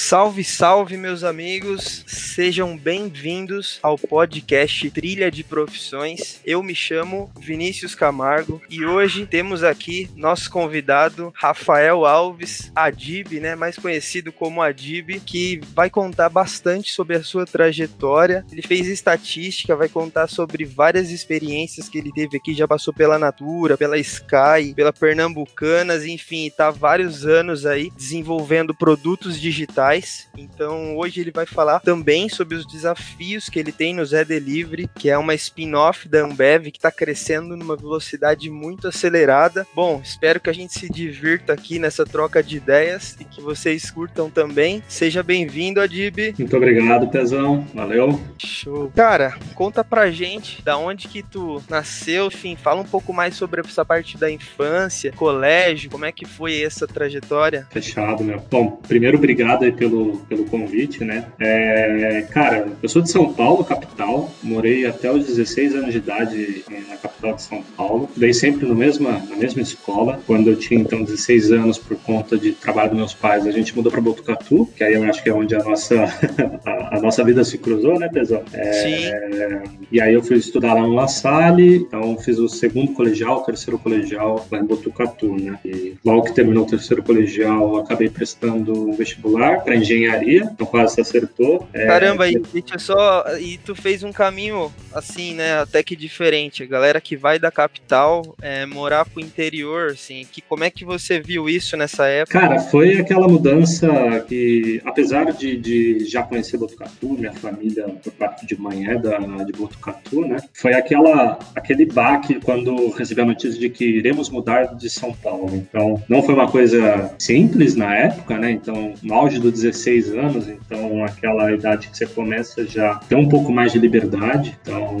[0.00, 2.04] Salve, salve, meus amigos!
[2.34, 6.40] Sejam bem-vindos ao podcast Trilha de Profissões.
[6.46, 13.56] Eu me chamo Vinícius Camargo e hoje temos aqui nosso convidado Rafael Alves, Adib, né,
[13.56, 18.46] mais conhecido como Adib, que vai contar bastante sobre a sua trajetória.
[18.52, 23.18] Ele fez estatística, vai contar sobre várias experiências que ele teve aqui, já passou pela
[23.18, 30.30] Natura, pela Sky, pela Pernambucanas, enfim, está vários anos aí desenvolvendo produtos digitais.
[30.38, 34.88] Então hoje ele vai falar também sobre os desafios que ele tem no Zé Delivery,
[34.94, 39.66] que é uma spin-off da Ambev que está crescendo numa velocidade muito acelerada.
[39.74, 43.90] Bom, espero que a gente se divirta aqui nessa troca de ideias e que vocês
[43.90, 44.82] curtam também.
[44.88, 46.34] Seja bem-vindo, Adib.
[46.38, 47.66] Muito obrigado, Pezão.
[47.74, 48.20] Valeu.
[48.38, 48.92] Show.
[48.94, 53.60] Cara, conta pra gente da onde que tu nasceu, enfim, fala um pouco mais sobre
[53.60, 57.66] essa parte da infância, colégio, como é que foi essa trajetória?
[57.70, 58.42] Fechado, meu.
[58.50, 61.26] Bom, primeiro, obrigado aí pelo, pelo convite, né?
[61.38, 66.64] É, cara, eu sou de São Paulo, capital, morei até os 16 anos de idade
[66.88, 70.20] na capital de São Paulo, dei sempre no mesma, na mesma escola.
[70.26, 73.74] Quando eu tinha, então, 16 anos, por conta de trabalho dos meus pais, a gente
[73.76, 76.04] mudou para Botucatu, que aí eu acho que é onde a nossa,
[76.64, 78.42] a, a nossa vida se cruzou, né, Pesão?
[78.52, 79.80] É, Sim.
[79.90, 83.44] E aí eu fui estudar lá no La Salle, então fiz o segundo colegial, o
[83.44, 85.58] terceiro colegial lá em Botucatu, né?
[85.64, 90.94] E logo que terminou o terceiro colegial, acabei prestando um vestibular para engenharia, então quase
[90.94, 91.68] se acertou.
[91.72, 92.32] É, Caramba, é...
[92.32, 96.62] e, deixa só, e tu fez um caminho assim, né, até que diferente.
[96.62, 100.84] A galera que vai da capital é, morar pro interior, assim, que como é que
[100.84, 102.38] você viu isso nessa época?
[102.38, 103.88] Cara, foi aquela mudança
[104.28, 109.18] que, apesar de, de já conhecer Botucatu, minha família por parte de mãe é da,
[109.18, 114.74] de Botucatu, né, foi aquela, aquele baque quando recebi a notícia de que iremos mudar
[114.76, 115.54] de São Paulo.
[115.54, 120.48] Então, não foi uma coisa simples na época, né, então, no auge dos 16 anos,
[120.48, 124.96] então, aquela idade que você começa já ter um pouco mais de liberdade, então,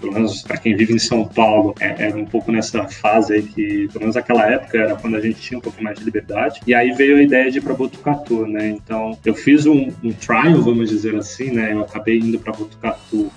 [0.00, 3.42] pelo menos para quem vive em São Paulo, é, é um pouco nessa fase aí
[3.42, 6.60] que, pelo menos naquela época, era quando a gente tinha um pouco mais de liberdade.
[6.66, 8.68] E aí veio a ideia de ir para Botucatu, né?
[8.68, 11.72] Então, eu fiz um, um trial, vamos dizer assim, né?
[11.72, 13.30] Eu acabei indo para Botucatu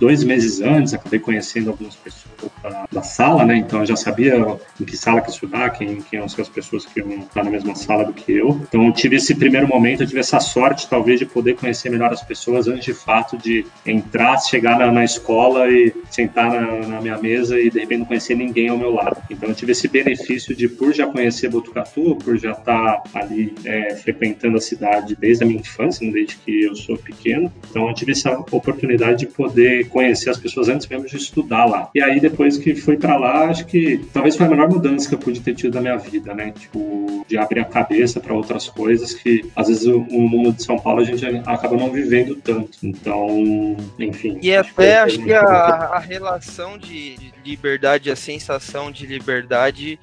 [0.00, 3.56] dois meses antes, acabei conhecendo algumas pessoas da, da, sala, né?
[3.56, 4.34] Então eu já sabia
[4.80, 7.74] em que sala que estudar, quem, quem são as pessoas que iam estar na mesma
[7.74, 8.58] sala do que eu.
[8.66, 12.10] Então eu tive esse primeiro momento, eu tive essa sorte, talvez, de poder conhecer melhor
[12.10, 17.00] as pessoas antes de fato de entrar, chegar na, na escola e sentar na, na,
[17.00, 19.18] minha mesa e de repente não conhecer ninguém ao meu lado.
[19.30, 23.94] Então eu tive esse benefício de, por já conhecer Botucatu, por já estar ali é,
[23.96, 26.12] frequentando a cidade desde a minha infância, né?
[26.12, 27.52] desde que eu sou pequeno.
[27.68, 31.90] Então eu tive essa oportunidade de poder conhecer as pessoas antes mesmo de estudar lá.
[31.94, 35.14] E aí, depois que fui para lá, acho que talvez foi a melhor mudança que
[35.14, 36.52] eu pude ter tido na minha vida, né?
[36.52, 40.62] Tipo, de abrir a cabeça para outras coisas que, às vezes, o, o, mundo de
[40.62, 42.78] São Paulo a gente acaba não vivendo tanto.
[42.82, 44.38] Então, enfim.
[44.42, 49.98] E até acho que a, a relação de, de liberdade, a sensação de liberdade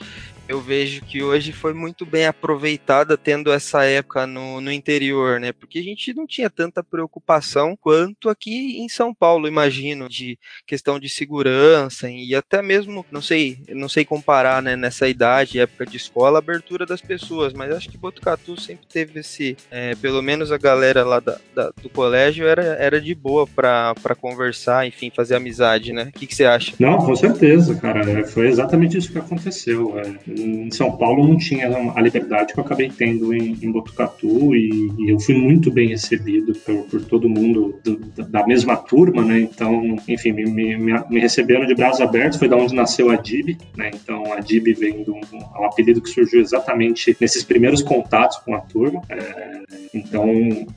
[0.48, 5.52] eu vejo que hoje foi muito bem aproveitada tendo essa época no, no interior, né?
[5.52, 11.00] Porque a gente não tinha tanta preocupação quanto aqui em São Paulo, imagino, de questão
[11.00, 15.98] de segurança e até mesmo, não sei, não sei comparar, né, nessa idade, época de
[15.98, 20.58] escola, abertura das pessoas, mas acho que Botucatu sempre teve esse, é, pelo menos a
[20.58, 25.92] galera lá da, da, do colégio era, era de boa para conversar, enfim, fazer amizade,
[25.92, 26.12] né?
[26.16, 26.74] O que, que você acha?
[26.80, 29.98] Não, com certeza, cara, foi exatamente isso que aconteceu.
[30.00, 34.56] É em São Paulo não tinha a liberdade que eu acabei tendo em, em Botucatu
[34.56, 39.24] e, e, eu fui muito bem recebido por, por todo mundo do, da mesma turma,
[39.24, 39.40] né?
[39.40, 43.58] Então, enfim, me, me, me, receberam de braços abertos, foi da onde nasceu a DIB,
[43.76, 43.92] né?
[43.94, 45.22] Então, a DIB vem do um,
[45.60, 49.02] um apelido que surgiu exatamente nesses primeiros contatos com a turma.
[49.10, 49.62] É,
[49.94, 50.30] então,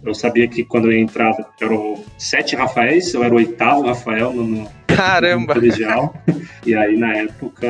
[0.04, 4.46] eu sabia que quando eu entrava, eram sete Rafaéis, eu era o oitavo Rafael no,
[4.46, 4.68] no
[5.00, 5.54] Caramba!
[5.54, 6.14] colegial.
[6.66, 7.66] E aí, na época,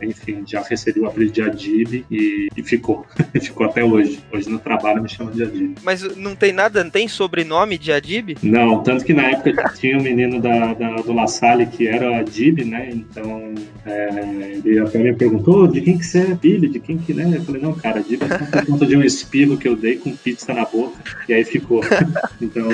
[0.00, 3.04] enfim, já recebi o apelido de Adib e, e ficou.
[3.40, 4.20] ficou até hoje.
[4.32, 5.76] Hoje no trabalho me chamam de Adib.
[5.82, 8.36] Mas não tem nada, não tem sobrenome de Adib?
[8.42, 12.20] Não, tanto que na época tinha um menino da, da, do La Salle que era
[12.20, 12.90] Adib, né?
[12.92, 13.54] Então,
[13.84, 17.36] é, ele até me perguntou de quem que você é filho, de quem que, né?
[17.36, 20.14] Eu falei, não, cara, Adib é por conta de um espirro que eu dei com
[20.14, 20.96] pizza na boca.
[21.28, 21.82] E aí ficou.
[22.40, 22.68] Então,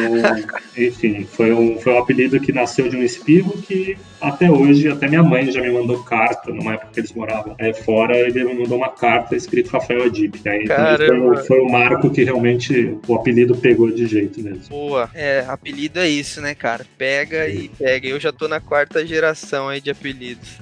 [0.77, 3.78] enfim, foi um, foi um apelido que nasceu de um espirro que
[4.21, 7.73] até hoje, até minha mãe já me mandou carta, numa época que eles moravam é,
[7.73, 10.35] fora, ele me mandou uma carta escrito Rafael Adib.
[10.47, 14.69] Aí foi, foi, o marco que realmente o apelido pegou de jeito mesmo.
[14.69, 16.85] Boa, é, apelido é isso, né, cara?
[16.97, 18.09] Pega e pega.
[18.09, 20.59] Eu já tô na quarta geração aí de apelidos.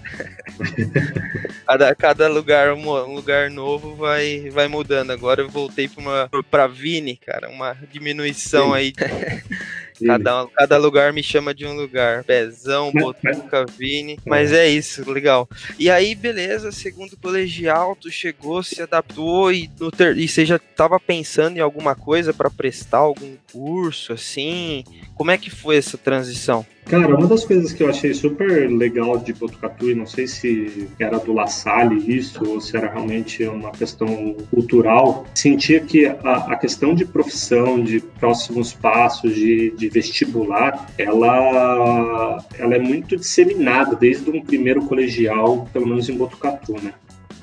[1.67, 5.11] cada, cada lugar, um lugar novo vai, vai mudando.
[5.11, 8.75] Agora eu voltei pra, uma, pra Vini, cara, uma diminuição Sim.
[8.75, 8.93] aí.
[10.05, 12.25] Cada, cada lugar me chama de um lugar.
[12.25, 14.19] Pezão, Botuca, Vini.
[14.27, 15.49] Mas é isso, legal.
[15.79, 20.17] E aí, beleza, segundo colegial, tu chegou, se adaptou e, no ter...
[20.17, 24.85] e você já tava pensando em alguma coisa para prestar algum curso, assim?
[25.15, 26.67] Como é que foi essa transição?
[26.87, 30.89] Cara, uma das coisas que eu achei super legal de Botucatu, e não sei se
[31.01, 36.53] era do La Salle isso, ou se era realmente uma questão cultural, sentia que a,
[36.53, 43.97] a questão de profissão, de próximos passos, de, de vestibular, ela, ela é muito disseminada
[43.97, 46.95] desde um primeiro colegial, pelo menos em Botucatu, né?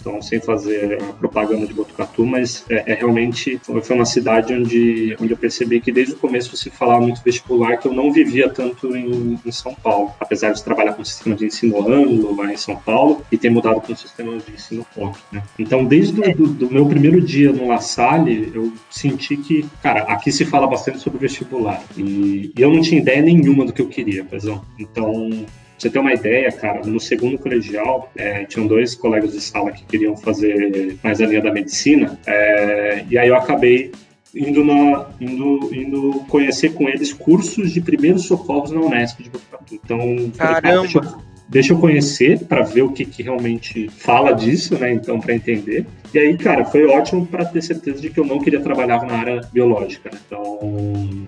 [0.04, 5.32] Então sem fazer propaganda de Botucatu, mas é, é, realmente foi uma cidade onde, onde
[5.32, 8.96] eu percebi que desde o começo se falava muito vestibular que eu não vivia tanto
[8.96, 12.58] em, em São Paulo, apesar de trabalhar com o sistema de ensino ângulo lá em
[12.58, 15.18] São Paulo e ter mudado para o sistema de ensino ponto.
[15.32, 15.42] Né?
[15.58, 20.32] Então, desde o do, meu primeiro dia no La Salle, eu senti que, cara, aqui
[20.32, 23.88] se fala bastante sobre vestibular e, e eu não tinha ideia nenhuma do que eu
[23.88, 24.64] queria, pesão.
[24.78, 25.46] Então,
[25.84, 29.84] você ter uma ideia, cara, no segundo colegial, é, tinham dois colegas de sala que
[29.86, 33.92] queriam fazer mais a linha da medicina, é, e aí eu acabei
[34.34, 39.76] indo, na, indo, indo conhecer com eles cursos de primeiros socorros na Unesp de Botucatu.
[39.76, 40.62] Então, Caramba!
[40.62, 44.92] Falei, deixa, deixa eu conhecer para ver o que, que realmente fala disso, né?
[44.92, 45.86] Então, para entender.
[46.14, 49.14] E aí, cara, foi ótimo para ter certeza de que eu não queria trabalhar na
[49.14, 50.10] área biológica.
[50.12, 50.18] Né?
[50.26, 50.60] Então,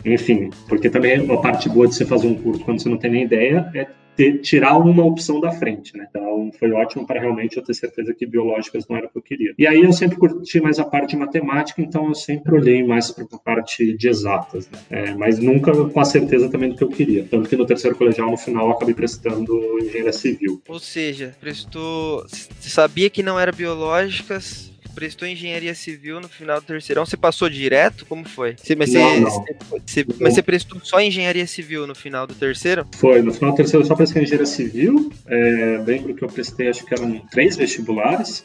[0.04, 3.12] enfim, porque também a parte boa de você fazer um curso quando você não tem
[3.12, 6.08] nem ideia é ter, tirar uma opção da frente, né?
[6.10, 9.22] Então foi ótimo para realmente eu ter certeza que biológicas não era o que eu
[9.22, 9.54] queria.
[9.58, 13.12] E aí eu sempre curti mais a parte de matemática, então eu sempre olhei mais
[13.12, 14.80] para a parte de exatas, né?
[14.90, 17.26] É, mas nunca com a certeza também do que eu queria.
[17.30, 20.62] Tanto que no terceiro colegial, no final, eu acabei prestando engenharia civil.
[20.68, 22.26] Ou seja, prestou.
[22.60, 28.06] Sabia que não era biológicas, prestou engenharia civil no final do terceirão, você passou direto?
[28.06, 28.56] Como foi?
[28.58, 29.80] Você, mas, não, você, não.
[29.86, 32.88] Você, mas você prestou só engenharia civil no final do terceiro?
[32.96, 35.12] Foi, no final do terceiro eu só prestei engenharia civil.
[35.28, 38.44] É, lembro que eu prestei, acho que eram três vestibulares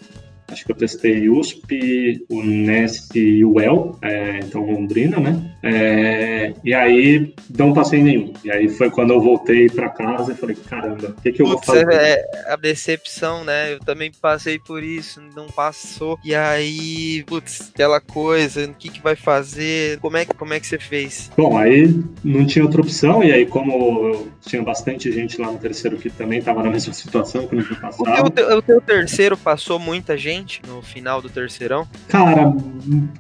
[0.51, 5.55] acho que eu testei USP, Unesp e UEL, é, então Londrina, né?
[5.63, 8.33] É, e aí não passei nenhum.
[8.45, 11.47] E aí foi quando eu voltei para casa e falei, caramba, o que, que eu
[11.47, 11.93] Putz, vou fazer?
[11.93, 13.75] É, a decepção, né?
[13.75, 16.19] Eu também passei por isso, não passou.
[16.25, 19.99] E aí, putz, aquela coisa, o que, que vai fazer?
[20.01, 21.31] Como é, como é que você fez?
[21.37, 21.95] Bom, aí
[22.25, 26.39] não tinha outra opção, e aí como tinha bastante gente lá no terceiro que também
[26.39, 28.27] estava na mesma situação que tinha passado.
[28.27, 30.40] O teu, o teu terceiro passou muita gente?
[30.67, 31.87] No final do terceirão?
[32.09, 32.55] Cara,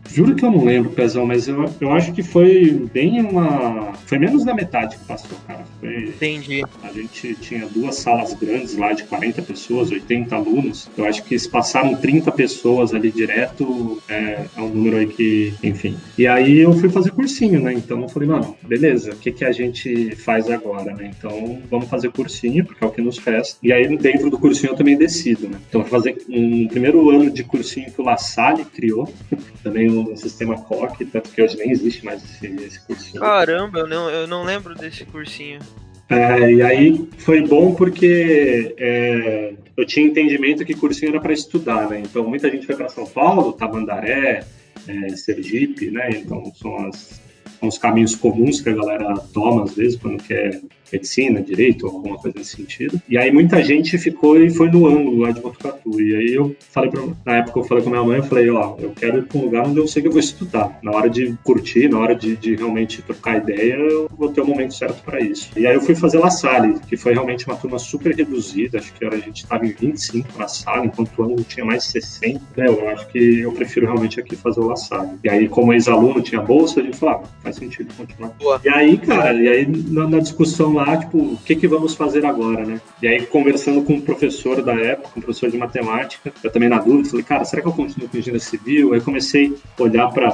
[0.08, 3.92] juro que eu não lembro, Pezão, mas eu, eu acho que foi bem uma.
[4.06, 5.64] Foi menos da metade que passou, cara.
[5.80, 6.04] Foi...
[6.04, 6.62] Entendi.
[6.82, 10.90] A gente tinha duas salas grandes lá de 40 pessoas, 80 alunos.
[10.96, 15.54] Eu acho que se passaram 30 pessoas ali direto, é, é um número aí que,
[15.62, 15.96] enfim.
[16.16, 17.72] E aí eu fui fazer cursinho, né?
[17.72, 21.10] Então eu falei, mano, beleza, o que, que a gente faz agora, né?
[21.16, 23.58] Então vamos fazer cursinho, porque é o que nos fez.
[23.62, 25.58] E aí dentro do cursinho eu também decido, né?
[25.68, 29.12] Então fazer um primeiro ano de cursinho que o La Salle criou,
[29.62, 33.20] também o sistema COC, tanto que hoje nem existe mais esse, esse cursinho.
[33.20, 35.60] Caramba, eu não, eu não lembro desse cursinho.
[36.08, 41.88] É, e aí foi bom porque é, eu tinha entendimento que cursinho era para estudar,
[41.88, 42.00] né?
[42.00, 44.44] Então muita gente foi para São Paulo, Tamandaré,
[44.88, 46.10] é, Sergipe, né?
[46.10, 47.20] Então são, as,
[47.60, 50.60] são os caminhos comuns que a galera toma às vezes quando quer
[50.92, 53.00] medicina, direito, ou alguma coisa nesse sentido.
[53.08, 56.00] E aí muita gente ficou e foi no ângulo lá de Botucatu.
[56.00, 58.76] E aí eu falei pra, na época eu falei com minha mãe, eu falei, ó,
[58.78, 60.78] eu quero ir para um lugar onde eu sei que eu vou estudar.
[60.82, 64.46] Na hora de curtir, na hora de, de realmente trocar ideia, eu vou ter o
[64.46, 65.50] momento certo para isso.
[65.56, 68.92] E aí eu fui fazer La Salle, que foi realmente uma turma super reduzida, acho
[68.94, 72.40] que a gente estava em 25 na sala, enquanto o ângulo tinha mais 60.
[72.56, 72.66] Né?
[72.68, 75.18] Eu acho que eu prefiro realmente aqui fazer o La Salle.
[75.22, 78.30] E aí, como ex-aluno tinha bolsa, a gente falava, ah, faz sentido continuar.
[78.38, 78.60] Boa.
[78.64, 82.24] E aí, cara, e aí na, na discussão lá, tipo, o que, que vamos fazer
[82.24, 82.80] agora, né?
[83.02, 86.78] E aí, conversando com um professor da época, um professor de matemática, eu também na
[86.78, 88.92] dúvida, falei, cara, será que eu continuo com engenharia civil?
[88.92, 90.28] Aí comecei a olhar para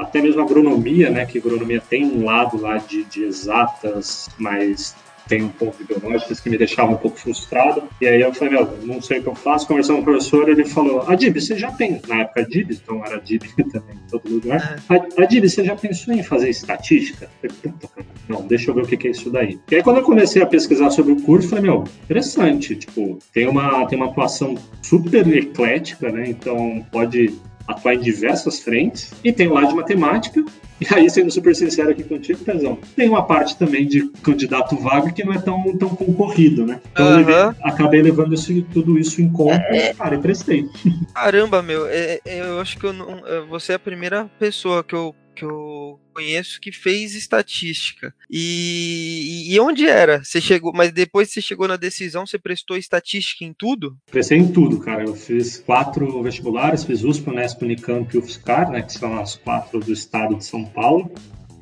[0.00, 1.26] até mesmo agronomia, né?
[1.26, 4.94] Que agronomia tem um lado lá de, de exatas, mas
[5.28, 7.84] tem um pouco de biológicas que me deixava um pouco frustrado.
[8.00, 9.66] E aí eu falei, meu, não sei o que eu faço.
[9.66, 13.16] Conversando com o professor, ele falou, Adib, você já tem, na época Adib, então era
[13.16, 14.82] Adib também em todo lugar.
[14.90, 15.22] É.
[15.22, 17.30] Adib, você já pensou em fazer estatística?
[17.42, 19.60] Eu falei, puta, cara, não, deixa eu ver o que é isso daí.
[19.70, 23.18] E aí quando eu comecei a pesquisar sobre o curso, eu falei, meu, interessante, tipo,
[23.32, 26.24] tem uma, tem uma atuação super eclética, né?
[26.28, 27.34] Então pode
[27.68, 29.12] atuar em diversas frentes.
[29.22, 30.42] E tem lá de matemática,
[30.80, 35.12] e aí, sendo super sincero aqui contigo, Pezão, tem uma parte também de candidato vago
[35.12, 36.80] que não é tão, tão concorrido, né?
[36.92, 37.12] Então uhum.
[37.12, 39.92] eu levei, acabei levando isso, tudo isso em conta é...
[39.94, 40.66] cara, e prestei.
[41.14, 44.84] Caramba, meu, é, é, eu acho que eu não, é, você é a primeira pessoa
[44.84, 48.12] que eu que eu conheço que fez estatística.
[48.28, 50.24] E, e onde era?
[50.24, 53.96] Você chegou, mas depois você chegou na decisão, você prestou estatística em tudo?
[54.10, 55.04] Prestei em tudo, cara.
[55.04, 59.78] Eu fiz quatro vestibulares, fiz USP, Unesp, Unicamp e UFSCar, né, que são as quatro
[59.78, 61.10] do estado de São Paulo,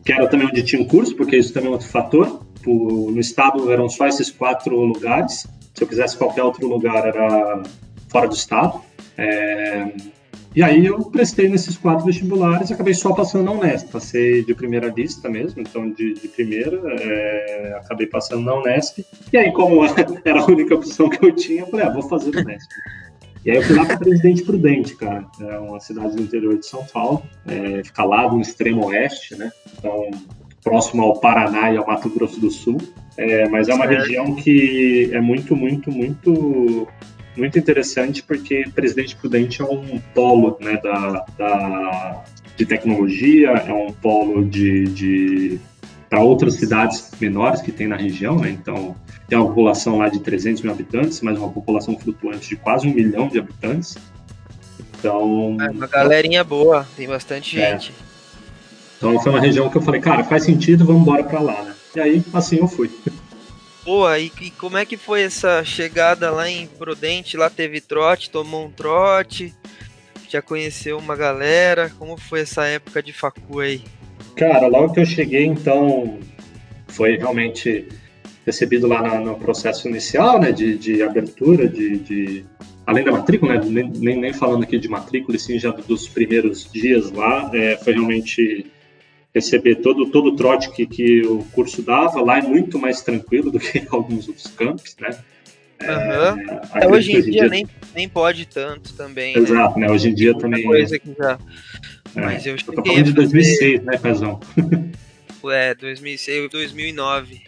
[0.05, 2.47] que era também onde tinha um curso, porque isso também é outro fator.
[2.65, 5.47] No estado eram só esses quatro lugares.
[5.75, 7.63] Se eu quisesse qualquer outro lugar, era
[8.09, 8.81] fora do estado.
[9.19, 9.93] É,
[10.57, 13.93] e aí eu prestei nesses quatro vestibulares e acabei só passando na Unesp.
[13.93, 19.05] Passei de primeira lista mesmo, então de, de primeira, é, acabei passando na Unesp.
[19.31, 19.83] E aí, como
[20.25, 22.71] era a única opção que eu tinha, eu falei, ah, vou fazer na Unesp.
[23.45, 25.27] E aí eu fui lá para Presidente Prudente, cara.
[25.39, 29.53] É uma cidade do interior de São Paulo, é, fica lá no extremo oeste, né?
[29.79, 30.11] Então,
[30.65, 32.79] próximo ao Paraná e ao Mato Grosso do Sul.
[33.19, 36.89] É, mas é uma região que é muito, muito, muito
[37.37, 42.25] muito interessante porque Presidente Prudente é um polo né, da, da,
[42.57, 45.61] de tecnologia, é um polo de, de
[46.09, 48.51] para outras cidades menores que tem na região, né?
[48.51, 48.95] Então,
[49.29, 52.95] tem uma população lá de 300 mil habitantes, mas uma população flutuante de quase um
[52.95, 53.97] milhão de habitantes.
[54.99, 55.57] Então...
[55.61, 57.73] É uma galerinha boa, tem bastante é.
[57.73, 57.93] gente.
[58.97, 61.75] Então, foi uma região que eu falei, cara, faz sentido, vamos embora para lá, né?
[61.97, 62.91] E aí, assim eu fui.
[63.87, 67.37] Boa, e, e, como é que foi essa chegada lá em Prudente?
[67.37, 69.55] Lá teve trote, tomou um trote,
[70.29, 71.89] já conheceu uma galera.
[71.97, 73.81] Como foi essa época de facu aí?
[74.35, 76.19] Cara, logo que eu cheguei, então,
[76.89, 77.87] foi realmente
[78.45, 82.45] recebido lá na, no processo inicial, né, de, de abertura, de, de,
[82.85, 87.13] além da matrícula, né, nem, nem falando aqui de matrícula, sim, já dos primeiros dias
[87.13, 88.67] lá, é, foi realmente
[89.37, 92.23] receber todo, todo o trote que, que o curso dava.
[92.23, 95.11] Lá é muito mais tranquilo do que alguns outros campos, né?
[95.83, 96.81] Uhum.
[96.81, 99.35] É, hoje em dia, dia, Nem, nem pode tanto também.
[99.35, 99.43] Né?
[99.43, 99.91] Exato, né?
[99.91, 100.65] Hoje em dia também.
[100.65, 101.39] Coisa que já...
[102.17, 102.21] É.
[102.21, 104.41] Mas eu eu tô falando de 2006, né, Pezão?
[105.45, 107.43] É, 2006, 2009.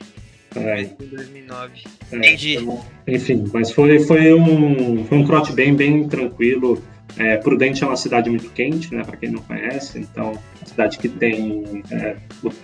[0.55, 0.85] É.
[0.85, 1.85] 2009.
[2.13, 2.57] É, Entendi.
[2.57, 6.83] Então, enfim, mas foi, foi, um, foi um trote bem, bem tranquilo.
[7.17, 10.99] É, Prudente é uma cidade muito quente, né, para quem não conhece, então, uma cidade
[10.99, 11.83] que tem.
[11.91, 12.17] É,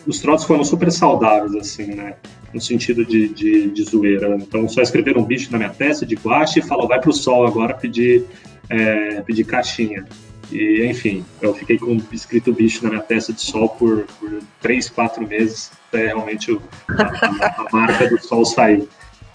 [0.06, 2.14] os trotes foram super saudáveis, assim, né,
[2.52, 4.36] no sentido de, de, de zoeira.
[4.36, 7.46] Então, só escreveram um bicho na minha testa de guache e falou: vai pro sol
[7.46, 8.24] agora pedir,
[8.68, 10.04] é, pedir caixinha.
[10.52, 14.88] E, enfim, eu fiquei com escrito bicho na minha testa de sol por, por três,
[14.88, 18.86] quatro meses, até realmente o, a, a, marca do sol sair.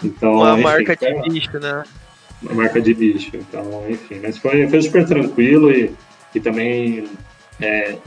[0.04, 1.84] Então, uma enfim, marca de bicho, né?
[2.41, 3.31] Uma marca de bicho.
[3.34, 5.91] Então, enfim, mas foi, foi super tranquilo e,
[6.34, 7.08] e também
[7.62, 7.98] é,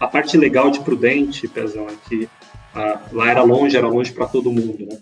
[0.00, 2.28] a parte legal de Prudente, Pezão, é que
[2.74, 4.98] a, lá era longe, era longe para todo mundo, né?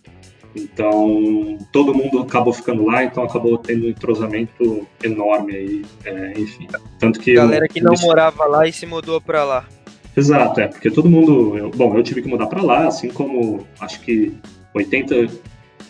[0.54, 6.66] Então, todo mundo acabou ficando lá, então acabou tendo um entrosamento enorme aí, é, enfim.
[6.98, 7.34] Tanto que...
[7.34, 9.68] Galera que não morava lá e se mudou para lá.
[10.16, 11.58] Exato, é, porque todo mundo...
[11.58, 14.32] Eu, bom, eu tive que mudar para lá, assim como acho que
[14.72, 15.28] 80,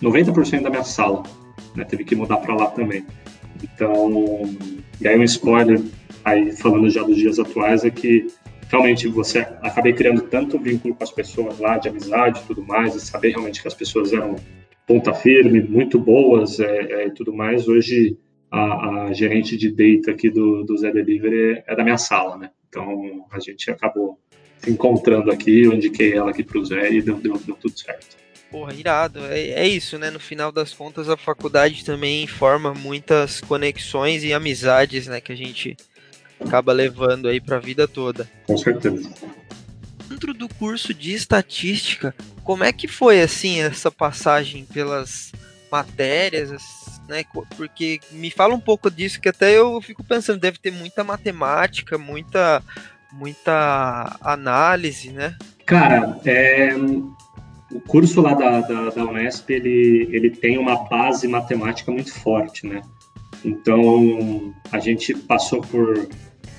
[0.02, 1.22] 90% da minha sala
[1.76, 1.85] né?
[1.85, 3.04] Teve que mudar para lá também.
[3.62, 4.42] Então,
[5.00, 5.80] e aí um spoiler,
[6.25, 8.26] aí falando já dos dias atuais, é que
[8.68, 13.00] realmente você acabei criando tanto vínculo com as pessoas lá, de amizade tudo mais, e
[13.00, 14.37] saber realmente que as pessoas eram
[14.87, 17.68] ponta firme, muito boas é, é, tudo mais.
[17.68, 18.16] Hoje,
[18.50, 22.50] a, a, gerente de data aqui do, do Zé Delivery é da minha sala, né?
[22.68, 24.18] Então, a gente acabou
[24.59, 27.78] se encontrando aqui, eu indiquei ela aqui para o Zé e deu, deu, deu tudo
[27.78, 28.16] certo.
[28.56, 29.20] Porra, irado.
[29.26, 30.08] É, é isso, né?
[30.08, 35.20] No final das contas, a faculdade também forma muitas conexões e amizades, né?
[35.20, 35.76] Que a gente
[36.40, 38.26] acaba levando aí pra vida toda.
[38.46, 39.12] Com certeza.
[40.08, 45.32] Dentro do curso de estatística, como é que foi, assim, essa passagem pelas
[45.70, 46.50] matérias,
[47.06, 47.25] né?
[47.58, 51.98] Porque me fala um pouco disso, que até eu fico pensando, deve ter muita matemática,
[51.98, 52.62] muita,
[53.12, 55.36] muita análise, né?
[55.66, 56.70] Cara, é,
[57.73, 62.66] o curso lá da, da, da, Unesp, ele, ele tem uma base matemática muito forte,
[62.66, 62.82] né?
[63.44, 66.08] Então, a gente passou por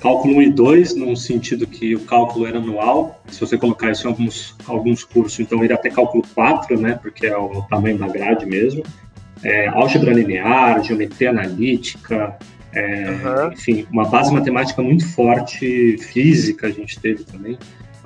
[0.00, 3.22] cálculo 1 e 2, no sentido que o cálculo era anual.
[3.28, 7.26] Se você colocar isso em alguns, alguns cursos, então iria até cálculo 4, né, porque
[7.26, 8.82] é o tamanho da grade mesmo.
[9.42, 12.36] É, álgebra linear, geometria analítica,
[12.72, 13.52] é, uhum.
[13.52, 17.58] enfim, uma base matemática muito forte, física a gente teve também.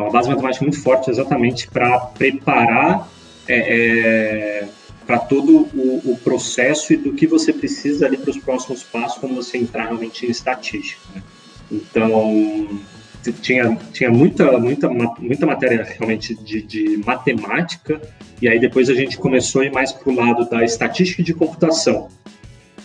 [0.03, 3.09] Uma base matemática muito forte exatamente para preparar
[3.49, 4.69] é, é
[5.07, 9.19] para todo o, o, processo e do que você precisa ali para os próximos passos
[9.19, 11.01] quando você entrar realmente em estatística.
[11.15, 11.23] Né?
[11.71, 12.81] Então,
[13.41, 18.01] tinha, tinha muita, muita, muita matéria realmente de, de matemática,
[18.41, 21.35] e aí depois a gente começou a ir mais para o lado da estatística de
[21.35, 22.09] computação.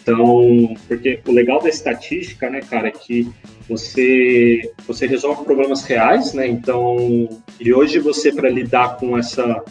[0.08, 3.30] Então, porque o legal da estatística, né, cara, é que
[3.68, 6.48] você, você resolve problemas reais, né?
[6.48, 7.28] Então,
[7.60, 9.62] e hoje você, para lidar com essa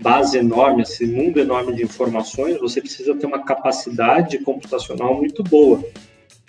[0.00, 5.84] base enorme, esse mundo enorme de informações, você precisa ter uma capacidade computacional muito boa.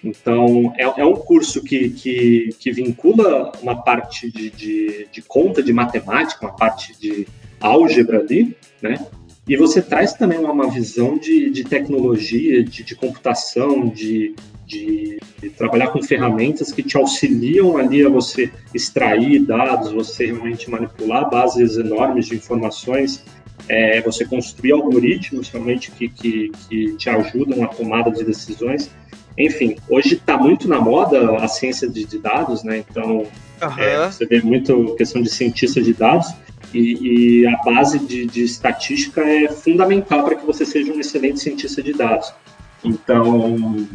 [0.02, 5.62] Então, é, é um curso que, que, que, vincula uma parte de, de, de, conta
[5.62, 7.28] de matemática, uma parte de
[7.60, 9.06] álgebra ali, né?
[9.48, 14.36] E você traz também uma, visão de, de tecnologia, de, de computação, de,
[14.66, 15.18] de,
[15.58, 21.76] trabalhar com ferramentas que te auxiliam ali a você extrair dados, você realmente manipular bases
[21.78, 23.24] enormes de informações
[23.70, 28.90] é, você construir algoritmos realmente que, que, que te ajudam na tomada de decisões.
[29.38, 32.84] Enfim, hoje está muito na moda a ciência de, de dados, né?
[32.88, 33.26] Então,
[33.62, 33.80] uhum.
[33.80, 36.28] é, você vê muito questão de cientista de dados
[36.74, 41.40] e, e a base de, de estatística é fundamental para que você seja um excelente
[41.40, 42.34] cientista de dados.
[42.84, 43.88] Então,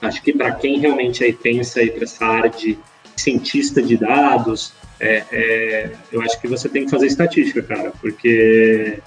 [0.00, 2.78] acho que para quem realmente aí pensa aí para essa área de
[3.16, 8.98] cientista de dados, é, é, eu acho que você tem que fazer estatística, cara, porque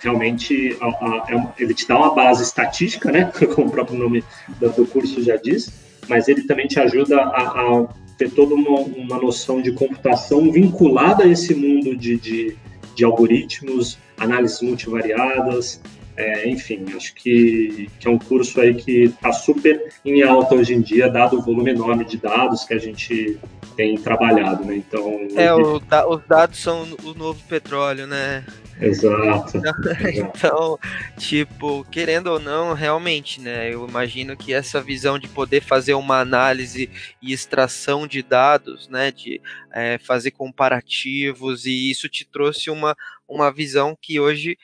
[0.00, 4.24] realmente a, a, é ele te dá uma base estatística, né, como o próprio nome
[4.60, 5.70] do, do curso já diz,
[6.08, 7.88] mas ele também te ajuda a, a
[8.18, 12.56] ter toda uma, uma, noção de computação vinculada a esse mundo de, de,
[12.94, 15.80] de algoritmos, análises multivariadas,
[16.18, 20.74] é, enfim, acho que, que, é um curso aí que está super em alta hoje
[20.74, 23.38] em dia, dado o volume enorme de dados que a gente
[23.76, 24.74] tem trabalhado, né?
[24.74, 25.28] Então.
[25.36, 28.44] É, o, da, os dados são o novo petróleo, né?
[28.80, 29.60] Exato.
[30.12, 30.76] Então,
[31.16, 33.72] tipo, querendo ou não, realmente, né?
[33.72, 36.90] Eu imagino que essa visão de poder fazer uma análise
[37.22, 39.12] e extração de dados, né?
[39.12, 39.40] De
[39.72, 42.96] é, fazer comparativos, e isso te trouxe uma,
[43.28, 44.58] uma visão que hoje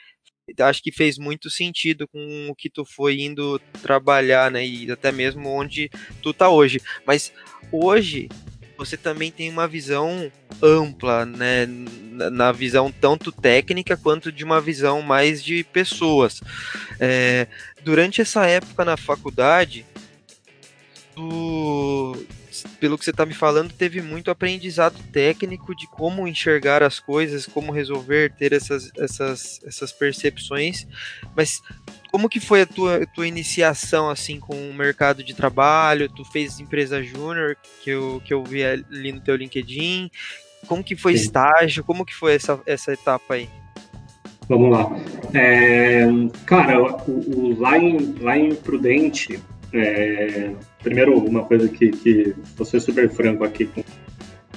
[0.61, 4.67] acho que fez muito sentido com o que tu foi indo trabalhar, né?
[4.67, 5.91] E até mesmo onde
[6.23, 6.81] tu tá hoje.
[7.07, 7.33] Mas
[7.73, 8.29] hoje
[8.77, 10.31] você também tem uma visão
[10.63, 11.67] ampla, né?
[11.67, 16.41] Na visão tanto técnica quanto de uma visão mais de pessoas.
[17.01, 17.47] É,
[17.83, 19.85] durante essa época na faculdade,
[21.15, 22.27] tu
[22.79, 27.47] pelo que você está me falando, teve muito aprendizado técnico de como enxergar as coisas,
[27.47, 30.87] como resolver, ter essas, essas, essas percepções.
[31.35, 31.61] Mas
[32.11, 36.09] como que foi a tua, a tua iniciação assim com o mercado de trabalho?
[36.09, 40.11] Tu fez empresa júnior, que eu, que eu vi ali no teu LinkedIn.
[40.67, 41.25] Como que foi Sim.
[41.25, 41.85] estágio?
[41.85, 43.49] Como que foi essa, essa etapa aí?
[44.49, 44.91] Vamos lá.
[45.33, 46.05] É,
[46.47, 49.41] cara, o, o, lá, em, lá em Prudente,
[49.75, 53.83] é, primeiro, uma coisa que, que vou ser super franco aqui com,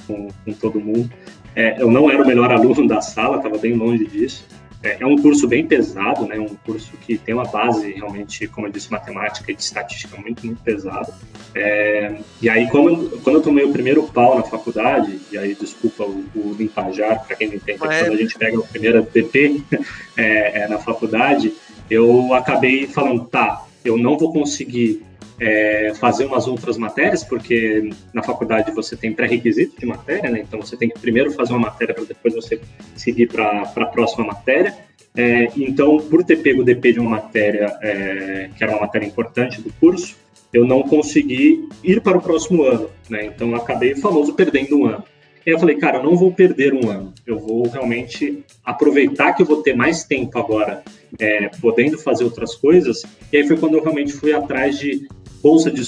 [0.06, 1.10] com, com todo mundo.
[1.56, 4.46] É, eu não era o melhor aluno da sala, estava bem longe disso.
[4.80, 6.38] É, é, um curso bem pesado, né?
[6.38, 10.46] Um curso que tem uma base realmente, como eu disse, matemática e de estatística muito,
[10.46, 11.12] muito pesada.
[11.52, 16.04] É, e aí, como, quando eu tomei o primeiro pau na faculdade, e aí desculpa
[16.04, 18.02] o, o limpajar, para quem não entende, Mas...
[18.02, 19.62] quando a gente pega o primeiro DP
[20.16, 21.52] é, é, na faculdade,
[21.90, 25.07] eu acabei falando, tá, eu não vou conseguir
[25.40, 30.40] é, fazer umas outras matérias, porque na faculdade você tem pré-requisito de matéria, né?
[30.40, 32.60] Então você tem que primeiro fazer uma matéria para depois você
[32.96, 34.74] seguir para a próxima matéria.
[35.16, 39.06] É, então, por ter pego o DP de uma matéria é, que era uma matéria
[39.06, 40.16] importante do curso,
[40.52, 43.26] eu não consegui ir para o próximo ano, né?
[43.26, 45.04] Então, acabei famoso perdendo um ano.
[45.48, 49.40] E eu falei, cara, eu não vou perder um ano, eu vou realmente aproveitar que
[49.40, 50.82] eu vou ter mais tempo agora,
[51.18, 53.02] é, podendo fazer outras coisas.
[53.32, 55.08] E aí foi quando eu realmente fui atrás de
[55.42, 55.82] bolsa de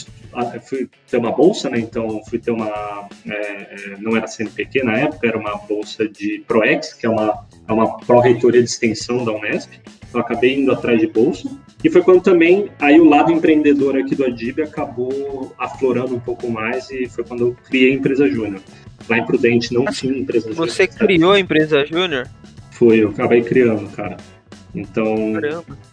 [0.63, 1.79] fui ter uma bolsa, né?
[1.81, 6.43] Então fui ter uma é, é não era CNPq na época, era uma bolsa de
[6.47, 9.73] ProEx, que é uma é uma pró-reitoria de extensão da Unesp.
[10.09, 11.49] Então acabei indo atrás de bolsa.
[11.83, 16.51] E foi quando também aí o lado empreendedor aqui do Adib acabou aflorando um pouco
[16.51, 18.61] mais e foi quando eu criei a empresa júnior.
[19.09, 20.69] Lá em Prudente não tinha empresa júnior.
[20.69, 22.29] Você criou a empresa júnior?
[22.73, 24.17] Foi, eu acabei criando, cara.
[24.75, 25.90] Então, Caramba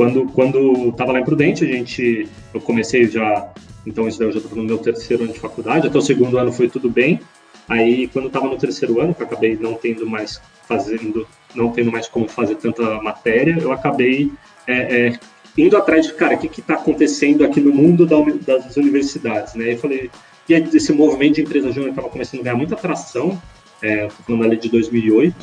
[0.00, 3.52] quando quando estava lá em Prudente, a gente eu comecei já
[3.86, 5.86] Então, isso daí eu já estou no meu terceiro ano de faculdade.
[5.86, 7.20] Até o segundo ano foi tudo bem.
[7.68, 11.92] Aí, quando estava no terceiro ano, que eu acabei não tendo mais fazendo, não tendo
[11.92, 14.32] mais como fazer tanta matéria, eu acabei
[14.66, 15.18] é, é,
[15.56, 19.74] indo atrás de, cara, o que está acontecendo aqui no mundo das universidades, né?
[19.74, 20.10] Eu falei,
[20.48, 23.40] e esse movimento de empresa júnior estava começando a ganhar muita atração,
[23.82, 25.36] é, falando ali de 2008,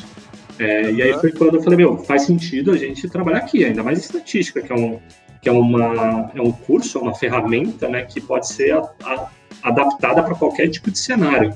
[0.58, 3.82] é, e aí foi quando eu falei, meu, faz sentido a gente trabalhar aqui, ainda
[3.82, 4.98] mais estatística, que é um,
[5.40, 9.30] que é uma, é um curso, é uma ferramenta, né, que pode ser a, a,
[9.62, 11.54] adaptada para qualquer tipo de cenário.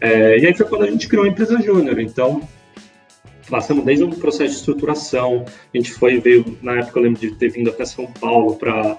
[0.00, 2.46] É, e aí foi quando a gente criou a empresa júnior, então
[3.48, 7.30] passamos desde um processo de estruturação, a gente foi, veio, na época eu lembro de
[7.34, 8.98] ter vindo até São Paulo para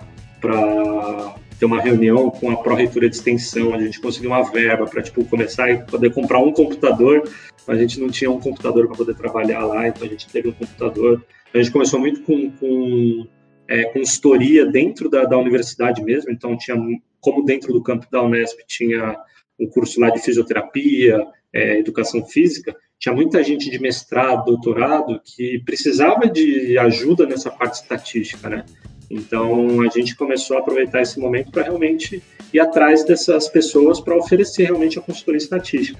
[1.59, 5.23] ter uma reunião com a pró-reitura de extensão, a gente conseguiu uma verba para tipo,
[5.25, 7.29] começar e poder comprar um computador,
[7.67, 10.53] a gente não tinha um computador para poder trabalhar lá, então a gente teve um
[10.53, 11.25] computador.
[11.53, 13.27] A gente começou muito com, com
[13.67, 16.77] é, consultoria dentro da, da universidade mesmo, então tinha,
[17.19, 19.17] como dentro do campo da Unesp tinha
[19.59, 25.61] um curso lá de fisioterapia, é, educação física, tinha muita gente de mestrado, doutorado, que
[25.65, 28.65] precisava de ajuda nessa parte estatística, né?
[29.09, 32.21] Então a gente começou a aproveitar esse momento para realmente
[32.53, 35.99] ir atrás dessas pessoas para oferecer realmente a consultoria estatística.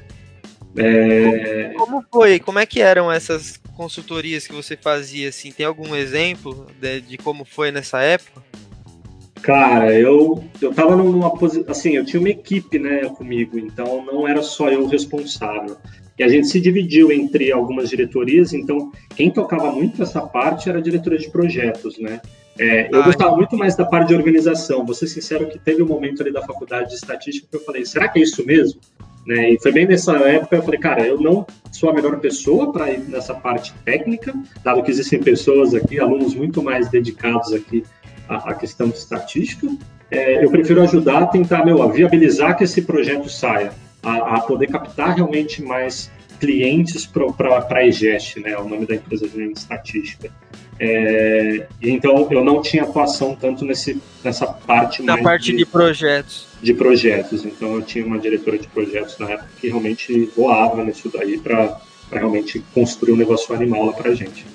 [0.77, 1.73] É...
[1.77, 2.39] Como foi?
[2.39, 5.29] Como é que eram essas consultorias que você fazia?
[5.29, 8.43] Assim, tem algum exemplo de, de como foi nessa época?
[9.41, 14.27] Cara, eu eu tava numa posição, assim, eu tinha uma equipe, né, comigo, então não
[14.27, 15.77] era só eu responsável.
[16.17, 20.79] E a gente se dividiu entre algumas diretorias, então quem tocava muito essa parte era
[20.79, 22.21] a diretoria de projetos, né?
[22.57, 24.85] É, eu ah, gostava muito mais da parte de organização.
[24.85, 27.85] Vou ser sincero que teve um momento ali da faculdade de estatística que eu falei,
[27.85, 28.79] será que é isso mesmo?
[29.25, 29.51] Né?
[29.51, 32.91] E foi bem nessa época eu falei, cara, eu não sou a melhor pessoa para
[32.91, 37.83] ir nessa parte técnica, dado que existem pessoas aqui, alunos muito mais dedicados aqui
[38.29, 39.67] à, à questão de estatística.
[40.11, 44.41] É, eu prefiro ajudar a tentar, meu, a viabilizar que esse projeto saia, a, a
[44.41, 50.31] poder captar realmente mais clientes para a EGEST, né, o nome da empresa de estatística.
[50.77, 56.47] É, então eu não tinha atuação tanto nesse, nessa parte na parte de, de, projetos.
[56.61, 57.45] de projetos.
[57.45, 61.79] Então eu tinha uma diretora de projetos na época que realmente voava nisso daí para
[62.11, 64.45] realmente construir um negócio animal lá para gente.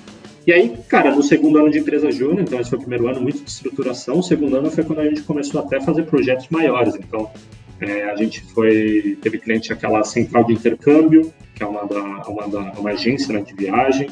[0.45, 3.19] E aí cara no segundo ano de empresa júnior então esse foi o primeiro ano
[3.19, 4.19] muito de estruturação.
[4.19, 6.93] O segundo ano foi quando a gente começou até a fazer projetos maiores.
[6.95, 7.31] Então
[7.79, 12.47] é, a gente foi teve cliente aquela central de intercâmbio que é uma da uma,
[12.47, 14.07] da, uma agência né, de viagem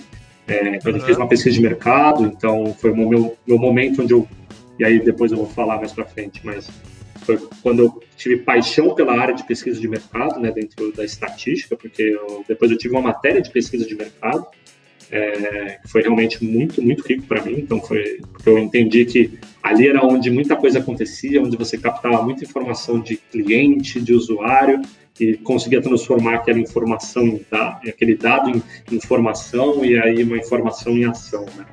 [0.49, 4.27] é, gente fez uma pesquisa de mercado, então foi o meu, meu momento onde eu.
[4.77, 6.69] E aí depois eu vou falar mais para frente, mas
[7.21, 11.75] foi quando eu tive paixão pela área de pesquisa de mercado, né, dentro da estatística,
[11.75, 14.45] porque eu, depois eu tive uma matéria de pesquisa de mercado,
[15.11, 17.55] é, foi realmente muito, muito rico para mim.
[17.57, 22.21] Então, foi porque eu entendi que ali era onde muita coisa acontecia, onde você captava
[22.21, 24.81] muita informação de cliente, de usuário,
[25.19, 27.45] que conseguia transformar aquela informação em
[27.89, 28.63] aquele dado em
[28.95, 31.65] informação e aí uma informação em ação, né?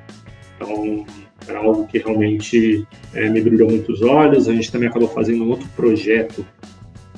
[0.57, 1.05] Então,
[1.47, 4.49] era algo que realmente é, me brilhou muito os olhos.
[4.49, 6.45] A gente também acabou fazendo um outro projeto,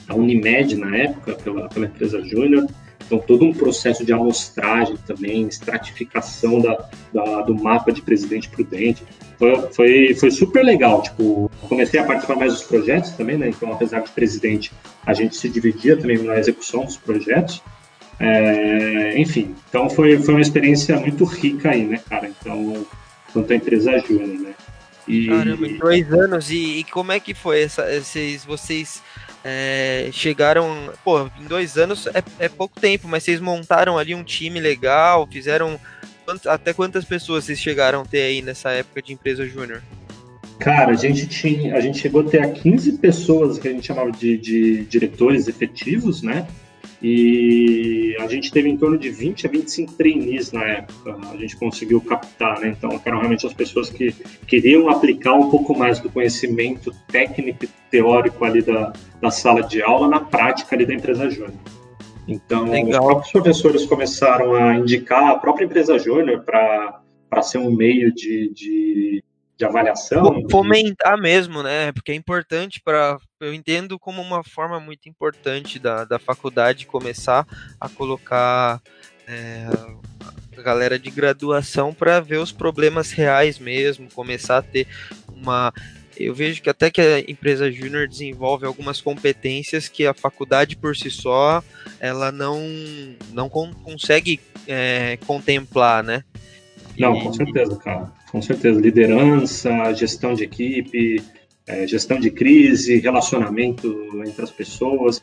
[0.08, 2.68] a Unimed, na época, pela, pela empresa Júnior,
[3.10, 9.04] então, todo um processo de amostragem também, estratificação da, da do mapa de presidente prudente.
[9.40, 11.02] Foi, foi, foi, super legal.
[11.02, 13.50] Tipo, comecei a participar mais dos projetos também, né?
[13.50, 14.72] Então, apesar de presidente,
[15.04, 17.64] a gente se dividia também na execução dos projetos.
[18.20, 22.30] É, enfim, então foi, foi uma experiência muito rica aí, né, cara?
[22.30, 22.86] Então,
[23.34, 24.54] quanto a empresa ajuda, né?
[25.08, 25.28] E...
[25.30, 26.52] Caramba, dois anos.
[26.52, 29.02] E, e como é que foi essa, esses, vocês
[29.44, 34.24] é, chegaram, pô, em dois anos é, é, pouco tempo, mas vocês montaram ali um
[34.24, 35.80] time legal, fizeram.
[36.46, 39.82] Até quantas pessoas vocês chegaram a ter aí nessa época de empresa júnior?
[40.60, 44.12] Cara, a gente tinha, a gente chegou a ter 15 pessoas que a gente chamava
[44.12, 46.46] de, de diretores efetivos, né?
[47.02, 51.56] E a gente teve em torno de 20 a 25 trainees na época, a gente
[51.56, 52.76] conseguiu captar, né?
[52.78, 54.14] Então, eram realmente as pessoas que
[54.46, 59.82] queriam aplicar um pouco mais do conhecimento técnico e teórico ali da, da sala de
[59.82, 61.54] aula na prática ali da empresa júnior.
[62.28, 63.02] Então, Legal.
[63.02, 68.52] os próprios professores começaram a indicar a própria empresa júnior para ser um meio de,
[68.54, 69.24] de
[69.60, 70.48] de avaliação.
[70.50, 71.92] Fomentar mesmo, né?
[71.92, 73.18] Porque é importante para.
[73.42, 77.46] Eu entendo como uma forma muito importante da, da faculdade começar
[77.80, 78.82] a colocar
[79.28, 79.68] é,
[80.58, 84.88] a galera de graduação para ver os problemas reais mesmo, começar a ter
[85.28, 85.74] uma.
[86.16, 90.96] Eu vejo que até que a empresa júnior desenvolve algumas competências que a faculdade por
[90.96, 91.62] si só
[92.00, 92.62] ela não,
[93.32, 96.24] não con consegue é, contemplar, né?
[96.98, 98.19] Não, com certeza, cara.
[98.32, 98.80] Com certeza.
[98.80, 101.24] Liderança, gestão de equipe,
[101.68, 105.22] é, gestão de crise, relacionamento entre as pessoas.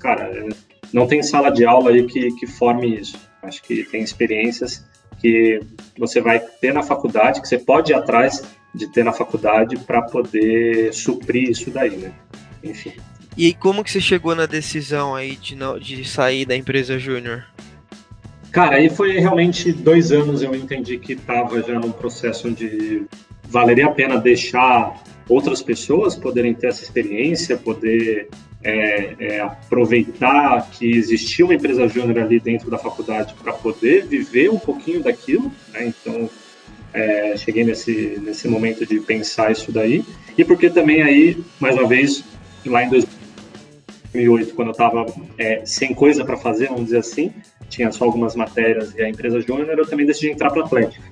[0.00, 0.48] Cara, é,
[0.92, 3.18] não tem sala de aula aí que, que forme isso.
[3.42, 4.84] Acho que tem experiências
[5.20, 5.60] que
[5.98, 8.42] você vai ter na faculdade, que você pode ir atrás
[8.74, 12.12] de ter na faculdade para poder suprir isso daí, né?
[12.62, 12.92] Enfim.
[13.36, 17.44] E como que você chegou na decisão aí de, não, de sair da empresa júnior?
[18.50, 23.04] Cara, aí foi realmente dois anos eu entendi que estava já num processo onde
[23.44, 28.28] valeria a pena deixar outras pessoas poderem ter essa experiência, poder
[28.64, 34.50] é, é, aproveitar que existia uma empresa júnior ali dentro da faculdade para poder viver
[34.50, 35.52] um pouquinho daquilo.
[35.72, 35.92] Né?
[35.92, 36.28] Então,
[36.92, 40.04] é, cheguei nesse, nesse momento de pensar isso daí.
[40.36, 42.24] E porque também aí, mais uma vez,
[42.64, 45.06] lá em 2008, quando eu estava
[45.36, 47.32] é, sem coisa para fazer, vamos dizer assim,
[47.68, 51.02] tinha só algumas matérias e a empresa júnior, eu também decidi entrar para Atlética.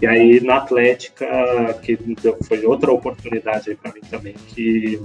[0.00, 1.26] E aí, na Atlética,
[1.82, 1.98] que
[2.46, 4.98] foi outra oportunidade para mim também, que,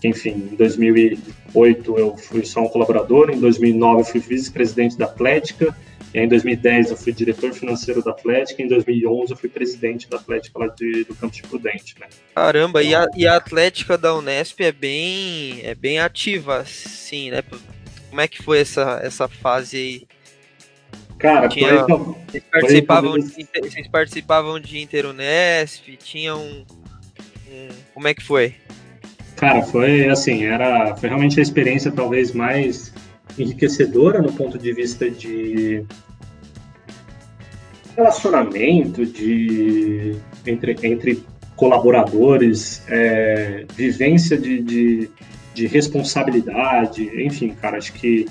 [0.00, 5.04] que, enfim, em 2008 eu fui só um colaborador, em 2009 eu fui vice-presidente da
[5.04, 5.76] Atlética,
[6.12, 10.10] e aí, em 2010 eu fui diretor financeiro da Atlética, em 2011 eu fui presidente
[10.10, 12.06] da Atlética lá de, do Campos de Prudente, né?
[12.34, 17.42] Caramba, e, a, e a Atlética da Unesp é bem, é bem ativa, sim, né?
[18.10, 20.21] Como é que foi essa, essa fase aí?
[21.22, 26.64] Cara, tinha, vocês, participavam de, vocês participavam de Interunesp, tinham um,
[27.48, 28.56] um, como é que foi?
[29.36, 32.92] Cara, foi assim, era foi realmente a experiência talvez mais
[33.38, 35.84] enriquecedora no ponto de vista de
[37.96, 41.22] relacionamento, de entre, entre
[41.54, 45.10] colaboradores, é, vivência de, de,
[45.54, 48.26] de, responsabilidade, enfim, cara, acho que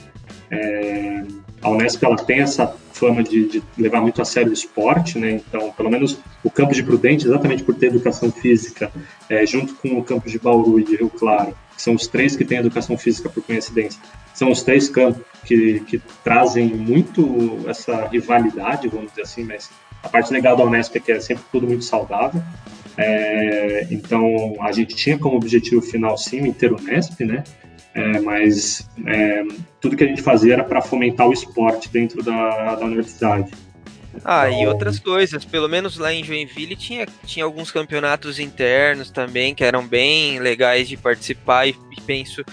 [0.50, 1.24] é,
[1.62, 5.32] a Unesp ela tem essa fama de, de, levar muito a sério o esporte, né?
[5.32, 8.92] Então, pelo menos o campus de Prudente, exatamente por ter educação física,
[9.30, 12.36] é, junto com o campus de Bauru e de Rio Claro, que são os três
[12.36, 14.00] que têm educação física por coincidência,
[14.34, 19.70] são os três campos que, que trazem muito essa rivalidade, vamos dizer assim, mas
[20.04, 22.42] a parte legal da Unesp é que é sempre tudo muito saudável.
[22.98, 27.44] É, então, a gente tinha como objetivo final, sim, o Inter Unesp, né?
[27.94, 29.44] É, mas é,
[29.80, 33.52] tudo que a gente fazia era para fomentar o esporte dentro da, da universidade.
[34.24, 34.62] Ah, então...
[34.62, 39.64] e outras coisas, pelo menos lá em Joinville tinha, tinha alguns campeonatos internos também que
[39.64, 42.44] eram bem legais de participar e, e penso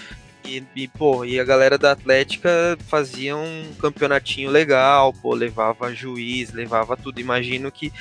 [0.48, 6.53] e, e, pô, e a galera da Atlética fazia um campeonatinho legal, pô, levava juiz,
[6.53, 7.20] levava tudo.
[7.20, 7.92] Imagino que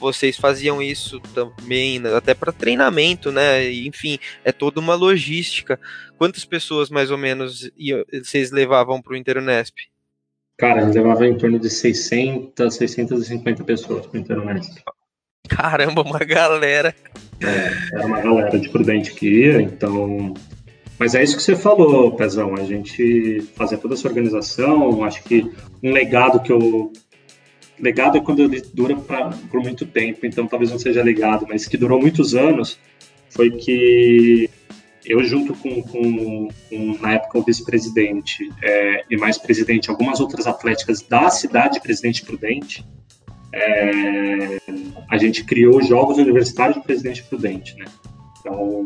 [0.00, 3.70] vocês faziam isso também, né, até para treinamento, né?
[3.70, 5.78] Enfim, é toda uma logística.
[6.16, 7.70] Quantas pessoas mais ou menos
[8.22, 9.74] vocês levavam para o Interunesp?
[10.56, 14.82] Cara, a gente levava em torno de 600, 650 pessoas para o Interunesp.
[15.48, 16.94] Caramba, uma galera.
[17.40, 20.34] É, era uma galera de Prudente que ia, então
[20.98, 22.54] mas é isso que você falou, Pezão.
[22.54, 25.50] A gente fazer toda essa organização, acho que
[25.82, 26.92] um legado que eu.
[27.78, 31.66] Legado é quando ele dura pra, por muito tempo, então talvez não seja legado, mas
[31.66, 32.78] que durou muitos anos,
[33.28, 34.48] foi que
[35.04, 40.46] eu, junto com, com, com na época, o vice-presidente é, e mais presidente, algumas outras
[40.46, 42.84] atléticas da cidade Presidente Prudente,
[43.52, 44.58] é,
[45.08, 47.84] a gente criou os Jogos Universitários de Presidente Prudente, né?
[48.40, 48.84] Então,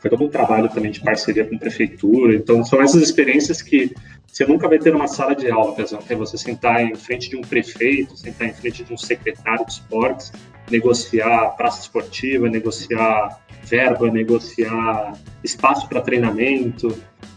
[0.00, 2.34] foi todo um trabalho também de parceria com a prefeitura.
[2.34, 3.94] Então, são essas experiências que
[4.26, 7.30] você nunca vai ter numa sala de aula, por exemplo, é você sentar em frente
[7.30, 10.30] de um prefeito, sentar em frente de um secretário de esportes,
[10.70, 15.12] negociar praça esportiva, negociar verba, negociar
[15.44, 16.96] espaço para treinamento,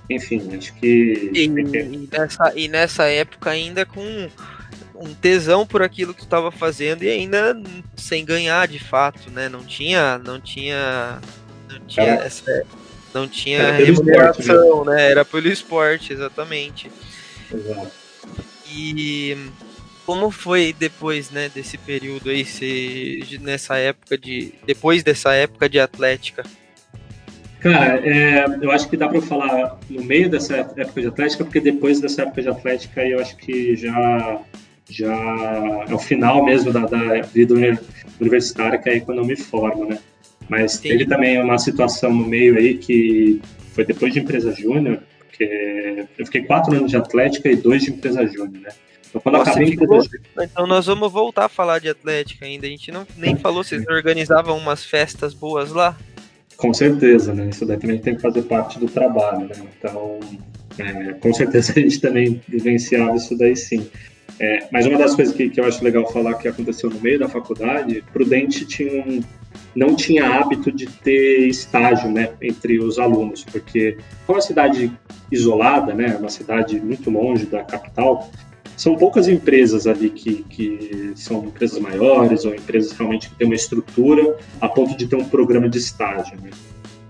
[0.10, 1.32] enfim, acho que...
[1.34, 4.30] E, e, nessa, e nessa época ainda com
[4.96, 7.60] um tesão por aquilo que tu estava fazendo e ainda
[7.96, 9.50] sem ganhar de fato, né?
[9.50, 11.20] Não tinha, não tinha
[11.68, 12.64] não tinha era, essa.
[13.14, 14.96] Não tinha remuneração, né?
[14.96, 15.12] né?
[15.12, 16.92] Era pelo esporte, exatamente.
[17.52, 17.92] Exato.
[18.72, 19.36] E
[20.12, 24.52] como foi depois, né, desse período aí, se, nessa época de.
[24.68, 26.44] Depois dessa época de atlética?
[27.62, 31.62] Cara, é, eu acho que dá para falar no meio dessa época de atlética, porque
[31.62, 34.42] depois dessa época de atlética eu acho que já
[34.90, 37.54] já é o final mesmo da, da vida
[38.20, 39.98] universitária, que é aí quando eu me formo, né?
[40.50, 40.90] Mas Sim.
[40.90, 43.40] teve também uma situação no meio aí que
[43.74, 47.92] foi depois de empresa júnior, porque eu fiquei quatro anos de Atlética e dois de
[47.92, 48.72] empresa júnior, né?
[49.12, 50.02] Então, quando Nossa, acabei ficou...
[50.42, 52.66] então nós vamos voltar a falar de Atlética ainda.
[52.66, 55.98] A gente não nem falou, vocês organizavam umas festas boas lá?
[56.56, 57.50] Com certeza, né?
[57.50, 59.56] Isso daí também tem que fazer parte do trabalho, né?
[59.78, 60.20] Então,
[60.80, 63.90] é, com certeza a gente também vivenciava isso daí sim.
[64.40, 67.20] É, mas uma das coisas que, que eu acho legal falar que aconteceu no meio
[67.20, 69.22] da faculdade, Prudente tinha um,
[69.76, 73.98] não tinha hábito de ter estágio né, entre os alunos, porque
[74.28, 74.92] é uma cidade
[75.32, 78.32] isolada, né, uma cidade muito longe da capital,
[78.82, 83.56] são poucas empresas ali que, que são empresas maiores ou empresas realmente que têm uma
[83.56, 86.36] estrutura a ponto de ter um programa de estágio.
[86.42, 86.50] Né?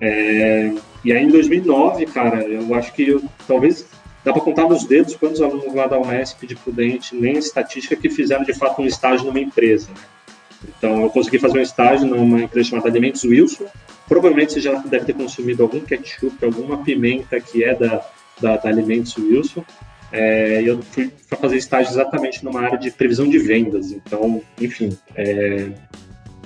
[0.01, 3.87] É, e aí em 2009, cara, eu acho que eu, talvez
[4.21, 8.09] dá para contar nos dedos quantos alunos lá da Unesp de Prudente, nem estatística, que
[8.09, 9.87] fizeram de fato um estágio numa empresa.
[9.91, 10.67] Né?
[10.77, 13.63] Então, eu consegui fazer um estágio numa empresa chamada Alimentos Wilson.
[14.09, 18.05] Provavelmente você já deve ter consumido algum ketchup, alguma pimenta que é da,
[18.41, 19.63] da, da Alimentos Wilson.
[20.11, 23.91] É, eu fui fazer estágio exatamente numa área de previsão de vendas.
[23.91, 25.69] Então, enfim, é,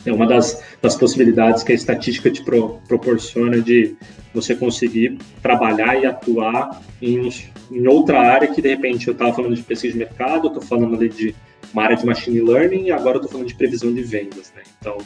[0.06, 3.96] é uma das, das, possibilidades que a estatística te pro, proporciona de
[4.34, 7.30] você conseguir trabalhar e atuar em,
[7.72, 10.96] em outra área que, de repente, eu estava falando de pesquisa de mercado, estou falando
[10.96, 11.36] ali de
[11.74, 14.54] uma área de machine learning e agora estou falando de previsão de vendas.
[14.56, 14.62] Né?
[14.80, 14.98] Então,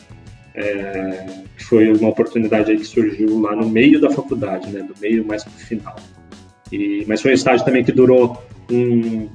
[0.53, 4.81] é, foi uma oportunidade aí que surgiu lá no meio da faculdade, né?
[4.81, 5.95] do meio mais para o final.
[6.71, 9.29] E, mas foi um estágio também que durou um,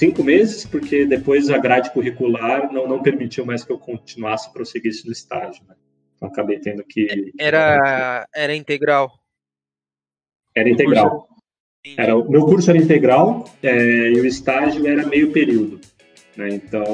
[0.00, 5.04] cinco meses, porque depois a grade curricular não, não permitiu mais que eu continuasse, prosseguisse
[5.04, 5.62] no estágio.
[5.68, 5.74] Né?
[6.16, 7.32] Então acabei tendo que.
[7.38, 9.12] Era, era integral?
[10.56, 11.28] Era integral.
[11.96, 15.80] Era, meu curso era integral é, e o estágio era meio período.
[16.36, 16.48] Né?
[16.50, 16.86] Então,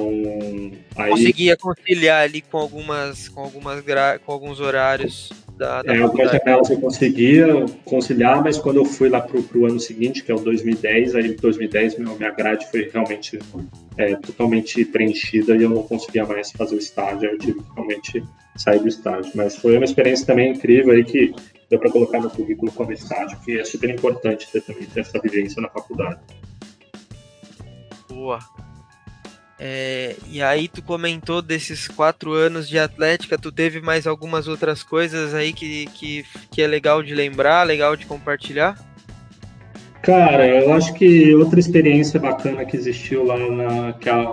[0.97, 1.11] aí...
[1.11, 4.19] conseguia conciliar ali com algumas, com algumas gra...
[4.19, 7.47] com alguns horários da, da é, algumas janelas eu conseguia
[7.85, 11.29] conciliar, mas quando eu fui lá para o ano seguinte, que é o 2010, aí
[11.29, 13.39] em 2010 meu, minha grade foi realmente
[13.97, 18.23] é, totalmente preenchida e eu não conseguia mais fazer o estágio, eu tive que realmente
[18.57, 19.33] sair do estágio.
[19.35, 21.35] Mas foi uma experiência também incrível aí que
[21.71, 25.19] deu para colocar no currículo como estágio, que é super importante ter também ter essa
[25.19, 26.21] vivência na faculdade.
[28.09, 28.39] Boa.
[29.59, 34.83] É, e aí tu comentou desses quatro anos de atlética, tu teve mais algumas outras
[34.83, 38.77] coisas aí que, que, que é legal de lembrar, legal de compartilhar?
[40.03, 44.33] Cara, eu acho que outra experiência bacana que existiu lá na que a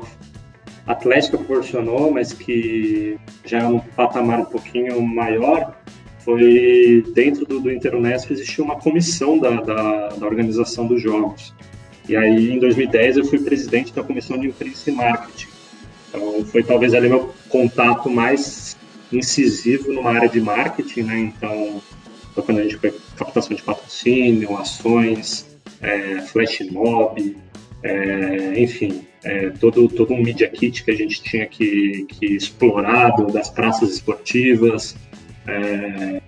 [0.86, 5.74] Atlética proporcionou, mas que já é um patamar um pouquinho maior,
[6.20, 11.54] foi dentro do, do Interunesp existiu uma comissão da, da, da organização dos jogos.
[12.08, 15.48] E aí, em 2010, eu fui presidente da comissão de imprensa e marketing.
[16.10, 18.78] Então, foi talvez ali meu contato mais
[19.12, 21.20] incisivo numa área de marketing, né?
[21.20, 21.82] Então,
[22.36, 25.46] quando a gente foi captação de patrocínio, ações,
[25.82, 27.38] é, flash mob,
[27.84, 33.12] é, enfim, é, todo, todo um media kit que a gente tinha que, que explorar
[33.32, 34.96] das praças esportivas,
[35.48, 36.22] é,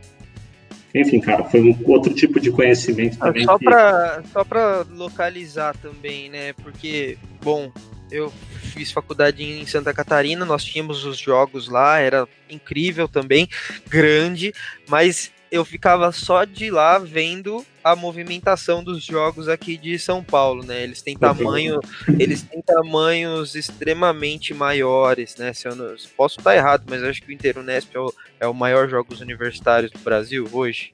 [0.96, 3.44] enfim, cara, foi um outro tipo de conhecimento ah, também.
[3.44, 3.66] Só que...
[3.66, 6.54] para só para localizar também, né?
[6.54, 7.70] Porque, bom,
[8.10, 8.32] eu
[8.74, 13.48] fiz faculdade em Santa Catarina, nós tínhamos os jogos lá, era incrível também,
[13.90, 14.54] grande,
[14.88, 20.64] mas eu ficava só de lá vendo a movimentação dos jogos aqui de São Paulo,
[20.64, 20.84] né?
[20.84, 21.80] Eles têm tamanho,
[22.20, 25.54] eles têm tamanhos extremamente maiores, né?
[25.54, 28.54] Se eu não, posso estar errado, mas acho que o Interunesp é o, é o
[28.54, 30.92] maior jogos universitários do Brasil hoje.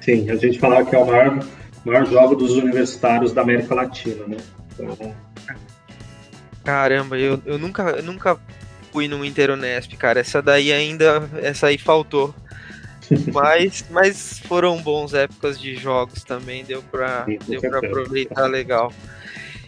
[0.00, 1.38] Sim, a gente falava que é o maior,
[1.84, 4.36] maior jogo dos universitários da América Latina, né?
[4.72, 5.14] Então...
[6.64, 8.38] Caramba, eu, eu nunca, eu nunca
[8.92, 10.20] fui no Interunesp, cara.
[10.20, 12.34] Essa daí ainda, essa aí faltou.
[13.32, 18.92] Mas, mas foram bons épocas de jogos também, deu pra, Sim, deu pra aproveitar legal.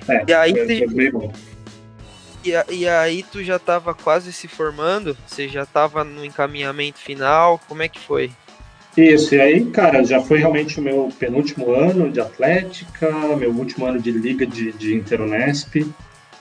[0.09, 1.51] É, e aí, é.
[2.43, 5.17] E, e, aí tu já tava quase se formando?
[5.27, 7.61] Você já tava no encaminhamento final?
[7.69, 8.31] Como é que foi?
[8.97, 13.87] Isso, e aí, cara, já foi realmente o meu penúltimo ano de Atlética, meu último
[13.87, 15.87] ano de Liga de, de Interunesp.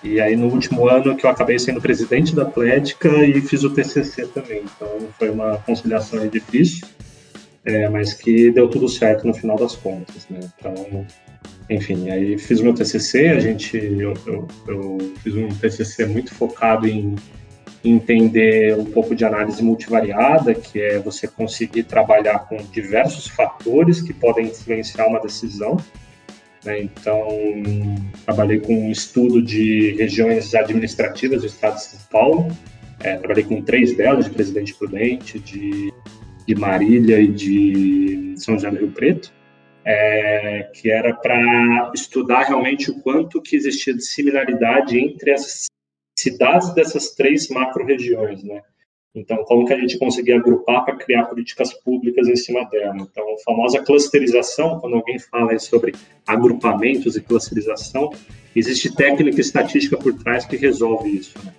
[0.01, 3.69] E aí, no último ano, que eu acabei sendo presidente da Atlética e fiz o
[3.69, 4.63] TCC também.
[4.63, 6.87] Então, foi uma conciliação difícil,
[7.65, 10.39] é, mas que deu tudo certo no final das contas, né?
[10.57, 11.05] Então,
[11.69, 16.87] enfim, aí fiz meu TCC, a gente, eu, eu, eu fiz um TCC muito focado
[16.87, 17.15] em
[17.83, 24.13] entender um pouco de análise multivariada, que é você conseguir trabalhar com diversos fatores que
[24.13, 25.77] podem influenciar uma decisão
[26.63, 26.81] né?
[26.81, 27.27] Então,
[28.25, 32.47] trabalhei com um estudo de regiões administrativas do estado de São Paulo.
[33.01, 35.93] É, trabalhei com três delas, de Presidente Prudente, de,
[36.45, 39.33] de Marília e de São José do Rio Preto,
[39.85, 45.67] é, que era para estudar realmente o quanto que existia de similaridade entre as
[46.17, 48.61] cidades dessas três macro-regiões, né?
[49.13, 52.95] Então, como que a gente conseguia agrupar para criar políticas públicas em cima dela?
[52.99, 55.93] Então, a famosa clusterização, quando alguém fala sobre
[56.27, 58.11] agrupamentos e clusterização,
[58.55, 61.33] existe técnica estatística por trás que resolve isso.
[61.43, 61.53] Né?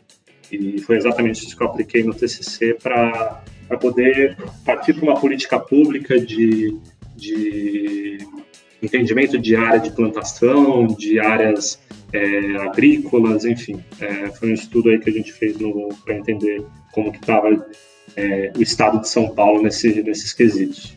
[0.53, 3.43] E foi exatamente isso que eu apliquei no TCC para
[3.81, 6.77] poder partir para uma política pública de,
[7.17, 8.19] de
[8.81, 11.81] entendimento de área de plantação, de áreas
[12.13, 13.83] é, agrícolas, enfim.
[14.01, 15.57] É, foi um estudo aí que a gente fez
[16.05, 17.49] para entender como que estava
[18.17, 20.97] é, o estado de São Paulo nesse, nesses quesitos.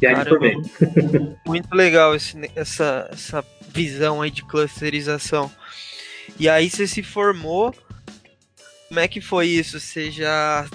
[0.00, 5.50] E aí Caramba, Muito legal esse, essa, essa visão aí de clusterização.
[6.38, 7.74] E aí você se formou.
[8.88, 9.78] Como é que foi isso?
[9.80, 10.66] Você já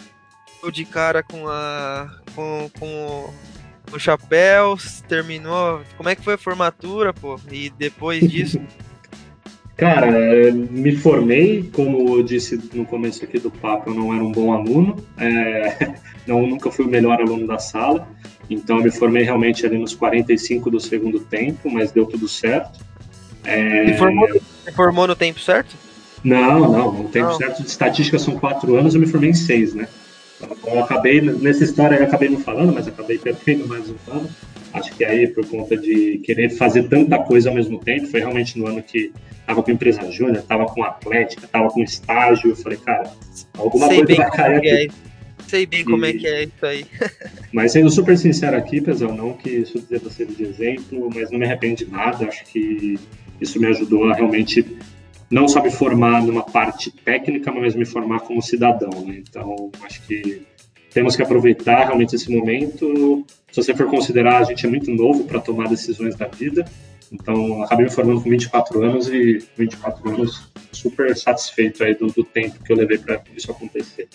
[0.71, 3.33] de cara com a com, com
[3.91, 4.77] o chapéu,
[5.07, 5.81] terminou.
[5.97, 7.39] Como é que foi a formatura, pô?
[7.51, 8.59] E depois disso?
[9.75, 14.31] Cara, me formei, como eu disse no começo aqui do papo, eu não era um
[14.31, 15.93] bom aluno, é,
[16.27, 18.07] não, nunca fui o melhor aluno da sala,
[18.49, 22.79] então eu me formei realmente ali nos 45 do segundo tempo, mas deu tudo certo.
[23.43, 23.85] É...
[23.85, 24.27] E formou,
[24.75, 25.75] formou no tempo certo?
[26.23, 27.37] Não, não, no tempo não.
[27.37, 29.87] certo de estatística são quatro anos, eu me formei em seis, né?
[30.39, 34.29] Então, eu acabei, nessa história eu acabei não falando, mas acabei perdendo mais um ano.
[34.73, 38.57] Acho que aí, por conta de querer fazer tanta coisa ao mesmo tempo, foi realmente
[38.57, 39.13] no ano que
[39.45, 42.49] tava com empresa júnior, tava com atlética, tava com estágio.
[42.49, 43.11] Eu falei, cara,
[43.55, 44.69] alguma Sei coisa vai cair aqui.
[44.69, 45.13] É.
[45.47, 45.83] Sei bem e...
[45.83, 46.85] como é que é isso aí.
[47.53, 51.37] mas sendo super sincero aqui, pessoal, não que isso deva ser de exemplo, mas não
[51.37, 52.25] me arrependo de nada.
[52.25, 52.95] Acho que
[53.39, 54.65] isso me ajudou a realmente
[55.29, 59.05] não só me formar numa parte técnica, mas me formar como cidadão.
[59.05, 59.21] Né?
[59.27, 60.41] Então, acho que
[60.93, 63.25] temos que aproveitar realmente esse momento.
[63.51, 66.65] Se você for considerar, a gente é muito novo para tomar decisões da vida.
[67.11, 72.23] Então, acabei me formando com 24 anos e 24 anos super satisfeito aí do, do
[72.23, 74.07] tempo que eu levei para isso acontecer.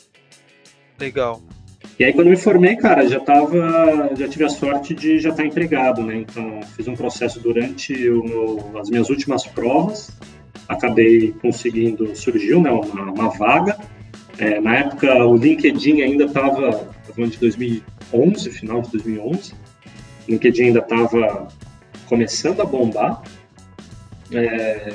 [0.99, 1.41] Legal.
[1.99, 5.43] E aí, quando me formei, cara, já tava, já tive a sorte de já estar
[5.43, 6.17] tá empregado, né?
[6.17, 10.13] Então, fiz um processo durante meu, as minhas últimas provas
[10.69, 13.79] acabei conseguindo, surgiu né, uma, uma vaga.
[14.39, 20.63] É, na época, o LinkedIn ainda estava, falando de 2011, final de 2011, o LinkedIn
[20.65, 21.49] ainda estava
[22.07, 23.23] começando a bombar.
[24.33, 24.93] É,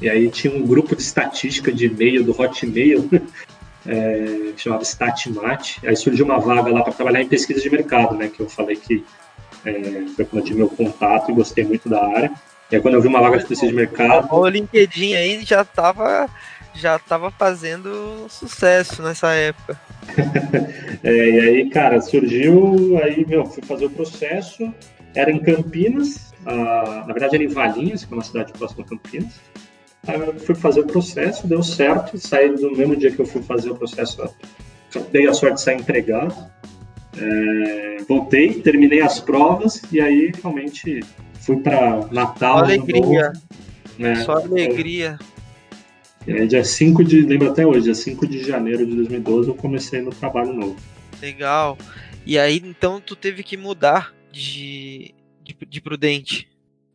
[0.00, 3.10] e aí tinha um grupo de estatística de e-mail do Hotmail,
[3.84, 5.78] é, que chamava Statmat.
[5.84, 8.28] Aí surgiu uma vaga lá para trabalhar em pesquisa de mercado, né?
[8.28, 9.04] Que eu falei que
[9.64, 12.30] é, foi quando eu tive meu contato e gostei muito da área.
[12.70, 14.32] E aí quando eu vi uma vaga de pesquisa de mercado.
[14.32, 16.28] O LinkedIn aí já estava
[16.78, 19.78] já tava fazendo sucesso nessa época.
[21.02, 24.72] é, e aí, cara, surgiu, aí, meu, fui fazer o processo,
[25.14, 29.40] era em Campinas, na verdade era em Valinhos, que é uma cidade próxima a Campinas.
[30.06, 33.42] Aí eu fui fazer o processo, deu certo, saí do mesmo dia que eu fui
[33.42, 34.22] fazer o processo,
[35.10, 36.34] dei a sorte de sair empregado.
[37.20, 41.00] É, voltei, terminei as provas e aí realmente
[41.40, 42.58] fui para Natal.
[42.58, 43.32] Só alegria.
[43.98, 44.14] né?
[44.16, 45.18] Só alegria.
[46.28, 47.22] E aí, dia 5 de.
[47.22, 50.76] Lembro até hoje, dia 5 de janeiro de 2012, eu comecei no trabalho novo.
[51.22, 51.78] Legal.
[52.26, 56.46] E aí, então, tu teve que mudar de, de, de Prudente.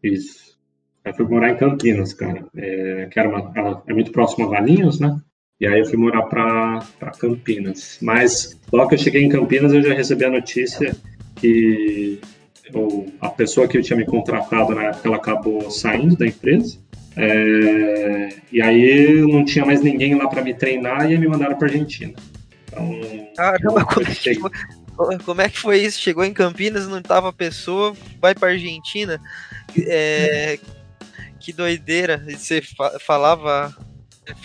[0.03, 0.55] Isso.
[1.03, 2.45] Aí fui morar em Campinas, cara.
[2.55, 5.19] É, que era uma, é muito próximo a Valinhos, né?
[5.59, 7.97] E aí eu fui morar para Campinas.
[8.03, 10.95] Mas logo que eu cheguei em Campinas, eu já recebi a notícia
[11.37, 12.19] que
[12.71, 16.77] ou a pessoa que eu tinha me contratado na época, ela acabou saindo da empresa.
[17.15, 21.67] É, e aí não tinha mais ninguém lá para me treinar e me mandaram para
[21.67, 22.13] Argentina.
[22.67, 22.99] Então,
[23.35, 24.35] Caramba, como é, que
[24.95, 26.01] foi, como é que foi isso?
[26.01, 29.21] Chegou em Campinas, não tava a pessoa, vai para Argentina.
[29.77, 30.57] É,
[31.39, 32.23] que doideira!
[32.27, 32.61] Você
[32.99, 33.75] falava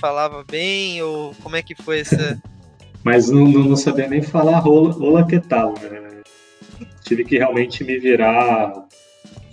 [0.01, 2.41] falava bem ou como é que foi essa?
[3.05, 6.09] Mas não, não sabia nem falar rola, rola que tal, né?
[7.09, 8.73] tive que realmente me virar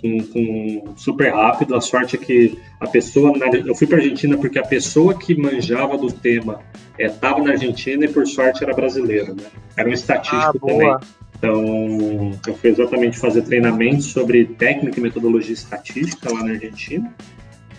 [0.06, 1.74] com, com, super rápido.
[1.74, 3.32] A sorte é que a pessoa.
[3.64, 6.60] Eu fui para Argentina porque a pessoa que manjava do tema
[6.98, 9.44] estava é, na Argentina e por sorte era brasileiro, né?
[9.76, 10.96] Era um estatístico ah, também.
[11.38, 17.12] Então, eu fui exatamente fazer treinamento sobre técnica e metodologia estatística lá na Argentina.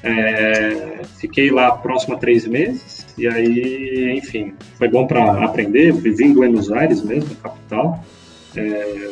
[0.04, 5.92] É, fiquei lá próximo a três meses e aí, enfim, foi bom para aprender.
[5.92, 8.06] Vivi em Buenos Aires mesmo, capital.
[8.56, 9.10] É,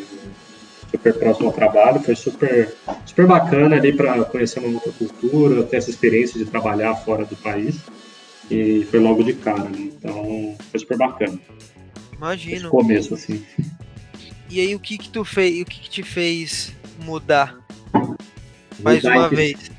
[0.95, 2.73] super próximo ao trabalho, foi super,
[3.05, 7.35] super bacana ali para conhecer uma outra cultura, ter essa experiência de trabalhar fora do
[7.35, 7.77] país.
[8.49, 9.79] E foi logo de cara, né?
[9.79, 11.39] Então foi super bacana.
[12.15, 12.55] Imagino.
[12.55, 13.43] Esse começo, assim.
[14.49, 17.57] E aí o que que tu fez, o que, que te fez mudar?
[18.79, 19.71] Mais mudar uma vez.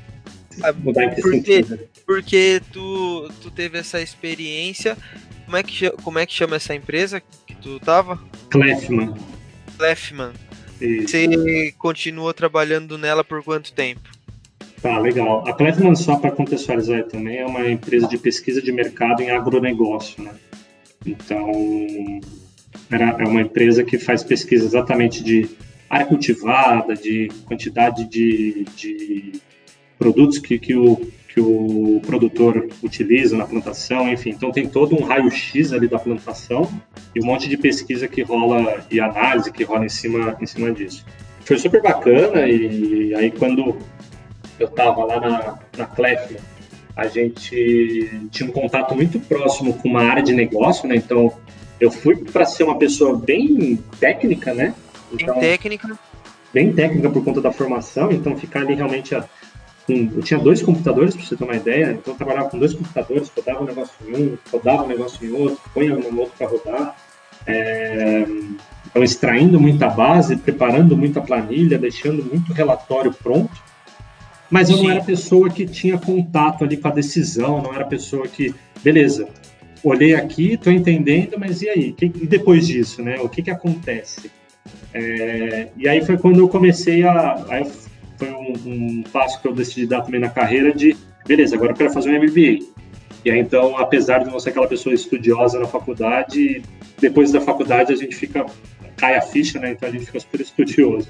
[0.79, 1.79] Mudar em que porque, sentido?
[2.05, 4.97] Porque tu, tu teve essa experiência.
[5.45, 8.19] Como é, que, como é que chama essa empresa que tu tava?
[8.49, 9.15] Clefman.
[10.79, 14.09] Você continuou trabalhando nela por quanto tempo?
[14.81, 15.47] Tá, legal.
[15.47, 20.23] A Clefman, só para contextualizar também, é uma empresa de pesquisa de mercado em agronegócio,
[20.23, 20.31] né?
[21.05, 21.51] Então,
[22.89, 25.49] era, é uma empresa que faz pesquisa exatamente de
[25.89, 29.41] área cultivada, de quantidade de, de
[29.97, 34.31] produtos que, que, o, que o produtor utiliza na plantação, enfim.
[34.31, 36.67] Então tem todo um raio-x ali da plantação
[37.13, 40.71] e um monte de pesquisa que rola e análise que rola em cima, em cima
[40.71, 41.05] disso.
[41.41, 43.77] Foi super bacana e aí quando
[44.59, 46.37] eu estava lá na, na Clef,
[46.95, 50.95] a gente tinha um contato muito próximo com uma área de negócio, né?
[50.95, 51.31] Então
[51.79, 54.73] eu fui para ser uma pessoa bem técnica, né?
[55.13, 55.99] Então, bem técnica.
[56.51, 59.23] Bem técnica por conta da formação, então ficar ali realmente a,
[59.87, 62.73] com, eu tinha dois computadores, para você ter uma ideia, então eu trabalhava com dois
[62.73, 66.47] computadores, rodava um negócio em um, rodava um negócio em outro, põe no outro para
[66.47, 66.95] rodar.
[67.47, 68.25] É,
[68.85, 73.63] então, extraindo muita base, preparando muita planilha, deixando muito relatório pronto.
[74.49, 78.27] Mas eu não era pessoa que tinha contato ali com a decisão, não era pessoa
[78.27, 79.27] que, beleza,
[79.83, 81.95] olhei aqui, estou entendendo, mas e aí?
[82.01, 83.19] e depois disso, né?
[83.19, 84.31] O que, que acontece?
[84.93, 87.45] É, e aí foi quando eu comecei a.
[87.49, 87.69] Aí
[88.17, 90.95] foi um, um, passo que eu decidi dar também na carreira de,
[91.25, 92.65] beleza, agora eu quero fazer um MBA.
[93.25, 96.61] E aí, então, apesar de não ser aquela pessoa estudiosa na faculdade,
[96.99, 98.45] depois da faculdade a gente fica,
[98.95, 99.71] cai a ficha, né?
[99.71, 101.07] Então a gente fica super estudioso.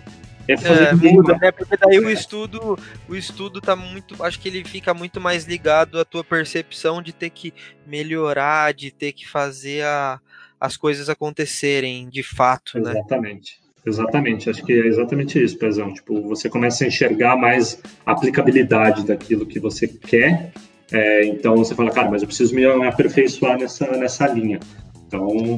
[0.47, 1.51] É, é muda, né?
[1.51, 5.99] Porque daí o estudo, o estudo tá muito, acho que ele fica muito mais ligado
[5.99, 7.53] à tua percepção de ter que
[7.85, 10.21] melhorar, de ter que fazer a,
[10.59, 12.95] as coisas acontecerem de fato, Exatamente.
[12.95, 12.99] né?
[13.01, 13.66] Exatamente.
[13.87, 15.93] Exatamente, acho que é exatamente isso, Pezão.
[15.93, 20.51] Tipo, você começa a enxergar mais a aplicabilidade daquilo que você quer.
[20.91, 24.59] É, então você fala, cara, mas eu preciso me aperfeiçoar nessa, nessa linha.
[25.07, 25.57] Então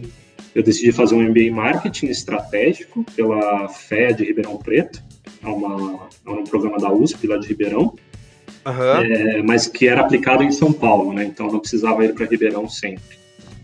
[0.54, 5.04] eu decidi fazer um MBA em Marketing Estratégico pela FE de Ribeirão Preto,
[5.44, 7.96] é, uma, é um programa da USP lá de Ribeirão,
[8.64, 9.02] uhum.
[9.02, 11.26] é, mas que era aplicado em São Paulo, né?
[11.26, 13.18] Então não precisava ir para Ribeirão sempre.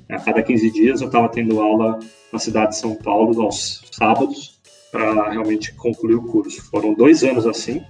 [0.09, 1.99] A cada 15 dias eu estava tendo aula
[2.33, 4.54] na cidade de São Paulo aos sábados
[4.95, 6.63] para realmente concluir o curso.
[6.69, 7.83] Foram dois anos assim.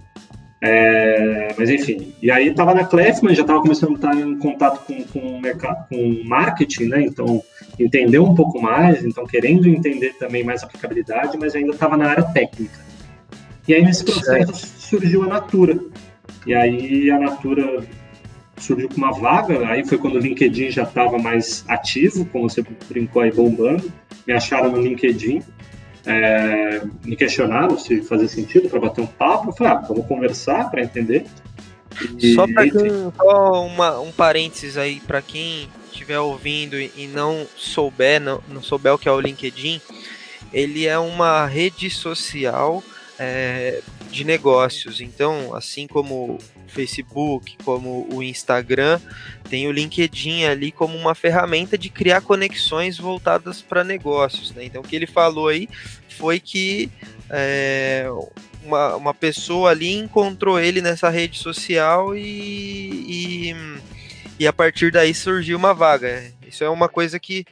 [0.60, 4.84] É, mas enfim, e aí estava na Clefman, já estava começando a estar em contato
[4.88, 7.04] com, com, mercado, com marketing, né?
[7.04, 7.44] Então,
[7.78, 12.24] entender um pouco mais, então querendo entender também mais aplicabilidade, mas ainda estava na área
[12.24, 12.80] técnica.
[13.68, 15.80] E aí nesse processo surgiu a Natura.
[16.48, 17.84] E aí a Natura
[18.58, 22.64] surgiu com uma vaga, aí foi quando o LinkedIn já estava mais ativo, como você
[22.90, 23.92] brincou aí bombando.
[24.26, 25.44] Me acharam no LinkedIn
[26.06, 29.50] é, me questionaram se fazia sentido para bater um papo.
[29.50, 31.26] Eu falei, ah, vamos conversar para entender.
[32.20, 32.66] E, só para
[33.16, 38.94] só uma, um parênteses aí para quem estiver ouvindo e não souber, não, não souber
[38.94, 39.82] o que é o LinkedIn,
[40.52, 42.84] ele é uma rede social
[43.18, 43.82] é,
[44.12, 45.00] de negócios.
[45.00, 46.38] Então, assim como
[46.72, 49.00] Facebook, como o Instagram,
[49.50, 54.52] tem o LinkedIn ali como uma ferramenta de criar conexões voltadas para negócios.
[54.52, 54.66] Né?
[54.66, 55.68] Então, o que ele falou aí
[56.10, 56.90] foi que
[57.30, 58.08] é,
[58.64, 63.56] uma, uma pessoa ali encontrou ele nessa rede social e, e,
[64.40, 66.32] e a partir daí surgiu uma vaga.
[66.48, 67.46] Isso é uma coisa que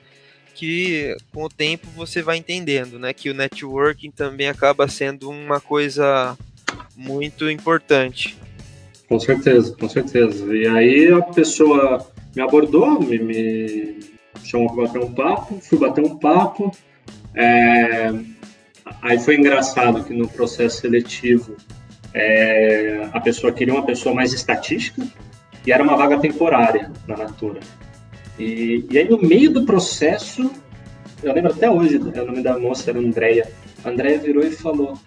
[0.55, 3.11] que com o tempo você vai entendendo, né?
[3.11, 6.38] Que o networking também acaba sendo uma coisa
[6.95, 8.38] muito importante.
[9.08, 10.56] Com certeza, com certeza.
[10.56, 13.99] E aí a pessoa me abordou, me, me
[14.43, 16.72] chamou para bater um papo, fui bater um papo.
[17.36, 18.12] É...
[19.01, 21.56] Aí foi engraçado que no processo seletivo
[22.14, 23.08] é...
[23.12, 25.06] a pessoa queria uma pessoa mais estatística
[25.66, 27.60] e era uma vaga temporária na Natura.
[28.38, 30.51] E, e aí, no meio do processo,
[31.22, 33.49] eu lembro até hoje, o nome da moça era Andréia.
[33.84, 34.97] A Andréia virou e falou: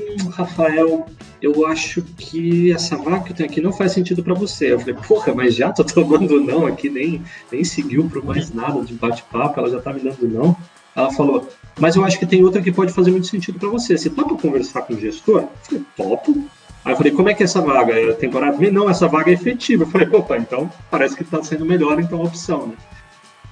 [0.00, 1.06] hum, Rafael,
[1.40, 4.72] eu acho que essa vaga que eu tenho aqui não faz sentido para você.
[4.72, 8.82] Eu falei, porra, mas já tô tomando não aqui, nem, nem seguiu por mais nada
[8.82, 10.56] de bate-papo, ela já tá me dando não.
[10.94, 13.96] Ela falou, mas eu acho que tem outra que pode fazer muito sentido para você.
[13.96, 15.42] Você topa conversar com o gestor?
[15.42, 16.44] Eu falei, topo.
[16.84, 17.92] Aí eu falei, como é que é essa vaga?
[17.92, 18.70] É temporada?
[18.70, 19.84] Não, essa vaga é efetiva.
[19.84, 22.74] Eu falei, opa, então parece que está sendo melhor então a opção, né?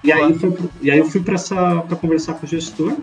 [0.02, 1.36] E aí, foi, e aí eu fui para
[1.96, 2.96] conversar com o gestor,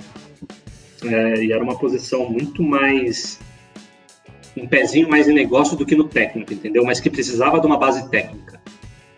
[1.04, 3.40] é, e era uma posição muito mais
[4.56, 6.84] um pezinho mais em negócio do que no técnico, entendeu?
[6.84, 8.60] Mas que precisava de uma base técnica.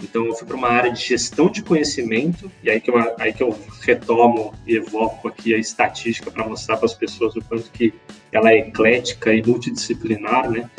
[0.01, 3.33] Então eu fui para uma área de gestão de conhecimento e aí que eu, aí
[3.33, 7.69] que eu retomo e evoco aqui a estatística para mostrar para as pessoas o quanto
[7.71, 7.93] que
[8.31, 10.69] ela é eclética e multidisciplinar, né?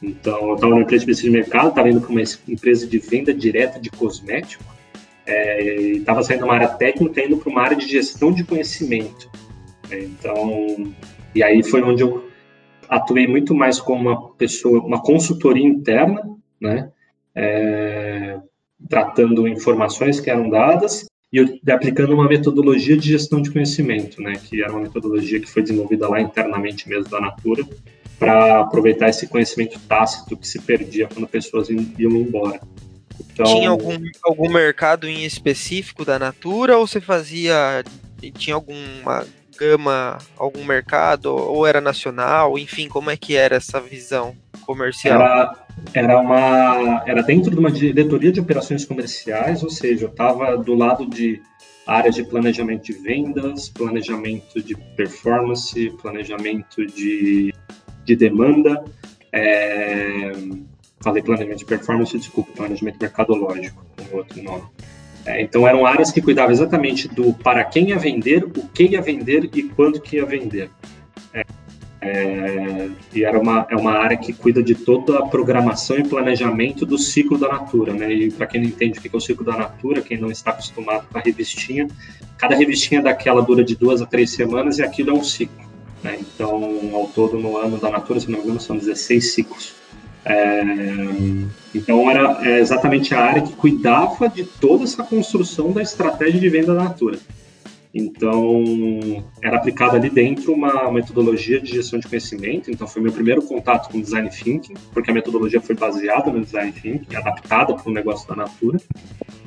[0.00, 2.98] Então, eu estava numa empresa de pesquisa de mercado, estava indo para uma empresa de
[2.98, 4.62] venda direta de cosmético,
[5.26, 5.60] é,
[5.96, 9.28] estava saindo de uma área técnica indo para uma área de gestão de conhecimento.
[9.90, 10.92] Então,
[11.34, 12.28] e aí foi onde eu
[12.88, 16.22] atuei muito mais como uma pessoa, uma consultoria interna,
[16.60, 16.90] né?
[17.34, 18.38] É,
[18.88, 24.62] tratando informações que eram dadas e aplicando uma metodologia de gestão de conhecimento, né, que
[24.62, 27.64] era uma metodologia que foi desenvolvida lá internamente mesmo da Natura,
[28.18, 32.60] para aproveitar esse conhecimento tácito que se perdia quando pessoas iam embora.
[33.20, 33.46] Então...
[33.46, 37.84] Tinha algum, algum mercado em específico da Natura ou você fazia.
[38.36, 39.24] Tinha alguma
[39.58, 42.58] gama, algum mercado, ou era nacional?
[42.58, 45.20] Enfim, como é que era essa visão comercial?
[45.20, 45.56] Era,
[45.94, 50.74] era, uma, era dentro de uma diretoria de operações comerciais, ou seja, eu estava do
[50.74, 51.42] lado de
[51.86, 57.52] áreas de planejamento de vendas, planejamento de performance, planejamento de,
[58.04, 58.84] de demanda,
[59.32, 60.32] é,
[61.00, 64.64] falei planejamento de performance, desculpa, planejamento mercadológico, um outro nome.
[65.28, 69.02] É, então eram áreas que cuidavam exatamente do para quem ia vender, o que ia
[69.02, 70.70] vender e quando que ia vender.
[71.34, 71.44] É,
[72.00, 76.86] é, e era uma, é uma área que cuida de toda a programação e planejamento
[76.86, 78.10] do ciclo da Natura, né?
[78.10, 80.52] E para quem não entende o que é o ciclo da Natura, quem não está
[80.52, 81.86] acostumado com a revistinha,
[82.38, 85.68] cada revistinha daquela dura de duas a três semanas e aquilo é um ciclo.
[86.02, 86.18] Né?
[86.20, 89.74] Então, ao todo no ano da Natura, se não me engano, são 16 ciclos.
[90.28, 90.62] É,
[91.74, 96.48] então era é exatamente a área que cuidava de toda essa construção da estratégia de
[96.48, 97.18] venda da Natura.
[97.94, 102.70] Então era aplicada ali dentro uma metodologia de gestão de conhecimento.
[102.70, 106.72] Então foi meu primeiro contato com design thinking, porque a metodologia foi baseada no design
[106.72, 108.78] thinking, adaptada para o negócio da Natura,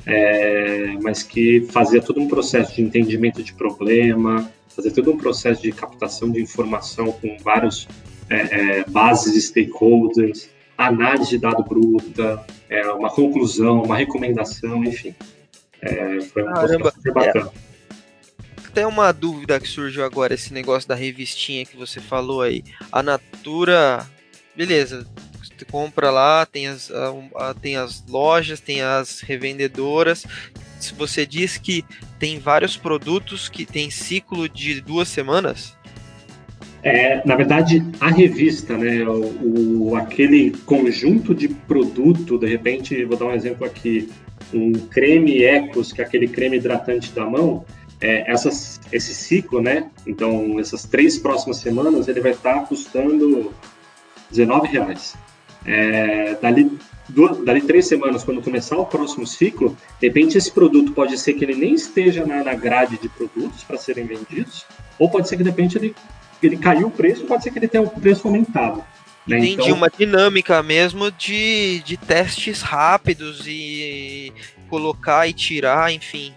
[0.04, 5.62] é, mas que fazia todo um processo de entendimento de problema, fazia todo um processo
[5.62, 7.86] de captação de informação com vários
[8.28, 8.36] é,
[8.80, 15.14] é, bases de stakeholders, análise de dado bruta, é, uma conclusão, uma recomendação, enfim.
[15.80, 17.52] É, foi um Caramba, super bacana.
[17.56, 17.72] É,
[18.72, 22.64] tem uma dúvida que surgiu agora, esse negócio da revistinha que você falou aí.
[22.90, 24.06] A Natura,
[24.56, 25.06] beleza,
[25.62, 30.26] você compra lá, tem as, a, tem as lojas, tem as revendedoras.
[30.80, 31.84] Se você diz que
[32.18, 35.76] tem vários produtos que tem ciclo de duas semanas,
[36.82, 43.16] é, na verdade, a revista, né, o, o, aquele conjunto de produto, de repente, vou
[43.16, 44.10] dar um exemplo aqui,
[44.52, 47.64] um creme Ecos, que é aquele creme hidratante da mão,
[48.00, 53.52] é, essas, esse ciclo, né, então essas três próximas semanas, ele vai estar custando
[54.32, 55.14] R$19,00.
[55.64, 56.76] É, dali,
[57.44, 61.44] dali três semanas, quando começar o próximo ciclo, de repente esse produto pode ser que
[61.44, 64.66] ele nem esteja na, na grade de produtos para serem vendidos,
[64.98, 65.94] ou pode ser que de repente ele
[66.46, 68.84] ele caiu o preço, pode ser que ele tenha o preço aumentado.
[69.26, 69.38] Né?
[69.38, 74.32] Entendi, então, uma dinâmica mesmo de, de testes rápidos e
[74.68, 76.32] colocar e tirar, enfim.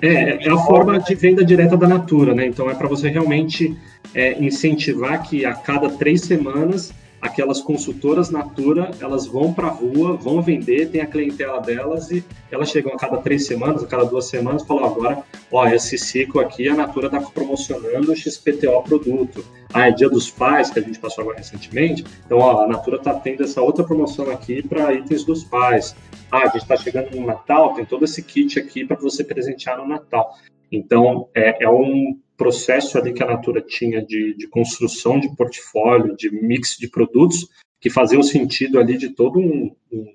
[0.00, 2.46] É, é a forma de venda direta da Natura, né?
[2.46, 3.76] Então é para você realmente
[4.14, 10.16] é, incentivar que a cada três semanas aquelas consultoras Natura, elas vão para a rua,
[10.16, 14.04] vão vender, tem a clientela delas e elas chegam a cada três semanas, a cada
[14.04, 19.44] duas semanas, falam agora, ó, esse ciclo aqui a Natura está promocionando o XPTO produto.
[19.72, 22.96] Ah, é Dia dos Pais, que a gente passou agora recentemente, então ó, a Natura
[22.96, 25.94] está tendo essa outra promoção aqui para itens dos pais.
[26.30, 29.78] Ah, a gente está chegando no Natal, tem todo esse kit aqui para você presentear
[29.78, 30.34] no Natal.
[30.72, 36.16] Então, é, é um processo ali que a Natura tinha de, de construção de portfólio,
[36.16, 37.48] de mix de produtos,
[37.80, 40.14] que faziam sentido ali de todo um, um,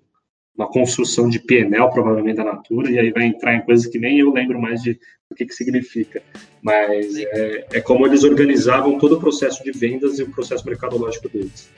[0.58, 4.20] uma construção de PNL, provavelmente, da Natura, e aí vai entrar em coisas que nem
[4.20, 5.00] eu lembro mais de
[5.30, 6.22] o que, que significa.
[6.62, 11.30] Mas é, é como eles organizavam todo o processo de vendas e o processo mercadológico
[11.30, 11.70] deles.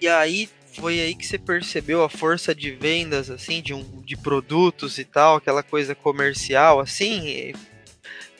[0.00, 4.16] E aí foi aí que você percebeu a força de vendas, assim, de, um, de
[4.16, 7.52] produtos e tal, aquela coisa comercial, assim,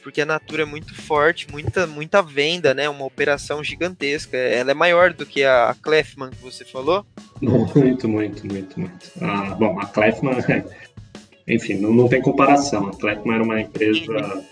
[0.05, 2.87] porque a Natura é muito forte, muita, muita venda, né?
[2.91, 4.37] Uma operação gigantesca.
[4.37, 7.07] Ela é maior do que a Clefman que você falou?
[7.41, 9.11] Muito, muito, muito, muito.
[9.23, 10.37] Ah, bom, a Clefman,
[11.49, 12.89] enfim, não, não tem comparação.
[12.89, 14.45] A Clefman era uma empresa,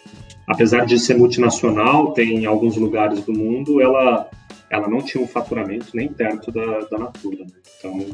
[0.49, 4.31] apesar de ser multinacional, tem em alguns lugares do mundo, ela,
[4.71, 7.45] ela não tinha um faturamento nem perto da, da Natura.
[7.45, 7.53] Né?
[7.79, 8.07] Então,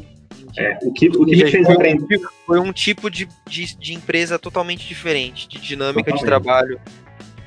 [0.57, 2.21] é, o que, o que me fez aprender.
[2.45, 6.21] Foi um tipo de, de, de, empresa totalmente diferente, de dinâmica totalmente.
[6.21, 6.81] de trabalho.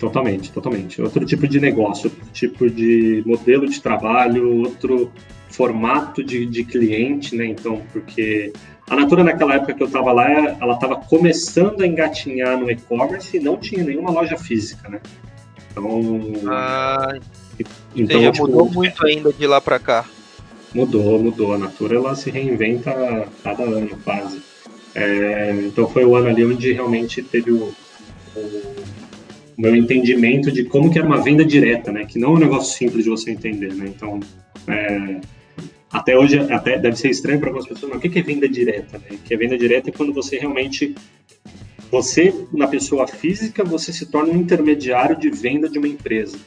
[0.02, 1.00] Totalmente, totalmente.
[1.00, 5.12] Outro tipo de negócio, outro tipo de modelo de trabalho, outro
[5.48, 7.46] formato de, de cliente, né?
[7.46, 8.52] Então, porque
[8.90, 10.28] a Natura naquela época que eu estava lá,
[10.60, 15.00] ela estava começando a engatinhar no e-commerce e não tinha nenhuma loja física, né?
[15.72, 16.02] Então,
[16.48, 17.20] ah,
[17.96, 20.06] então seja, tipo, mudou muito ainda de lá para cá.
[20.74, 21.54] Mudou, mudou.
[21.54, 24.42] A Natura ela se reinventa cada ano quase.
[24.96, 27.72] É, então foi o ano ali onde realmente teve o,
[28.36, 29.01] o
[29.62, 32.06] meu entendimento de como que era uma venda direta, né?
[32.06, 33.86] Que não é um negócio simples de você entender, né?
[33.88, 34.20] Então,
[34.68, 35.22] é,
[35.92, 38.98] até hoje, até deve ser estranho para algumas pessoas, mas o que é venda direta?
[38.98, 39.20] Né?
[39.24, 40.96] Que é venda direta é quando você realmente
[41.92, 46.38] você, na pessoa física, você se torna um intermediário de venda de uma empresa.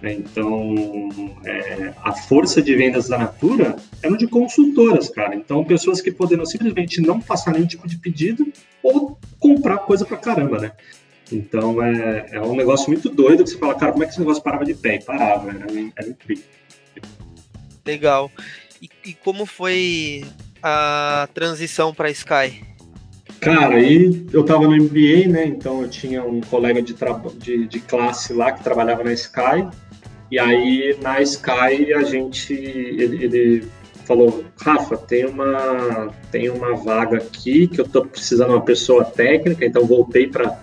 [0.00, 0.12] Né?
[0.12, 0.74] Então,
[1.44, 5.34] é, a força de vendas da Natura é no de consultoras, cara.
[5.34, 8.46] Então, pessoas que poderiam simplesmente não passar nenhum tipo de pedido
[8.82, 10.72] ou comprar coisa pra caramba, né?
[11.32, 14.20] Então, é, é um negócio muito doido que você fala, cara, como é que esse
[14.20, 14.96] negócio parava de pé?
[14.96, 15.66] E parava, era,
[15.96, 16.44] era incrível.
[17.86, 18.30] Legal.
[18.80, 20.24] E, e como foi
[20.62, 22.62] a transição para Sky?
[23.40, 25.46] Cara, aí eu tava no MBA, né?
[25.46, 26.94] Então eu tinha um colega de,
[27.38, 29.66] de, de, classe lá que trabalhava na Sky.
[30.30, 32.52] E aí na Sky a gente.
[32.52, 33.68] Ele, ele,
[34.04, 39.04] falou, Rafa, tem uma, tem uma vaga aqui que eu tô precisando de uma pessoa
[39.04, 40.58] técnica, então voltei para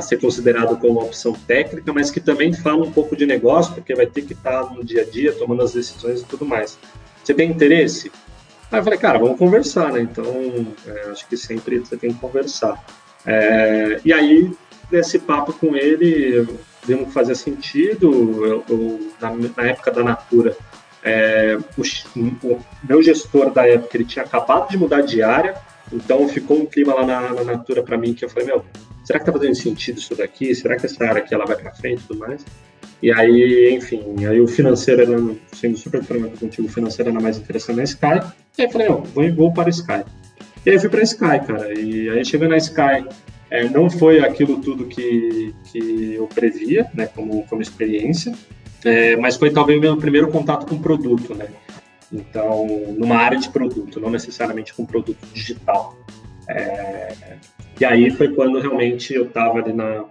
[0.00, 3.94] ser considerado como uma opção técnica, mas que também fala um pouco de negócio, porque
[3.94, 6.78] vai ter que estar tá no dia a dia tomando as decisões e tudo mais.
[7.22, 8.10] Você tem interesse?
[8.70, 10.00] Aí eu falei, cara, vamos conversar, né?
[10.00, 10.24] Então,
[10.86, 12.82] é, acho que sempre você tem que conversar.
[13.26, 14.50] É, e aí,
[14.90, 16.46] nesse papo com ele,
[16.84, 18.44] viu que fazia sentido.
[18.44, 20.56] Eu, eu, na, na, época da Natura,
[21.02, 21.82] é, o,
[22.46, 25.54] o, meu gestor da época, ele tinha acabado de mudar de área,
[25.92, 28.64] então ficou um clima lá na, na Natura para mim que eu falei, meu,
[29.04, 30.54] será que tá fazendo sentido isso daqui?
[30.54, 32.44] Será que essa área aqui ela vai para frente e tudo mais?
[33.02, 37.36] E aí, enfim, aí o financeiro era, sendo super franco contigo, o financeiro era mais
[37.36, 38.20] interessante na Sky.
[38.56, 40.04] E aí eu falei, ó, vou, vou para a Sky.
[40.64, 41.74] E aí eu fui para a Sky, cara.
[41.78, 43.04] E aí chegando na Sky,
[43.50, 48.32] é, não foi aquilo tudo que, que eu previa, né, como, como experiência,
[48.84, 51.48] é, mas foi talvez meu primeiro contato com produto, né.
[52.12, 55.96] Então, numa área de produto, não necessariamente com produto digital.
[56.48, 57.14] É,
[57.82, 60.04] e aí foi quando realmente eu estava ali na,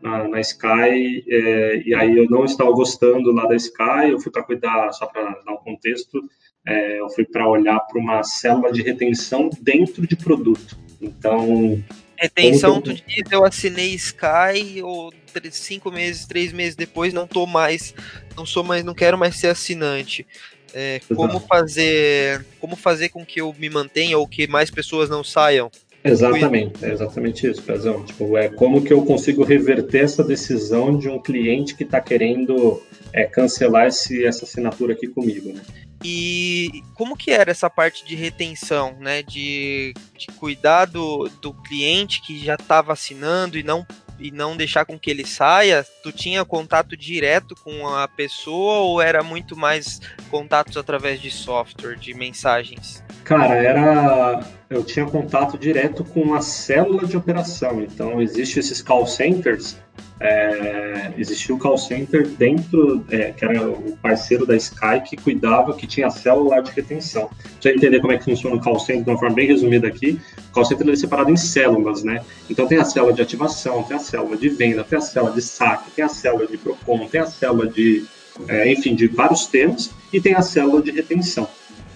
[0.00, 4.32] na, na Sky, é, e aí eu não estava gostando lá da Sky, eu fui
[4.32, 6.22] para cuidar, só para dar um contexto,
[6.66, 10.78] é, eu fui para olhar para uma célula de retenção dentro de produto.
[11.02, 11.78] Então.
[12.16, 15.12] Retenção, tu diz, eu assinei Sky, ou
[15.52, 17.94] cinco meses, três meses depois, não tô mais,
[18.34, 20.26] não sou mais, não quero mais ser assinante.
[20.72, 25.22] É, como fazer, como fazer com que eu me mantenha ou que mais pessoas não
[25.22, 25.70] saiam?
[26.10, 28.04] Exatamente, é exatamente isso, Pezão.
[28.04, 32.82] Tipo, é como que eu consigo reverter essa decisão de um cliente que está querendo
[33.12, 35.60] é, cancelar esse, essa assinatura aqui comigo, né?
[36.04, 39.22] E como que era essa parte de retenção, né?
[39.22, 43.86] De, de cuidar do, do cliente que já estava assinando e não
[44.20, 49.00] e não deixar com que ele saia, tu tinha contato direto com a pessoa ou
[49.00, 53.04] era muito mais contatos através de software, de mensagens?
[53.22, 54.57] Cara, era.
[54.70, 57.80] Eu tinha contato direto com a célula de operação.
[57.80, 59.78] Então, existe esses call centers.
[60.20, 65.74] É, existia o call center dentro, é, que era o parceiro da Sky, que cuidava,
[65.74, 67.28] que tinha a célula de retenção.
[67.28, 69.86] Pra você entender como é que funciona o call center de uma forma bem resumida
[69.86, 72.22] aqui, o call center é separado em células, né?
[72.50, 75.40] Então tem a célula de ativação, tem a célula de venda, tem a célula de
[75.40, 78.04] saque, tem a célula de PROCON, tem a célula de,
[78.48, 81.48] é, enfim, de vários temas, e tem a célula de retenção.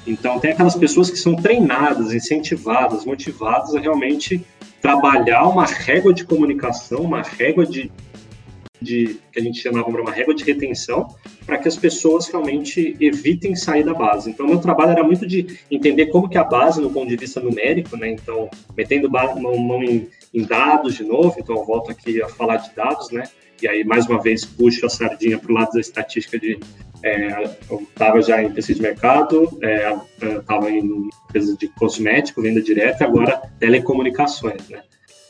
[0.06, 4.44] Então, tem aquelas pessoas que são treinadas, incentivadas, motivadas a realmente
[4.80, 7.90] trabalhar uma régua de comunicação, uma régua de,
[8.80, 11.08] de que a gente chamava de uma régua de retenção,
[11.46, 14.30] para que as pessoas realmente evitem sair da base.
[14.30, 17.40] Então, meu trabalho era muito de entender como que a base, no ponto de vista
[17.40, 18.10] numérico, né?
[18.10, 22.56] Então, metendo mão, mão em, em dados de novo, então eu volto aqui a falar
[22.56, 23.22] de dados, né?
[23.62, 26.58] E aí, mais uma vez, puxo a sardinha para o lado da estatística de
[27.04, 29.48] é, eu estava já em pesquisa de mercado,
[30.20, 34.82] estava é, em empresa de cosmético, venda direta, agora telecomunicações, né?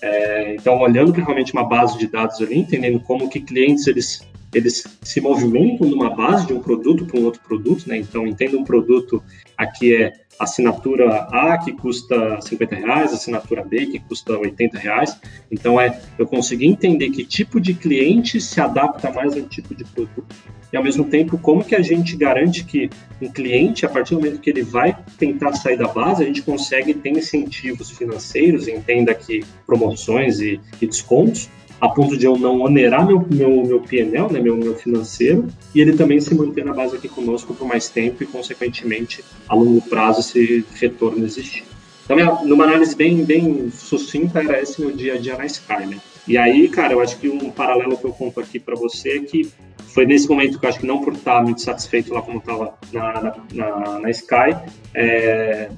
[0.03, 4.27] É, então, olhando para realmente uma base de dados ali, entendendo como que clientes eles
[4.55, 7.97] eles se movimentam numa base de um produto para um outro produto, né?
[7.97, 9.23] Então, entenda um produto,
[9.57, 10.13] aqui é
[10.43, 15.17] assinatura A que custa 50 reais, assinatura B que custa 80 reais.
[15.51, 19.75] Então, é eu conseguir entender que tipo de cliente se adapta mais a um tipo
[19.75, 20.27] de produto
[20.73, 22.89] e, ao mesmo tempo, como que a gente garante que
[23.21, 26.41] um cliente, a partir do momento que ele vai tentar sair da base, a gente
[26.41, 31.51] consegue ter incentivos financeiros, entenda que promoções e, e descontos,
[31.83, 35.81] a ponto de eu não onerar meu, meu, meu PNL, né, meu, meu financeiro, e
[35.81, 39.83] ele também se manter na base aqui conosco por mais tempo e, consequentemente, a longo
[39.83, 41.65] prazo, esse retorno existir.
[42.05, 45.99] Então, numa análise bem, bem sucinta, era esse meu dia a dia na Sky, né?
[46.29, 49.19] E aí, cara, eu acho que um paralelo que eu conto aqui para você é
[49.19, 49.51] que
[49.89, 52.75] foi nesse momento que eu acho que não por estar muito satisfeito lá como estava
[52.93, 54.57] na, na, na, Sky,
[54.95, 55.69] é,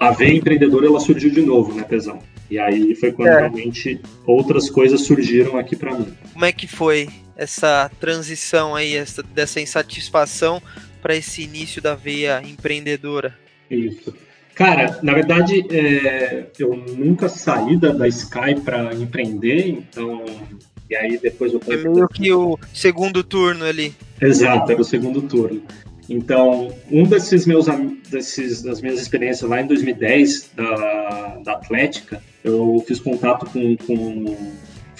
[0.00, 2.18] a veia empreendedora ela surgiu de novo, né, Pesão?
[2.50, 3.38] E aí foi quando é.
[3.38, 6.12] realmente outras coisas surgiram aqui para mim.
[6.32, 10.60] Como é que foi essa transição aí, essa, dessa insatisfação
[11.00, 13.38] para esse início da veia empreendedora?
[13.70, 14.12] Isso.
[14.54, 20.24] Cara, na verdade, é, eu nunca saí da, da Sky para empreender, então.
[20.90, 21.62] E aí depois eu.
[21.66, 23.94] É meio que o segundo turno ali.
[24.20, 25.62] Exato, era o segundo turno.
[26.10, 27.66] Então, um desses meus
[28.10, 34.36] desses, das minhas experiências lá em 2010 da, da Atlética, eu fiz contato com, com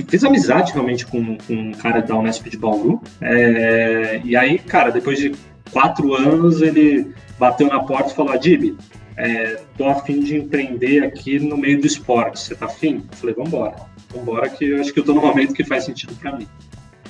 [0.09, 3.03] fiz amizade realmente com, com um cara da Unesp de Bauru.
[3.21, 5.35] É, e aí, cara, depois de
[5.73, 8.77] quatro anos, ele bateu na porta e falou: Adib,
[9.17, 12.39] é, tô afim de empreender aqui no meio do esporte.
[12.39, 13.05] Você tá afim?
[13.11, 13.75] Eu falei: vambora.
[14.15, 16.47] Vambora, que eu acho que eu tô no momento que faz sentido para mim.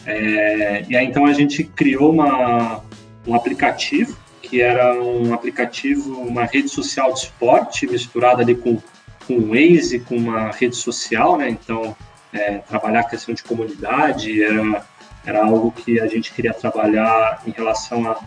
[0.07, 2.83] É, e aí, então, a gente criou uma
[3.27, 8.79] um aplicativo, que era um aplicativo, uma rede social de esporte misturada ali com,
[9.27, 11.49] com o Waze, com uma rede social, né?
[11.49, 11.97] Então,
[12.33, 14.87] é, trabalhar a questão de comunidade era,
[15.25, 18.21] era algo que a gente queria trabalhar em relação a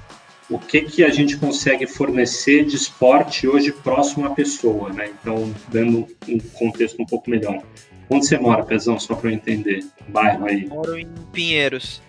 [0.50, 5.10] o que, que a gente consegue fornecer de esporte hoje próximo à pessoa, né?
[5.20, 7.62] Então, dando um contexto um pouco melhor.
[8.10, 9.84] Onde você mora, Pezão, só para eu entender?
[10.08, 10.68] Bairro aí.
[10.68, 12.02] Moro em Pinheiros.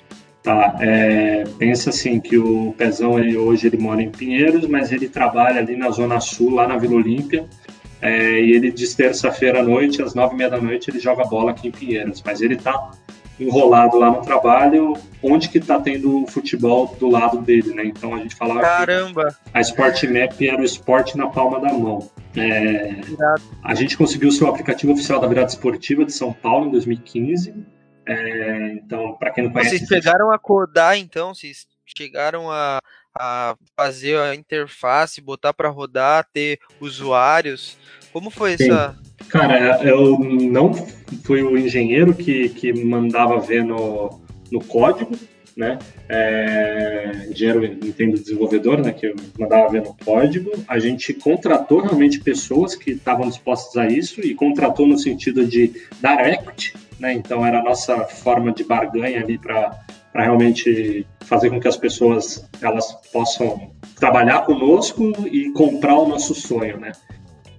[0.44, 5.08] Tá, é, pensa assim que o Pezão ele, hoje ele mora em Pinheiros, mas ele
[5.08, 7.46] trabalha ali na Zona Sul, lá na Vila Olímpia,
[8.02, 11.24] é, e ele de terça-feira à noite, às nove e meia da noite, ele joga
[11.24, 12.90] bola aqui em Pinheiros, mas ele tá
[13.40, 14.92] enrolado lá no trabalho,
[15.22, 17.86] onde que tá tendo o futebol do lado dele, né?
[17.86, 19.34] Então a gente falava Caramba!
[19.50, 22.06] a Sport Map era o esporte na palma da mão.
[22.36, 23.00] É,
[23.62, 27.54] a gente conseguiu o aplicativo oficial da Virada Esportiva de São Paulo em 2015,
[28.06, 29.78] é, então, para quem não conhece.
[29.78, 31.34] Vocês chegaram a codar, então?
[31.34, 32.78] Vocês chegaram a,
[33.16, 37.76] a fazer a interface, botar para rodar, ter usuários?
[38.12, 38.70] Como foi Sim.
[38.70, 38.96] essa.
[39.28, 40.72] Cara, eu não
[41.24, 44.20] fui o engenheiro que, que mandava ver no,
[44.52, 45.16] no código,
[45.56, 45.78] né?
[46.08, 48.92] É, engenheiro entendo desenvolvedor, né?
[48.92, 50.50] Que eu mandava ver no código.
[50.68, 55.72] A gente contratou realmente pessoas que estavam dispostas a isso e contratou no sentido de
[56.00, 56.74] dar equity
[57.04, 57.12] né?
[57.12, 59.78] Então era a nossa forma de barganha ali para
[60.14, 66.78] realmente fazer com que as pessoas elas possam trabalhar conosco e comprar o nosso sonho,
[66.78, 66.92] né?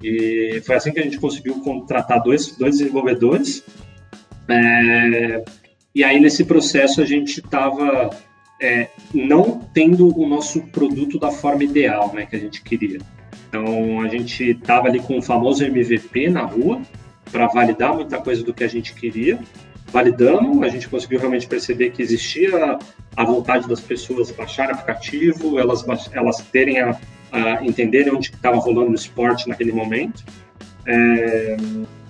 [0.03, 3.63] E foi assim que a gente conseguiu contratar dois, dois desenvolvedores.
[4.47, 5.43] É,
[5.93, 8.09] e aí nesse processo a gente estava
[8.59, 12.99] é, não tendo o nosso produto da forma ideal, né, que a gente queria.
[13.47, 16.81] Então a gente estava ali com o famoso MVP na rua,
[17.35, 19.37] para validar muita coisa do que a gente queria.
[19.87, 22.79] Validamos, a gente conseguiu realmente perceber que existia
[23.13, 26.97] a vontade das pessoas baixarem o aplicativo, elas, elas terem a,
[27.33, 30.23] a entenderem onde estava rolando o esporte naquele momento.
[30.87, 31.57] É,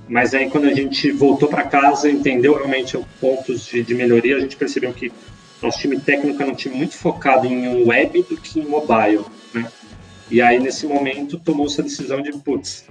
[0.07, 4.37] mas aí quando a gente voltou para casa, entendeu realmente os pontos de, de, melhoria,
[4.37, 5.11] a gente percebeu que
[5.59, 9.67] nosso time técnico era um time muito focado em web do que em mobile, né?
[10.29, 12.85] E aí nesse momento tomou-se a decisão de, putz,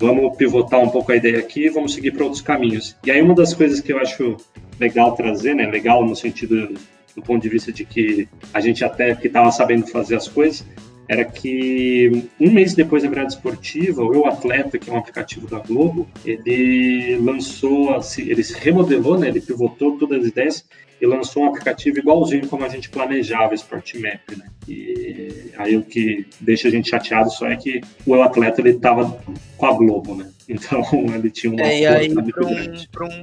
[0.00, 2.96] vamos pivotar um pouco a ideia aqui vamos seguir para outros caminhos.
[3.04, 4.38] E aí uma das coisas que eu acho
[4.80, 6.74] legal trazer, né, legal no sentido
[7.14, 10.66] do ponto de vista de que a gente até que estava sabendo fazer as coisas,
[11.06, 15.46] era que um mês depois da virada esportiva, o Eu Atleta, que é um aplicativo
[15.48, 20.64] da Globo, ele lançou, ele se remodelou, né, ele pivotou todas as ideias
[21.00, 24.46] e lançou um aplicativo igualzinho como a gente planejava Sport Map, né?
[24.68, 29.18] E aí o que deixa a gente chateado só é que o atleta ele estava
[29.56, 30.28] com a Globo, né?
[30.50, 30.82] Então
[31.14, 33.22] ele tinha uma é, e aí para um,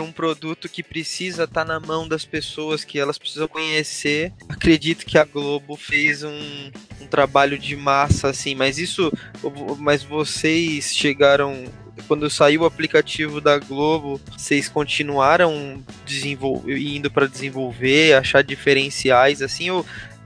[0.00, 4.32] um, um produto que precisa estar tá na mão das pessoas, que elas precisam conhecer,
[4.48, 9.12] acredito que a Globo fez um, um trabalho de massa assim, mas isso,
[9.78, 11.64] mas vocês chegaram
[12.06, 15.82] quando saiu o aplicativo da Globo, vocês continuaram
[16.66, 19.84] indo para desenvolver, achar diferenciais assim ou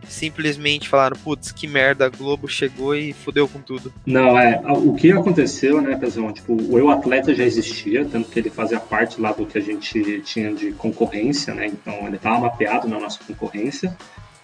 [0.08, 3.92] simplesmente falaram, putz, que merda, a Globo chegou e fudeu com tudo.
[4.04, 8.38] Não, é, o que aconteceu, né, Pezão, tipo, o Eu Atleta já existia, tanto que
[8.38, 12.40] ele fazia parte lá do que a gente tinha de concorrência, né, então ele estava
[12.40, 13.96] mapeado na nossa concorrência,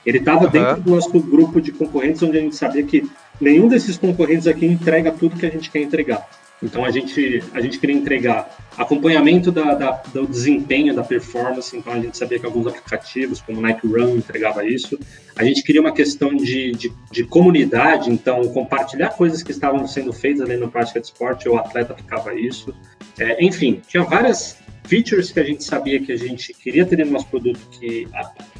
[0.04, 0.50] ele estava uhum.
[0.50, 3.08] dentro do nosso grupo de concorrentes, onde a gente sabia que
[3.40, 6.28] nenhum desses concorrentes aqui entrega tudo que a gente quer entregar.
[6.62, 11.92] Então a gente, a gente queria entregar acompanhamento da, da, do desempenho, da performance, então
[11.92, 14.98] a gente sabia que alguns aplicativos, como o Nike Run, entregava isso.
[15.34, 20.12] A gente queria uma questão de, de, de comunidade, então compartilhar coisas que estavam sendo
[20.12, 22.72] feitas ali no prática de esporte, o atleta aplicava isso.
[23.18, 27.12] É, enfim, tinha várias features que a gente sabia que a gente queria ter no
[27.12, 28.06] nosso produto que,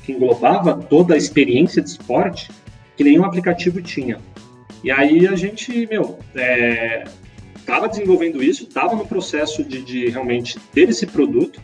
[0.05, 2.51] que englobava toda a experiência de esporte
[2.97, 4.19] que nenhum aplicativo tinha.
[4.85, 7.05] E aí a gente, meu, é,
[7.63, 11.61] estava desenvolvendo isso, estava no processo de, de, realmente ter esse produto.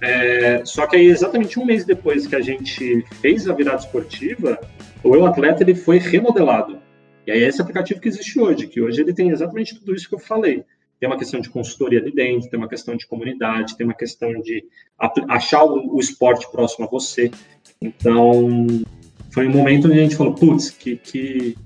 [0.00, 4.58] É, só que aí, exatamente um mês depois que a gente fez a virada esportiva,
[5.02, 6.78] o Eu Atleta ele foi remodelado.
[7.26, 10.08] E aí é esse aplicativo que existe hoje, que hoje ele tem exatamente tudo isso
[10.08, 10.64] que eu falei.
[10.98, 14.32] Tem uma questão de consultoria ali dentro, tem uma questão de comunidade, tem uma questão
[14.40, 14.64] de
[15.28, 17.30] achar o, o esporte próximo a você.
[17.82, 18.66] Então,
[19.32, 21.56] foi um momento onde a gente falou, putz, que, que,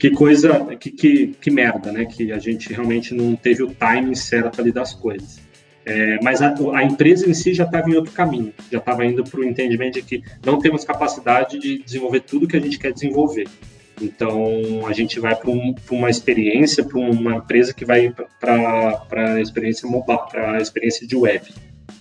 [0.00, 2.06] que coisa, que, que, que merda, né?
[2.06, 5.38] Que a gente realmente não teve o timing certo ali das coisas.
[5.84, 9.22] É, mas a, a, empresa em si já estava em outro caminho, já estava indo
[9.22, 12.92] para o entendimento de que não temos capacidade de desenvolver tudo que a gente quer
[12.92, 13.46] desenvolver.
[14.00, 19.40] Então, a gente vai para um, uma experiência, para uma empresa que vai para a
[19.40, 21.44] experiência mobile, para a experiência de web.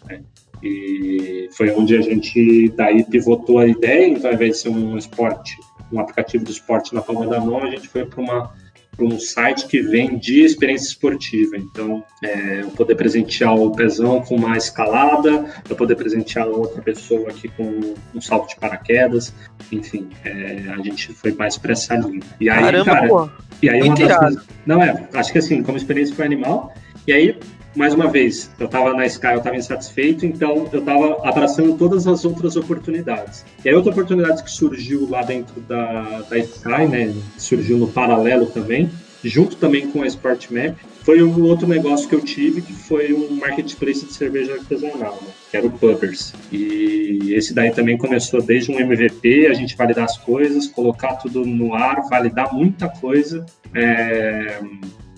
[0.07, 0.21] Né?
[0.63, 4.97] E foi onde a gente daí pivotou a ideia, então, ao invés de ser um
[4.97, 5.57] esporte,
[5.91, 8.51] um aplicativo de esporte na palma da mão, a gente foi para uma
[8.99, 11.55] para um site que vende experiência esportiva.
[11.55, 17.29] Então, é, eu poder presentear o pezão com uma escalada, eu poder presentear outra pessoa
[17.29, 19.33] aqui com um salto de paraquedas,
[19.71, 22.19] enfim, é, a gente foi mais para essa linha.
[22.41, 23.29] E aí, Caramba, cara, pô,
[23.61, 26.73] e aí uma das coisas, não é, acho que assim, como experiência foi animal.
[27.09, 27.35] E aí
[27.75, 32.05] mais uma vez, eu estava na Sky, eu estava insatisfeito, então eu estava abraçando todas
[32.05, 33.43] as outras oportunidades.
[33.65, 38.45] E aí outra oportunidade que surgiu lá dentro da, da Sky, né, surgiu no paralelo
[38.45, 38.91] também,
[39.23, 43.11] junto também com a Sport Map, foi o outro negócio que eu tive, que foi
[43.11, 46.33] um marketplace de cerveja artesanal, né, que era o Pubbers.
[46.51, 51.43] E esse daí também começou desde um MVP, a gente validar as coisas, colocar tudo
[51.43, 54.59] no ar, validar muita coisa, é,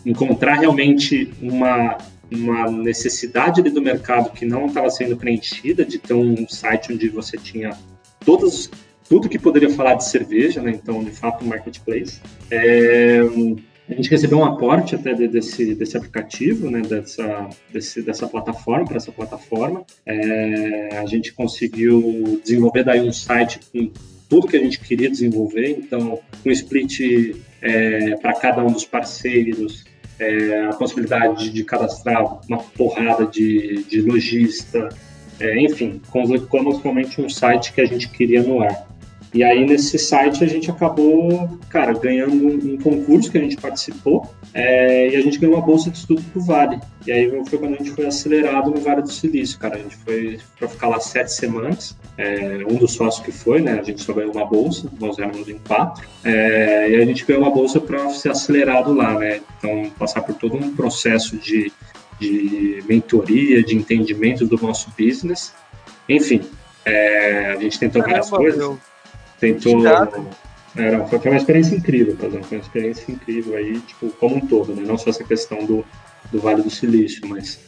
[0.05, 1.97] encontrar realmente uma
[2.31, 7.37] uma necessidade do mercado que não estava sendo preenchida, de ter um site onde você
[7.37, 7.77] tinha
[8.25, 8.71] todos,
[9.09, 10.71] tudo que poderia falar de cerveja, né?
[10.71, 12.21] então, de fato, um marketplace.
[12.49, 13.19] É,
[13.89, 16.81] a gente recebeu um aporte até desse, desse aplicativo, né?
[16.81, 19.83] dessa, desse, dessa plataforma, para essa plataforma.
[20.05, 23.91] É, a gente conseguiu desenvolver daí um site com
[24.29, 29.83] tudo que a gente queria desenvolver, então, um split é, para cada um dos parceiros,
[30.21, 34.89] é, a possibilidade de cadastrar uma porrada de, de lojista,
[35.39, 38.90] é, enfim, colocamos realmente um site que a gente queria no ar.
[39.33, 43.55] E aí nesse site a gente acabou, cara, ganhando um, um concurso que a gente
[43.55, 46.79] participou é, e a gente ganhou uma bolsa de estudo pro Vale.
[47.07, 49.75] E aí foi quando a gente foi acelerado no Vale do Silício, cara.
[49.75, 51.95] A gente foi para ficar lá sete semanas.
[52.17, 53.79] É, um dos sócios que foi, né?
[53.79, 56.05] A gente só ganhou uma bolsa, nós éramos em quatro.
[56.25, 59.39] É, e a gente ganhou uma bolsa para ser acelerado lá, né?
[59.57, 61.71] Então passar por todo um processo de,
[62.19, 65.53] de mentoria, de entendimento do nosso business.
[66.09, 66.41] Enfim,
[66.83, 68.57] é, a gente tentou várias coisas.
[68.57, 68.90] Meu
[69.41, 69.83] tentou.
[70.73, 74.47] Era, foi uma experiência incrível, por exemplo, foi uma experiência incrível aí, tipo, como um
[74.47, 74.83] todo, né?
[74.85, 75.83] Não só essa questão do,
[76.31, 77.59] do Vale do Silício, mas,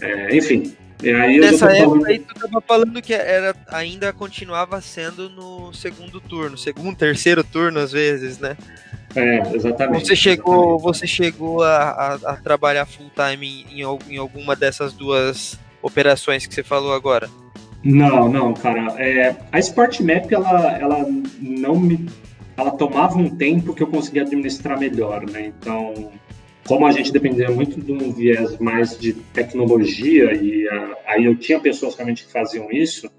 [0.00, 0.74] é, enfim.
[1.00, 2.06] E aí Nessa época falando...
[2.06, 7.78] aí tu tava falando que era, ainda continuava sendo no segundo turno, segundo, terceiro turno
[7.78, 8.56] às vezes, né?
[9.14, 10.08] É, exatamente.
[10.08, 10.82] Você chegou, exatamente.
[10.82, 16.44] você chegou a, a, a trabalhar full time em, em, em alguma dessas duas operações
[16.44, 17.30] que você falou agora?
[17.88, 19.00] Não, não, cara.
[19.02, 21.06] É, a Sport Map, ela, ela
[21.40, 22.06] não me.
[22.54, 25.46] Ela tomava um tempo que eu conseguia administrar melhor, né?
[25.58, 26.12] Então,
[26.66, 31.34] como a gente dependia muito de um viés mais de tecnologia, e uh, aí eu
[31.36, 33.10] tinha pessoas realmente que faziam isso,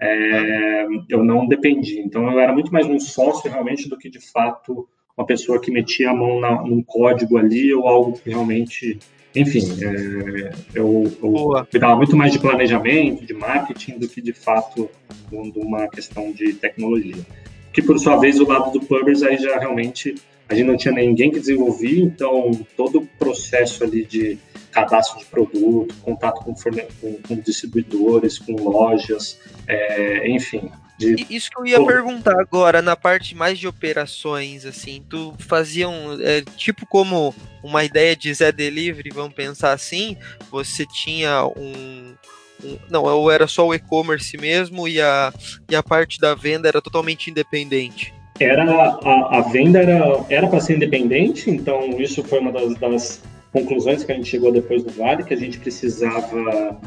[0.00, 2.00] é, eu não dependia.
[2.00, 5.70] Então, eu era muito mais um sócio realmente do que, de fato, uma pessoa que
[5.70, 8.98] metia a mão na, num código ali ou algo que realmente
[9.34, 14.88] enfim, é, eu, eu cuidava muito mais de planejamento, de marketing, do que de fato
[15.30, 17.26] de uma questão de tecnologia.
[17.72, 20.14] Que por sua vez o lado do Pubbers aí já realmente
[20.48, 24.38] a gente não tinha ninguém que desenvolvia, então todo o processo ali de
[24.70, 31.26] cadastro de produto, contato com, com, com distribuidores, com lojas, é, enfim, de...
[31.28, 36.20] Isso que eu ia perguntar agora, na parte mais de operações, assim, tu fazia um,
[36.20, 40.16] é, tipo como uma ideia de Zé Delivery, vamos pensar assim,
[40.50, 42.14] você tinha um,
[42.62, 45.32] um não, ou era só o e-commerce mesmo e a,
[45.68, 48.14] e a parte da venda era totalmente independente?
[48.38, 49.80] Era, a, a venda
[50.28, 53.22] era para ser independente, então isso foi uma das, das
[53.52, 56.80] conclusões que a gente chegou depois do Vale, que a gente precisava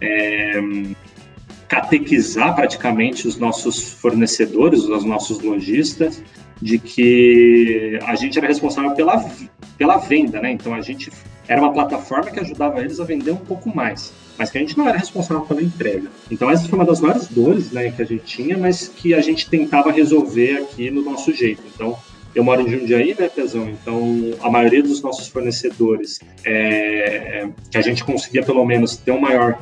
[0.00, 0.60] é,
[1.68, 6.22] catequizar praticamente os nossos fornecedores, os nossos lojistas,
[6.60, 9.24] de que a gente era responsável pela,
[9.76, 10.52] pela venda, né?
[10.52, 11.10] Então a gente
[11.46, 14.78] era uma plataforma que ajudava eles a vender um pouco mais, mas que a gente
[14.78, 16.10] não era responsável pela entrega.
[16.30, 19.20] Então essa foi uma das maiores dores, né, que a gente tinha, mas que a
[19.20, 21.62] gente tentava resolver aqui no nosso jeito.
[21.74, 21.98] Então
[22.34, 23.68] eu moro em Jundiaí, né, Pezão?
[23.68, 29.20] Então, a maioria dos nossos fornecedores, é, que a gente conseguia pelo menos ter um
[29.20, 29.56] maior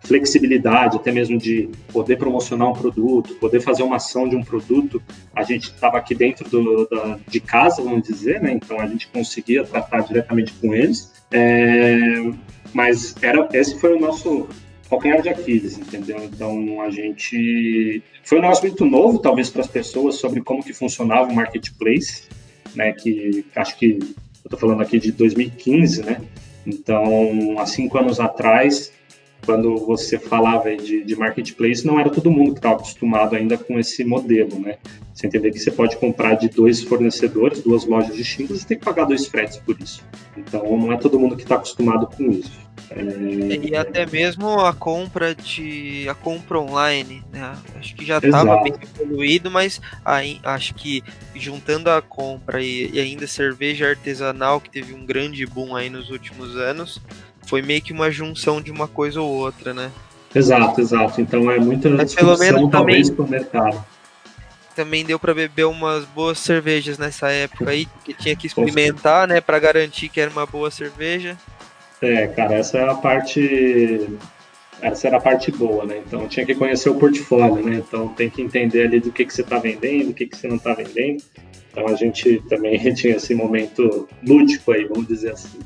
[0.00, 5.02] flexibilidade, até mesmo de poder promocionar um produto, poder fazer uma ação de um produto.
[5.34, 8.52] A gente estava aqui dentro do, da, de casa, vamos dizer, né?
[8.52, 11.12] Então a gente conseguia tratar diretamente com eles.
[11.30, 12.30] É,
[12.72, 14.48] mas era, esse foi o nosso
[14.88, 16.18] calcanhar de Aquiles, entendeu?
[16.24, 20.72] Então a gente foi um negócio muito novo, talvez para as pessoas sobre como que
[20.72, 22.24] funcionava o marketplace,
[22.74, 22.92] né?
[22.92, 24.08] Que acho que eu
[24.44, 26.20] estou falando aqui de 2015, né?
[26.66, 28.92] Então há cinco anos atrás
[29.48, 33.78] quando você falava de, de marketplace, não era todo mundo que estava acostumado ainda com
[33.78, 34.76] esse modelo, né?
[35.14, 38.84] Você entender que você pode comprar de dois fornecedores, duas lojas distintas, e tem que
[38.84, 40.04] pagar dois fretes por isso.
[40.36, 42.60] Então, não é todo mundo que está acostumado com isso.
[42.90, 43.68] É...
[43.68, 47.56] E até mesmo a compra de a compra online, né?
[47.78, 51.02] Acho que já estava bem evoluído, mas aí, acho que
[51.34, 56.10] juntando a compra e, e ainda cerveja artesanal que teve um grande boom aí nos
[56.10, 57.00] últimos anos,
[57.48, 59.90] foi meio que uma junção de uma coisa ou outra, né?
[60.34, 61.20] Exato, exato.
[61.20, 63.84] Então é muita Mas pelo menos talvez para o mercado.
[64.76, 69.40] Também deu para beber umas boas cervejas nessa época aí, que tinha que experimentar, né,
[69.40, 71.36] para garantir que era uma boa cerveja.
[72.00, 74.08] É, cara, essa é a parte
[74.80, 76.00] essa era a parte boa, né?
[76.06, 77.76] Então tinha que conhecer o portfólio, né?
[77.76, 80.46] Então tem que entender ali do que, que você está vendendo, do que, que você
[80.46, 81.24] não está vendendo.
[81.72, 85.58] Então a gente também tinha esse momento lúdico aí, vamos dizer assim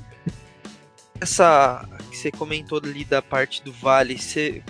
[1.23, 4.63] essa que você comentou ali da parte do Vale, você,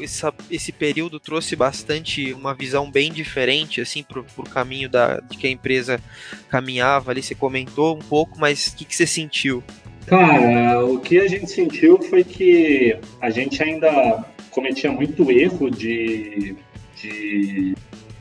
[0.00, 4.04] essa, esse período trouxe bastante uma visão bem diferente assim
[4.36, 6.00] o caminho da, de que a empresa
[6.48, 7.22] caminhava ali.
[7.22, 9.62] Você comentou um pouco, mas o que, que você sentiu?
[10.06, 16.56] Cara, o que a gente sentiu foi que a gente ainda cometia muito erro de,
[16.96, 17.74] de,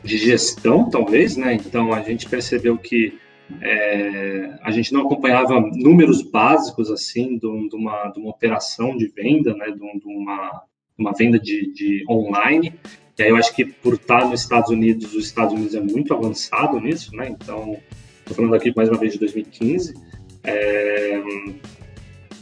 [0.04, 1.56] de gestão, talvez, né?
[1.56, 3.18] Então a gente percebeu que
[3.62, 9.54] é, a gente não acompanhava números básicos assim de, uma, de uma operação de venda,
[9.54, 10.64] né, de, uma,
[10.98, 12.74] uma venda de, de online.
[13.18, 16.14] E aí eu acho que por estar nos Estados Unidos, os Estados Unidos é muito
[16.14, 17.28] avançado nisso, né?
[17.30, 17.76] Então,
[18.20, 19.94] estou falando aqui mais uma vez de 2015.
[20.44, 21.22] É,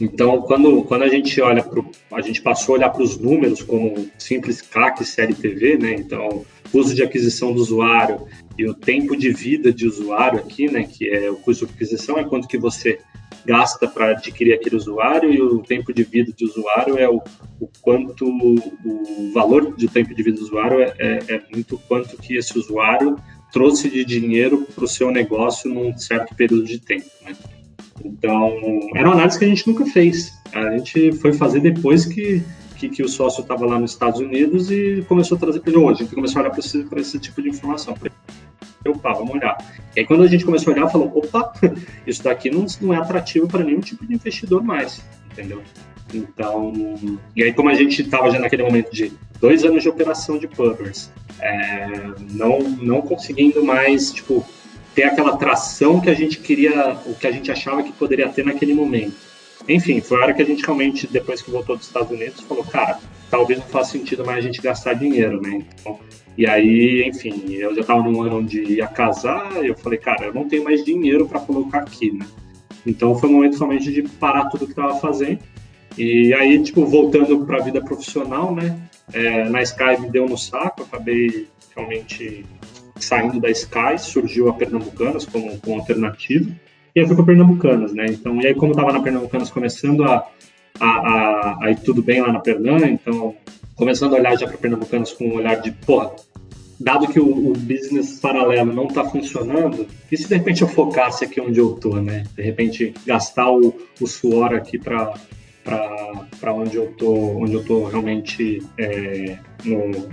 [0.00, 1.82] então, quando, quando a gente olha para
[2.12, 5.94] a gente passou a olhar para os números como simples CAC CLTV, né?
[5.94, 8.26] Então, custo de aquisição do usuário
[8.58, 10.82] e o tempo de vida de usuário aqui, né?
[10.82, 12.98] Que é o custo de aquisição é quanto que você
[13.46, 17.22] gasta para adquirir aquele usuário e o tempo de vida de usuário é o,
[17.60, 22.16] o quanto o valor de tempo de vida do usuário é, é, é muito quanto
[22.18, 23.16] que esse usuário
[23.52, 27.34] trouxe de dinheiro para o seu negócio num certo período de tempo, né?
[28.04, 28.52] Então,
[28.94, 30.32] era uma análise que a gente nunca fez.
[30.52, 32.42] A gente foi fazer depois que,
[32.76, 35.80] que, que o sócio estava lá nos Estados Unidos e começou a trazer para ele
[35.80, 36.00] hoje.
[36.00, 37.94] A gente começou a olhar para esse, esse tipo de informação.
[38.88, 39.56] Opa, vamos olhar.
[39.96, 41.52] E aí, quando a gente começou a olhar, falou: opa,
[42.06, 45.62] isso daqui não, não é atrativo para nenhum tipo de investidor mais, entendeu?
[46.12, 46.72] Então,
[47.36, 50.48] e aí, como a gente estava já naquele momento de dois anos de operação de
[50.48, 51.10] pubbers,
[51.40, 51.86] é,
[52.32, 54.44] não, não conseguindo mais, tipo,
[54.94, 58.44] ter aquela tração que a gente queria, o que a gente achava que poderia ter
[58.44, 59.14] naquele momento.
[59.68, 62.64] Enfim, foi a hora que a gente realmente, depois que voltou dos Estados Unidos, falou,
[62.64, 62.98] cara,
[63.30, 65.62] talvez não faça sentido mais a gente gastar dinheiro, né?
[65.78, 66.00] Então,
[66.38, 70.32] e aí, enfim, eu já estava num ano onde ia casar, eu falei, cara, eu
[70.32, 72.24] não tenho mais dinheiro para colocar aqui, né?
[72.86, 75.40] Então foi o momento somente de parar tudo que estava fazendo.
[75.98, 78.78] E aí, tipo, voltando para a vida profissional, né?
[79.12, 82.46] É, na Sky me deu no saco, acabei realmente
[83.00, 86.48] saindo da Sky, surgiu a Pernambucanas como, como alternativa,
[86.94, 88.06] e aí fui para Pernambucanas, né?
[88.10, 90.24] Então, e aí como estava na Pernambucanas começando a,
[90.78, 93.34] a, a, a, ir tudo bem lá na Pernambucanas, então
[93.78, 96.10] começando a olhar já para Pernambucanas com um olhar de, pô,
[96.78, 101.24] dado que o, o business paralelo não está funcionando, e se de repente eu focasse
[101.24, 102.24] aqui onde eu tô, né?
[102.36, 105.14] De repente gastar o, o suor aqui para
[106.40, 110.08] para onde eu tô onde eu tô realmente é, no,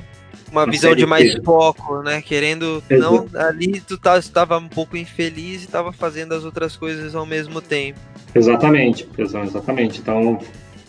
[0.52, 2.22] uma visão de mais foco, né?
[2.22, 2.82] Querendo.
[2.90, 7.26] Não, ali tu tá, estava um pouco infeliz e estava fazendo as outras coisas ao
[7.26, 8.00] mesmo tempo.
[8.34, 10.00] Exatamente, exatamente.
[10.00, 10.40] Então,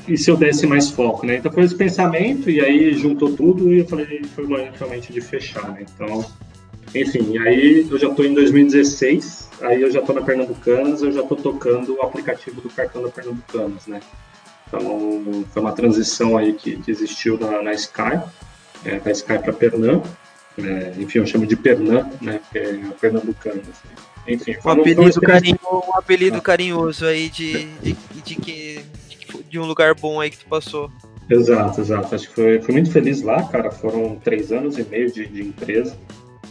[0.07, 1.37] e se eu desse mais foco, né?
[1.37, 5.13] Então foi esse pensamento, e aí juntou tudo e eu falei, foi o momento realmente
[5.13, 5.85] de fechar, né?
[5.95, 6.25] Então,
[6.95, 11.23] enfim, aí eu já estou em 2016, aí eu já estou na Pernambucanas, eu já
[11.23, 14.01] estou tocando o aplicativo do cartão da Pernambucanas, né?
[14.69, 18.21] Então, foi uma transição aí que, que existiu na, na Sky
[18.87, 20.03] é, da Sky para Pernam.
[20.59, 22.41] É, enfim, eu chamo de Pernam, né?
[22.51, 23.61] Que é pernambucano.
[23.61, 24.07] Assim.
[24.29, 26.41] Enfim, um apelido, carinho, um apelido ah.
[26.41, 28.66] carinhoso aí de, de, de, que,
[29.49, 30.91] de um lugar bom aí que tu passou.
[31.29, 32.15] Exato, exato.
[32.15, 33.71] Acho que foi, fui muito feliz lá, cara.
[33.71, 35.97] Foram três anos e meio de, de empresa.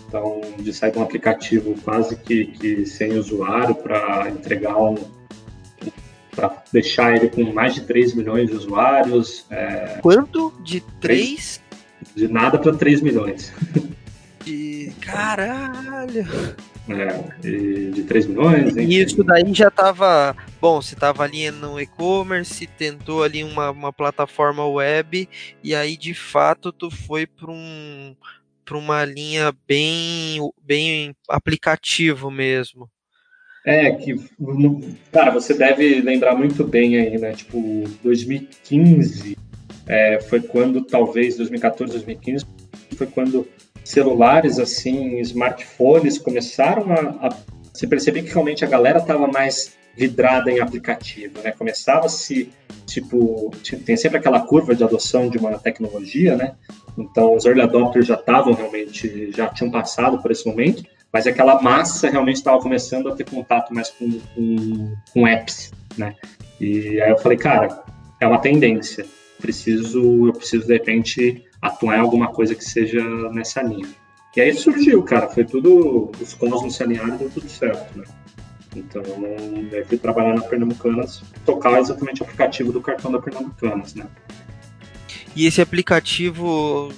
[0.07, 4.95] Então, de sair de um aplicativo quase que, que sem usuário para entregar um,
[6.35, 9.45] para deixar ele com mais de 3 milhões de usuários.
[9.49, 9.99] É...
[10.01, 10.53] Quanto?
[10.61, 11.61] De 3?
[12.15, 13.53] De nada para 3 milhões.
[14.43, 14.91] De...
[15.01, 16.27] Caralho!
[16.87, 18.75] É, de 3 milhões.
[18.77, 20.35] E isso daí já estava.
[20.61, 25.27] Bom, você estava ali no e-commerce, tentou ali uma, uma plataforma web,
[25.63, 28.15] e aí de fato tu foi para um
[28.63, 32.89] para uma linha bem bem aplicativo mesmo.
[33.65, 34.15] É, que,
[35.11, 37.31] cara, você deve lembrar muito bem aí, né?
[37.33, 39.35] Tipo, 2015
[39.87, 42.45] é, foi quando, talvez, 2014, 2015,
[42.95, 43.47] foi quando
[43.83, 47.37] celulares, assim, smartphones começaram a, a
[47.73, 51.51] se perceber que realmente a galera tava mais vidrada em aplicativo, né?
[51.51, 52.49] Começava-se,
[52.85, 53.51] tipo,
[53.85, 56.55] tem sempre aquela curva de adoção de uma tecnologia, né?
[56.97, 61.61] Então, os early adopters já estavam realmente, já tinham passado por esse momento, mas aquela
[61.61, 66.15] massa realmente estava começando a ter contato mais com, com, com apps, né?
[66.59, 67.83] E aí eu falei, cara,
[68.19, 69.05] é uma tendência,
[69.39, 73.87] preciso, eu preciso de repente atuar em alguma coisa que seja nessa linha.
[74.35, 78.03] E aí surgiu, cara, foi tudo, os cosmos se alinharam e deu tudo certo, né?
[78.75, 79.01] Então,
[79.71, 84.05] eu fui trabalhar na Pernambucanas, tocar exatamente o aplicativo do cartão da Pernambucanas, né?
[85.33, 86.91] E esse aplicativo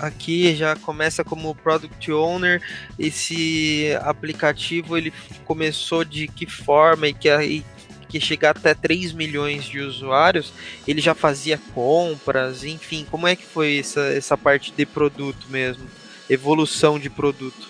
[0.00, 2.62] aqui já começa como product owner.
[2.98, 5.12] Esse aplicativo ele
[5.44, 7.64] começou de que forma e que, e
[8.08, 10.52] que chegar até 3 milhões de usuários,
[10.86, 15.84] ele já fazia compras, enfim, como é que foi essa, essa parte de produto mesmo?
[16.28, 17.68] Evolução de produto?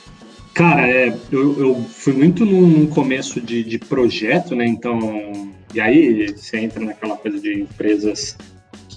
[0.54, 4.66] Cara, é, eu, eu fui muito num começo de, de projeto, né?
[4.66, 8.36] Então, e aí você entra naquela coisa de empresas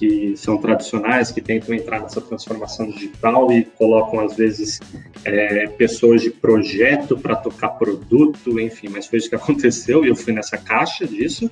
[0.01, 4.79] que são tradicionais, que tentam entrar nessa transformação digital e colocam, às vezes,
[5.23, 10.15] é, pessoas de projeto para tocar produto, enfim, mas foi isso que aconteceu e eu
[10.15, 11.51] fui nessa caixa disso.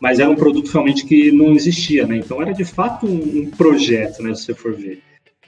[0.00, 2.16] Mas era um produto realmente que não existia, né?
[2.16, 4.34] Então era de fato um, projeto, né?
[4.34, 5.02] Se você for ver.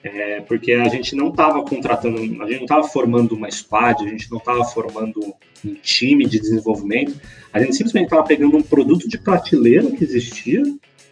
[0.05, 4.09] É, porque a gente não estava contratando, a gente não estava formando uma squad, a
[4.09, 5.20] gente não estava formando
[5.65, 7.19] um time de desenvolvimento,
[7.51, 10.62] a gente simplesmente estava pegando um produto de prateleira que existia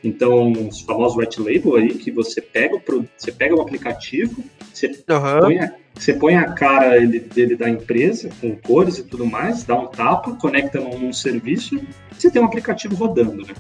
[0.03, 4.87] então, os famosos white label aí, que você pega o, você pega o aplicativo, você,
[4.87, 5.41] uhum.
[5.41, 9.63] põe, a, você põe a cara ele, dele da empresa, com cores e tudo mais,
[9.65, 11.79] dá um tapa, conecta num, num serviço,
[12.11, 13.55] você tem um aplicativo rodando, né?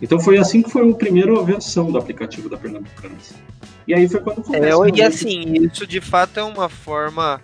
[0.00, 3.34] Então foi assim que foi a primeira versão do aplicativo da Pernambucanas.
[3.86, 4.86] E aí foi quando começou.
[4.86, 7.40] É, e assim, isso de fato é uma forma,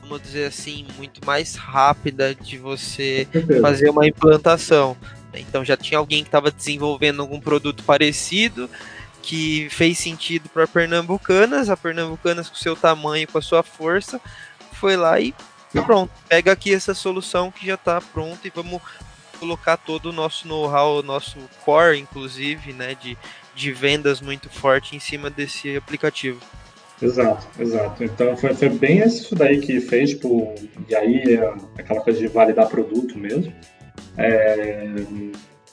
[0.00, 3.28] vamos dizer assim, muito mais rápida de você
[3.60, 4.96] fazer uma implantação.
[5.40, 8.68] Então já tinha alguém que estava desenvolvendo algum produto parecido
[9.22, 14.20] que fez sentido para Pernambucanas, a Pernambucanas com seu tamanho, com a sua força,
[14.72, 15.32] foi lá e
[15.86, 18.82] pronto, pega aqui essa solução que já está pronta e vamos
[19.38, 23.16] colocar todo o nosso know-how, nosso core, inclusive, né, de,
[23.54, 26.40] de vendas muito forte em cima desse aplicativo.
[27.00, 28.04] Exato, exato.
[28.04, 30.54] Então foi, foi bem isso daí que fez, tipo,
[30.88, 33.52] e aí é aquela coisa de validar produto mesmo.
[34.16, 34.94] É,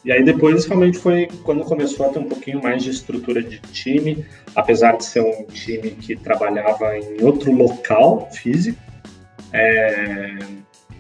[0.03, 3.59] e aí depois realmente foi quando começou a ter um pouquinho mais de estrutura de
[3.59, 4.25] time,
[4.55, 8.79] apesar de ser um time que trabalhava em outro local físico.
[9.51, 10.37] É,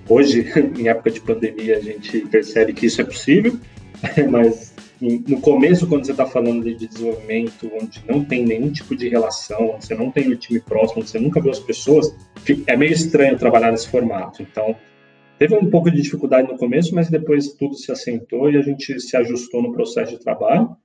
[0.07, 3.57] hoje, em época de pandemia, a gente percebe que isso é possível,
[4.29, 9.07] mas no começo, quando você está falando de desenvolvimento, onde não tem nenhum tipo de
[9.07, 12.13] relação, você não tem o time próximo, você nunca viu as pessoas,
[12.67, 14.41] é meio estranho trabalhar nesse formato.
[14.41, 14.75] Então,
[15.39, 18.99] Teve um pouco de dificuldade no começo, mas depois tudo se assentou e a gente
[18.99, 20.75] se ajustou no processo de trabalho.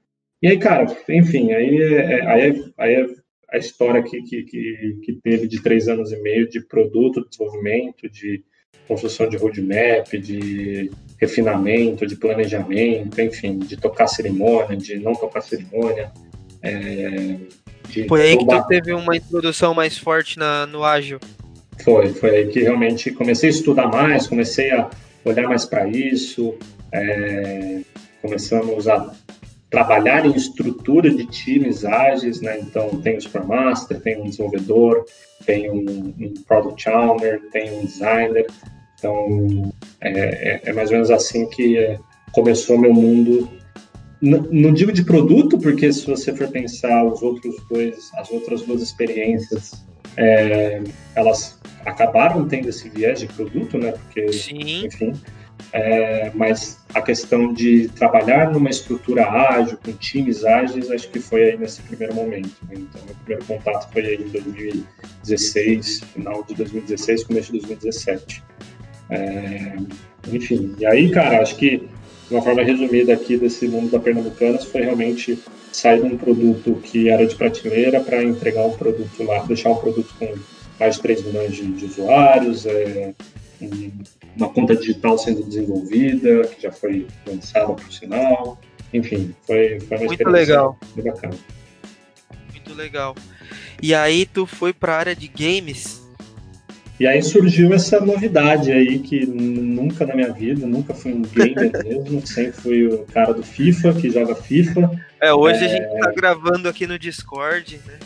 [0.40, 3.06] E aí, cara, enfim, aí é, é aí é, aí é
[3.51, 7.31] a história que, que, que, que, teve de três anos e meio de produto, de
[7.31, 8.44] desenvolvimento, de
[8.86, 10.89] construção de roadmap, de
[11.20, 16.12] refinamento, de planejamento, enfim, de tocar cerimônia, de não tocar cerimônia.
[16.62, 17.39] É,
[18.09, 21.18] Foi aí que tu teve uma introdução mais forte na, no ágil.
[21.83, 24.89] Foi, foi aí que realmente comecei a estudar mais, comecei a
[25.25, 26.55] olhar mais para isso,
[26.93, 27.81] é,
[28.23, 29.13] começamos a
[29.75, 32.61] trabalhar em estrutura de times ágeis, né?
[32.61, 35.05] Então tem o Scrum Master, tem um desenvolvedor,
[35.45, 38.47] tem um, um Product Owner, tem um designer.
[38.97, 41.99] Então é, é, é mais ou menos assim que é,
[42.33, 43.51] começou meu mundo.
[44.23, 48.63] N não digo de produto, porque se você for pensar os outros dois, as outras
[48.63, 49.73] duas experiências,
[50.16, 50.82] é,
[51.15, 53.93] elas acabaram tendo esse viés de produto, né?
[53.93, 54.86] Porque, Sim.
[54.86, 55.12] enfim.
[55.73, 61.51] É, mas a questão de trabalhar numa estrutura ágil, com times ágeis, acho que foi
[61.51, 62.55] aí nesse primeiro momento.
[62.69, 62.77] Né?
[62.77, 68.43] Então, meu primeiro contato foi aí em 2016, final de 2016, começo de 2017.
[69.11, 69.77] É,
[70.32, 71.89] enfim, e aí, cara, acho que
[72.31, 75.39] uma forma resumida aqui desse mundo da Pernambucanas foi realmente
[75.75, 79.73] sair de um produto que era de prateleira para entregar um produto lá, deixar o
[79.73, 80.35] um produto com
[80.79, 83.13] mais de 3 milhões de, de usuários, é,
[84.37, 88.61] uma conta digital sendo desenvolvida, que já foi lançada por sinal.
[88.93, 90.79] Enfim, foi, foi uma muito legal.
[90.95, 91.35] muito bacana.
[92.53, 93.17] Muito legal.
[93.83, 96.05] E aí tu foi para a área de games
[96.99, 101.73] e aí surgiu essa novidade aí que nunca na minha vida, nunca fui um gamer
[101.85, 104.91] mesmo, sempre fui o cara do FIFA, que joga FIFA.
[105.25, 105.67] É, hoje é...
[105.67, 107.99] a gente tá gravando aqui no Discord, né?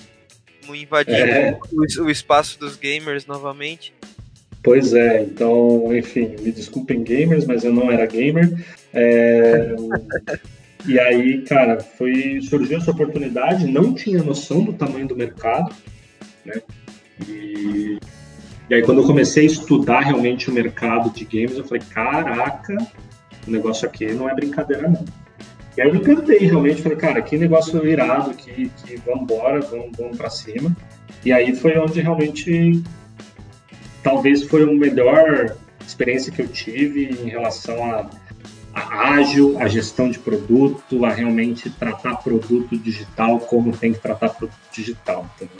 [0.68, 1.58] Invadindo é...
[1.72, 3.92] o, o espaço dos gamers novamente.
[4.62, 8.52] Pois é, então, enfim, me desculpem gamers, mas eu não era gamer.
[8.94, 9.74] É...
[10.86, 15.74] e aí, cara, foi surgiu essa oportunidade, não tinha noção do tamanho do mercado,
[16.44, 16.62] né?
[17.26, 17.98] E
[18.70, 22.76] e aí, quando eu comecei a estudar realmente o mercado de games, eu falei: caraca,
[23.46, 25.04] o negócio aqui não é brincadeira, não.
[25.78, 29.60] E aí eu me encantei realmente, falei, cara, que negócio irado, que, que vamos embora,
[29.60, 30.76] vamos, vamos para cima.
[31.24, 32.82] E aí foi onde realmente,
[34.02, 35.56] talvez foi a melhor
[35.86, 38.10] experiência que eu tive em relação a,
[38.74, 44.30] a ágil, a gestão de produto, a realmente tratar produto digital como tem que tratar
[44.30, 45.30] produto digital.
[45.36, 45.56] Entendeu?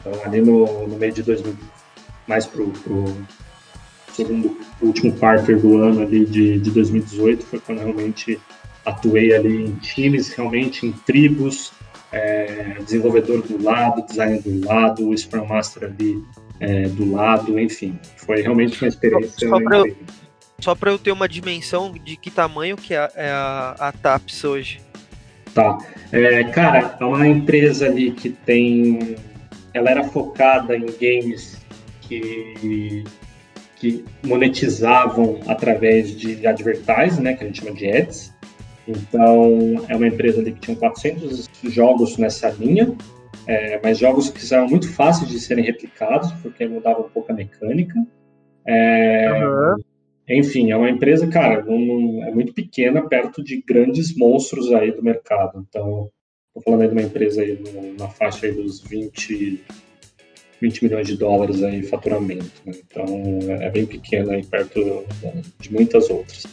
[0.00, 1.56] Então, ali no, no meio de 2000,
[2.26, 3.24] mais para o
[4.12, 8.40] segundo, último quarter do ano ali de, de 2018, foi quando realmente
[8.84, 11.72] atuei ali em times, realmente em tribos,
[12.12, 16.22] é, desenvolvedor do lado, designer do lado, Scrum Master ali
[16.60, 19.96] é, do lado, enfim, foi realmente uma experiência só, para eu,
[20.60, 24.44] só para eu ter uma dimensão de que tamanho que é, é a, a TAPS
[24.44, 24.80] hoje.
[25.52, 25.78] Tá,
[26.12, 29.16] é, cara, é uma empresa ali que tem,
[29.72, 31.58] ela era focada em games
[32.00, 33.04] que,
[33.76, 38.33] que monetizavam através de advertising, né, que a gente chama de ads.
[38.86, 42.94] Então, é uma empresa ali que tinha 400 jogos nessa linha,
[43.46, 47.34] é, mas jogos que eram muito fáceis de serem replicados, porque mudava um pouco a
[47.34, 47.94] mecânica.
[48.66, 49.76] É, uhum.
[50.28, 55.64] Enfim, é uma empresa, cara, é muito pequena perto de grandes monstros aí do mercado.
[55.68, 56.10] Então,
[56.48, 57.58] estou falando aí de uma empresa aí
[57.98, 59.62] na faixa aí dos 20,
[60.60, 62.62] 20 milhões de dólares aí em faturamento.
[62.64, 62.72] Né?
[62.86, 63.04] Então
[63.60, 65.04] é bem pequeno aí perto
[65.60, 66.46] de muitas outras.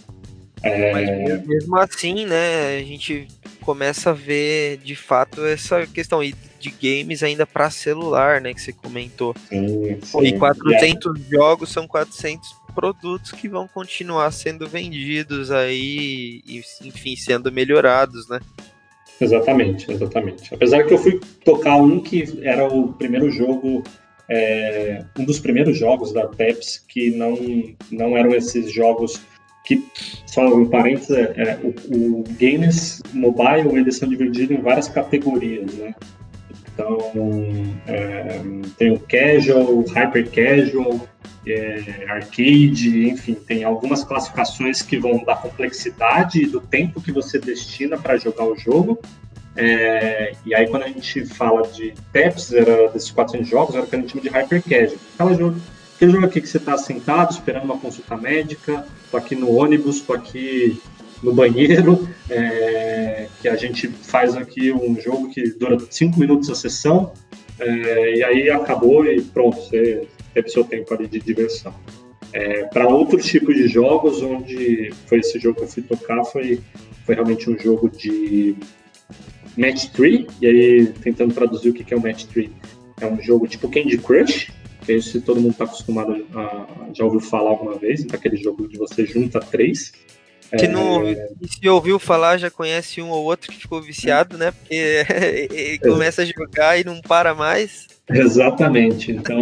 [0.64, 0.92] É...
[0.92, 3.28] Mas mesmo assim, né, a gente
[3.62, 8.74] começa a ver de fato essa questão de games ainda para celular, né, que você
[8.74, 9.36] comentou.
[9.50, 10.24] Sim, sim.
[10.24, 11.30] E 400 yeah.
[11.32, 18.40] jogos são 400 produtos que vão continuar sendo vendidos aí, e, enfim, sendo melhorados, né?
[19.20, 20.54] Exatamente, exatamente.
[20.54, 23.84] Apesar que eu fui tocar um que era o primeiro jogo
[24.34, 27.38] é, um dos primeiros jogos da PEPS que não,
[27.92, 29.20] não eram esses jogos
[29.64, 29.86] que,
[30.26, 35.74] só um parênteses, é, é, o, o games mobile eles são divididos em várias categorias,
[35.76, 35.94] né?
[36.74, 36.98] Então,
[37.88, 38.40] é,
[38.78, 41.08] tem o casual, hyper casual,
[41.46, 47.98] é, arcade, enfim, tem algumas classificações que vão da complexidade do tempo que você destina
[47.98, 49.00] para jogar o jogo
[49.56, 53.88] é, e aí, quando a gente fala de TEPS, era desses 400 jogos, era o
[53.88, 55.00] que a gente chama de hyper casual.
[55.14, 55.62] Aquela jogo,
[56.10, 60.14] jogo aqui que você está sentado, esperando uma consulta médica, tô aqui no ônibus, tô
[60.14, 60.82] aqui
[61.22, 66.56] no banheiro, é, que a gente faz aqui um jogo que dura 5 minutos a
[66.56, 67.14] sessão,
[67.60, 71.74] é, e aí acabou e pronto, você teve seu tempo ali de diversão.
[72.34, 76.62] É, para outros tipos de jogos, onde foi esse jogo que eu fui tocar, foi,
[77.06, 78.56] foi realmente um jogo de
[79.58, 82.50] Match 3, e aí tentando traduzir o que é o Match 3.
[83.02, 84.52] É um jogo tipo Candy Crush,
[84.86, 88.38] que é se todo mundo está acostumado a, já ouviu falar alguma vez, então aquele
[88.38, 89.92] jogo de você junta três.
[90.58, 91.30] Que não, é...
[91.48, 94.52] se ouviu falar, já conhece um ou outro que ficou viciado, né?
[94.52, 97.88] Porque começa a jogar e não para mais.
[98.10, 99.12] Exatamente.
[99.12, 99.40] Então,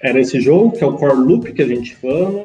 [0.00, 2.44] era esse jogo, que é o Core Loop, que a gente fala,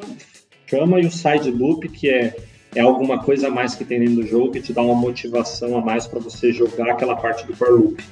[0.66, 2.36] chama, e o Side Loop, que é
[2.76, 5.78] é alguma coisa a mais que tem dentro do jogo que te dá uma motivação
[5.78, 8.04] a mais para você jogar aquela parte do core loop.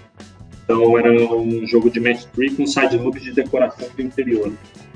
[0.64, 4.52] Então era um jogo de match 3 com side loop de decoração do interior.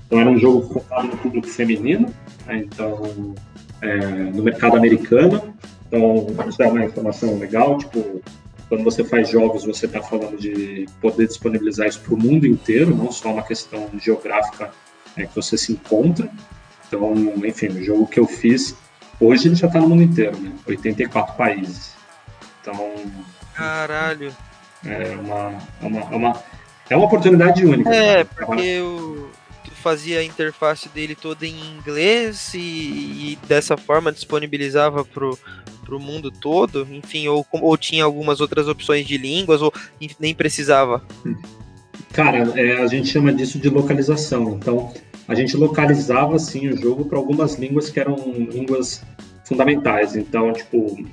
[0.06, 2.12] Então era um jogo focado no público feminino,
[2.46, 2.64] né?
[2.64, 3.34] então
[3.82, 5.54] é, no mercado americano.
[5.86, 8.22] Então isso é uma informação legal, tipo
[8.68, 12.94] quando você faz jogos você está falando de poder disponibilizar isso para o mundo inteiro,
[12.94, 14.70] não só uma questão geográfica
[15.16, 16.28] é, que você se encontra.
[16.86, 17.14] Então,
[17.46, 18.76] enfim, o jogo que eu fiz
[19.20, 20.52] Hoje ele já está no mundo inteiro, né?
[20.66, 21.92] 84 países.
[22.60, 22.94] Então.
[23.52, 24.34] Caralho.
[24.84, 26.42] É uma, é uma, é uma,
[26.90, 27.94] é uma oportunidade única.
[27.94, 28.80] É, porque
[29.64, 35.38] tu fazia a interface dele toda em inglês e, e dessa forma disponibilizava pro,
[35.84, 39.72] pro mundo todo, enfim, ou, ou tinha algumas outras opções de línguas, ou
[40.20, 41.02] nem precisava?
[42.12, 44.50] Cara, é, a gente chama disso de localização.
[44.50, 44.92] Então,
[45.26, 49.02] a gente localizava sim o jogo para algumas línguas que eram línguas
[49.44, 50.16] fundamentais.
[50.16, 51.06] Então, tipo,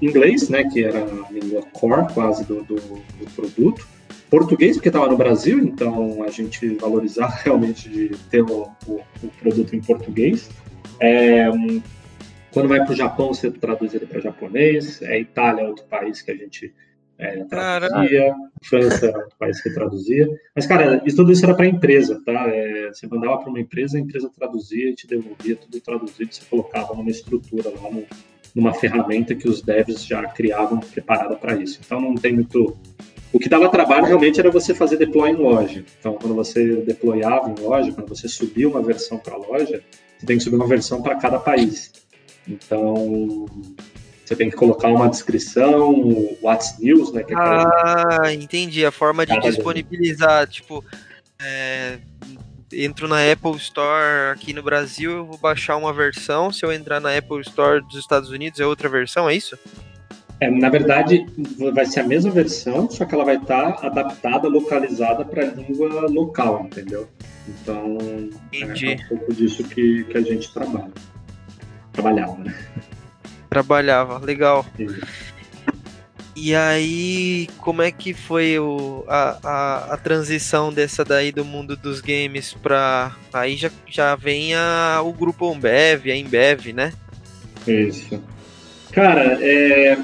[0.00, 3.86] inglês, né, que era a língua core quase do, do, do produto.
[4.28, 9.28] Português, porque estava no Brasil, então a gente valorizava realmente de ter o, o, o
[9.40, 10.50] produto em português.
[11.00, 11.48] É,
[12.52, 15.00] quando vai para o Japão, você traduz ele para japonês.
[15.02, 16.74] É, Itália é outro país que a gente
[17.18, 18.34] é, traduzia.
[18.64, 20.28] França é outro país que traduzia.
[20.54, 22.48] Mas, cara, isso, tudo isso era para a empresa, tá?
[22.48, 26.34] É, você mandava para uma empresa, a empresa traduzia e te devolvia tudo traduzido.
[26.34, 28.04] Você colocava numa estrutura lá no,
[28.56, 31.78] numa ferramenta que os devs já criavam preparada para isso.
[31.84, 32.74] Então não tem muito.
[33.30, 35.84] O que dava trabalho realmente era você fazer deploy em loja.
[36.00, 39.82] Então, quando você deployava em loja, quando você subia uma versão para a loja,
[40.16, 41.92] você tem que subir uma versão para cada país.
[42.48, 43.44] Então,
[44.24, 47.24] você tem que colocar uma descrição, o What's News, né?
[47.28, 48.86] É ah, entendi.
[48.86, 50.82] A forma de disponibilizar, tipo,
[51.38, 51.98] é,
[52.84, 56.52] entro na Apple Store aqui no Brasil, eu vou baixar uma versão.
[56.52, 59.58] Se eu entrar na Apple Store dos Estados Unidos, é outra versão, é isso?
[60.38, 61.24] É, na verdade,
[61.72, 65.46] vai ser a mesma versão, só que ela vai estar tá adaptada, localizada para a
[65.46, 67.08] língua local, entendeu?
[67.48, 67.96] Então,
[68.52, 68.92] Entendi.
[68.92, 70.92] é um pouco disso que, que a gente trabalha.
[71.92, 72.54] Trabalhava, né?
[73.48, 74.66] Trabalhava, legal.
[74.76, 74.88] Sim.
[76.38, 81.74] E aí, como é que foi o, a, a, a, transição dessa daí do mundo
[81.74, 83.16] dos games pra.
[83.32, 86.92] Aí já, já vem a, o grupo Ambev, a Embev, né?
[87.66, 88.22] Isso.
[88.92, 89.96] Cara, é,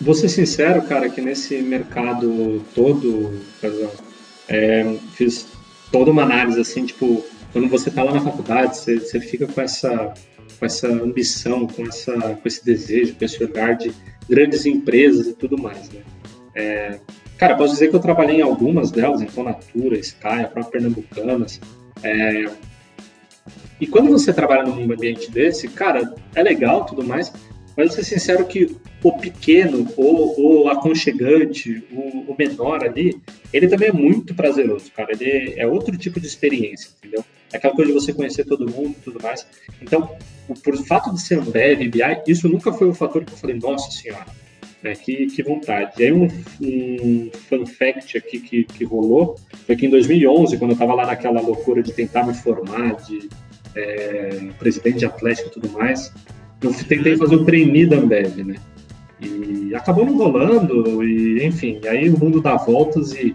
[0.00, 3.40] vou ser sincero, cara, que nesse mercado todo,
[4.48, 5.46] é, fiz
[5.92, 9.60] toda uma análise assim, tipo, quando você tá lá na faculdade, você, você fica com
[9.60, 10.12] essa,
[10.58, 13.92] com essa ambição, com, essa, com esse desejo, com esse olhar de
[14.28, 16.00] grandes empresas e tudo mais, né?
[16.54, 16.98] É,
[17.36, 21.60] cara, posso dizer que eu trabalhei em algumas delas, então Natura, Sky, a própria Pernambucanas.
[22.02, 22.46] É,
[23.80, 27.32] e quando você trabalha num ambiente desse, cara, é legal tudo mais,
[27.76, 33.20] mas vou ser sincero que o pequeno, o aconchegante, o, o, menor ali,
[33.52, 35.12] ele também é muito prazeroso, cara.
[35.12, 37.24] Ele é outro tipo de experiência, entendeu?
[37.52, 39.46] Aquela coisa de você conhecer todo mundo e tudo mais.
[39.80, 40.16] Então,
[40.62, 43.90] por fato de ser Ambev, BI, isso nunca foi um fator que eu falei, nossa
[43.90, 44.26] senhora,
[44.82, 45.92] né, que, que vontade.
[45.98, 46.28] E aí um,
[46.60, 51.06] um fun fact aqui que, que rolou foi que em 2011, quando eu estava lá
[51.06, 53.28] naquela loucura de tentar me formar de
[53.74, 56.12] é, presidente de Atlético e tudo mais,
[56.62, 58.56] eu tentei fazer o trainee da Ambev, né?
[59.20, 63.34] E acabou não rolando, e enfim, aí o mundo dá voltas e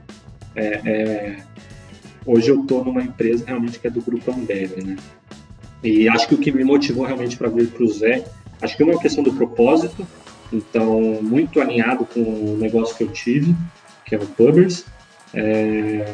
[0.56, 1.38] é, é,
[2.26, 4.96] hoje eu estou numa empresa realmente que é do grupo Ambev, né?
[5.84, 8.26] E acho que o que me motivou realmente para vir para o Zé,
[8.62, 10.08] acho que é uma questão do propósito,
[10.52, 13.54] então muito alinhado com o negócio que eu tive,
[14.06, 14.86] que é o Pubbers.
[15.34, 16.14] É...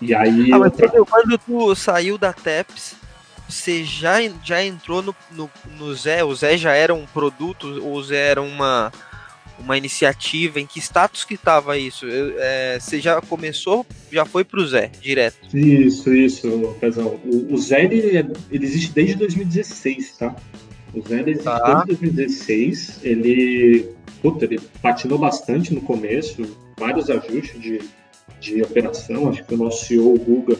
[0.00, 0.52] E aí.
[0.52, 2.96] Ah, mas quando, quando tu saiu da TEPS,
[3.48, 6.24] você já, já entrou no, no, no Zé?
[6.24, 8.90] O Zé já era um produto ou o Zé era uma
[9.58, 12.06] uma iniciativa, em que status que estava isso?
[12.06, 15.56] Eu, é, você já começou, já foi para o Zé, direto?
[15.56, 17.20] Isso, isso, Pezão.
[17.24, 20.34] O, o Zé, ele, ele, existe desde 2016, tá?
[20.92, 21.84] O Zé ele existe tá.
[21.84, 23.88] desde 2016, ele,
[24.20, 26.42] puta, ele patinou bastante no começo,
[26.78, 27.80] vários ajustes de,
[28.40, 30.56] de operação, acho que o nosso CEO, o Guga,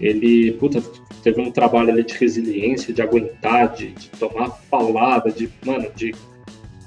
[0.00, 0.82] ele, puta,
[1.22, 6.14] teve um trabalho ali de resiliência, de aguentar, de, de tomar paulada, de, mano, de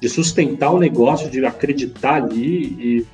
[0.01, 3.05] de sustentar o negócio, de acreditar ali e,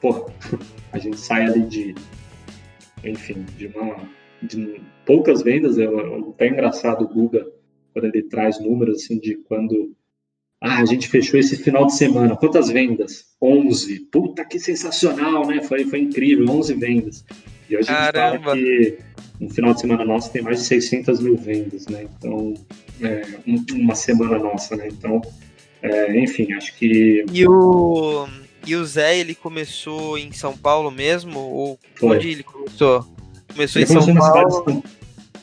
[0.00, 0.30] pô,
[0.92, 1.94] a gente sai ali de,
[3.04, 3.96] enfim, de uma
[4.42, 7.46] de poucas vendas, é até engraçado o Guga
[7.92, 9.94] quando ele traz números assim de quando
[10.60, 13.26] ah, a gente fechou esse final de semana, quantas vendas?
[13.40, 14.00] 11.
[14.10, 15.62] Puta que sensacional, né?
[15.62, 17.24] Foi, foi incrível, 11 vendas.
[17.68, 18.24] E hoje Caramba.
[18.24, 18.98] a gente fala que
[19.44, 22.06] no final de semana nosso tem mais de 600 mil vendas, né?
[22.16, 22.54] Então,
[23.02, 23.22] é,
[23.72, 24.88] uma semana nossa, né?
[24.88, 25.20] Então,
[25.84, 27.26] é, enfim, acho que.
[27.30, 28.26] E o,
[28.66, 31.38] e o Zé, ele começou em São Paulo mesmo?
[31.38, 32.16] Ou Foi.
[32.16, 33.06] onde ele começou?
[33.52, 34.72] Começou ele em começou São Paulo?
[34.72, 34.82] De,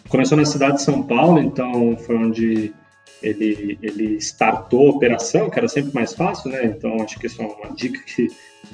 [0.10, 2.74] começou na cidade de São Paulo, então foi onde
[3.22, 6.66] ele, ele startou a operação, que era sempre mais fácil, né?
[6.66, 8.28] Então acho que isso é uma dica que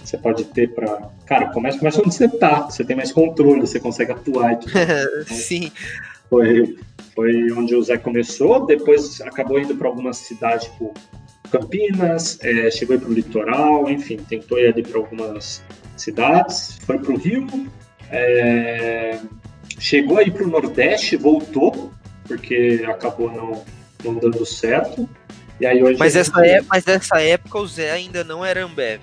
[0.06, 1.12] você pode ter para.
[1.26, 4.58] Cara, começa, começa onde você tá, você tem mais controle, você consegue atuar.
[5.28, 5.70] Sim.
[6.30, 6.78] Foi,
[7.14, 10.94] foi onde o Zé começou, depois acabou indo para algumas cidades, tipo
[11.48, 15.64] Campinas, é, chegou para o litoral, enfim, tentou ir ali para algumas
[15.96, 17.48] cidades, foi para o Rio,
[18.12, 19.20] é,
[19.80, 21.92] chegou aí para o Nordeste, voltou,
[22.26, 23.64] porque acabou não,
[24.04, 25.10] não dando certo.
[25.60, 29.02] E aí hoje mas, essa é, mas nessa época o Zé ainda não era Ambev.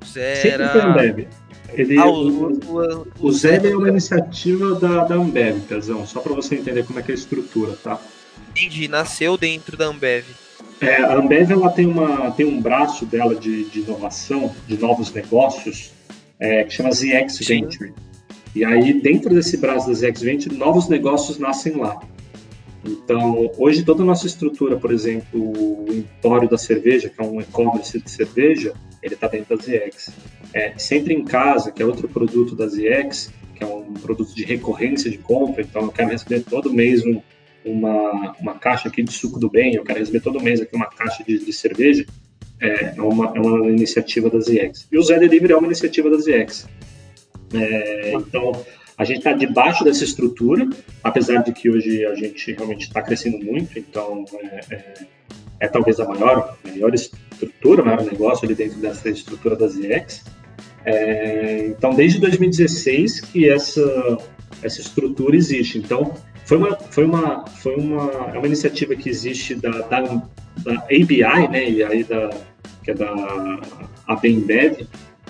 [0.00, 0.68] O Zé Sempre era.
[0.70, 1.28] foi Ambev.
[1.72, 6.20] Ele, ah, o, o, o, o, Zé é uma iniciativa da, da Ambev, Pezão, só
[6.20, 8.00] para você entender como é que é a estrutura, tá?
[8.50, 10.24] Entendi, nasceu dentro da Ambev.
[10.80, 15.12] É, a Ambev ela tem, uma, tem um braço dela de, de inovação, de novos
[15.12, 15.92] negócios,
[16.38, 17.94] é, que chama ZX Venture.
[18.54, 22.00] E aí, dentro desse braço da ZX Venture, novos negócios nascem lá.
[22.84, 27.40] Então, hoje toda a nossa estrutura, por exemplo, o Empório da Cerveja, que é um
[27.40, 30.10] e-commerce de cerveja, ele está dentro da ZX.
[30.52, 34.44] É, Sempre em Casa, que é outro produto da ZX, que é um produto de
[34.44, 37.20] recorrência de compra, então eu quero receber todo mês um,
[37.66, 40.86] uma, uma caixa aqui de suco do bem, eu quero receber todo mês aqui uma
[40.86, 42.06] caixa de, de cerveja,
[42.60, 44.88] é, é, uma, é uma iniciativa da ZX.
[44.90, 46.66] E o Zé Delivery é uma iniciativa da ZX.
[47.52, 48.52] É, então,
[48.96, 50.68] a gente está debaixo dessa estrutura,
[51.02, 54.94] apesar de que hoje a gente realmente está crescendo muito, então é, é,
[55.60, 60.24] é, talvez a maior, maior estrutura, maior negócio ali dentro dessa estrutura da ZX.
[60.84, 64.18] É, então, desde 2016 que essa,
[64.62, 65.78] essa estrutura existe.
[65.78, 66.14] Então,
[66.46, 71.48] foi uma, foi uma, foi uma, é uma iniciativa que existe da, da, da ABI,
[71.50, 72.30] né, e aí da,
[72.84, 73.12] que é da
[74.06, 74.86] ABEMBEV,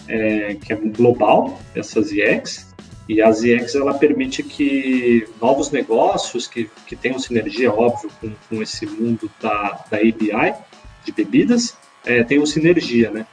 [0.08, 2.74] é, que é global, essa ZX,
[3.08, 8.62] e a ZX ela permite que novos negócios que, que tenham sinergia, óbvio, com, com
[8.62, 10.54] esse mundo da, da ABI,
[11.04, 13.26] de bebidas, é, tenham sinergia, né?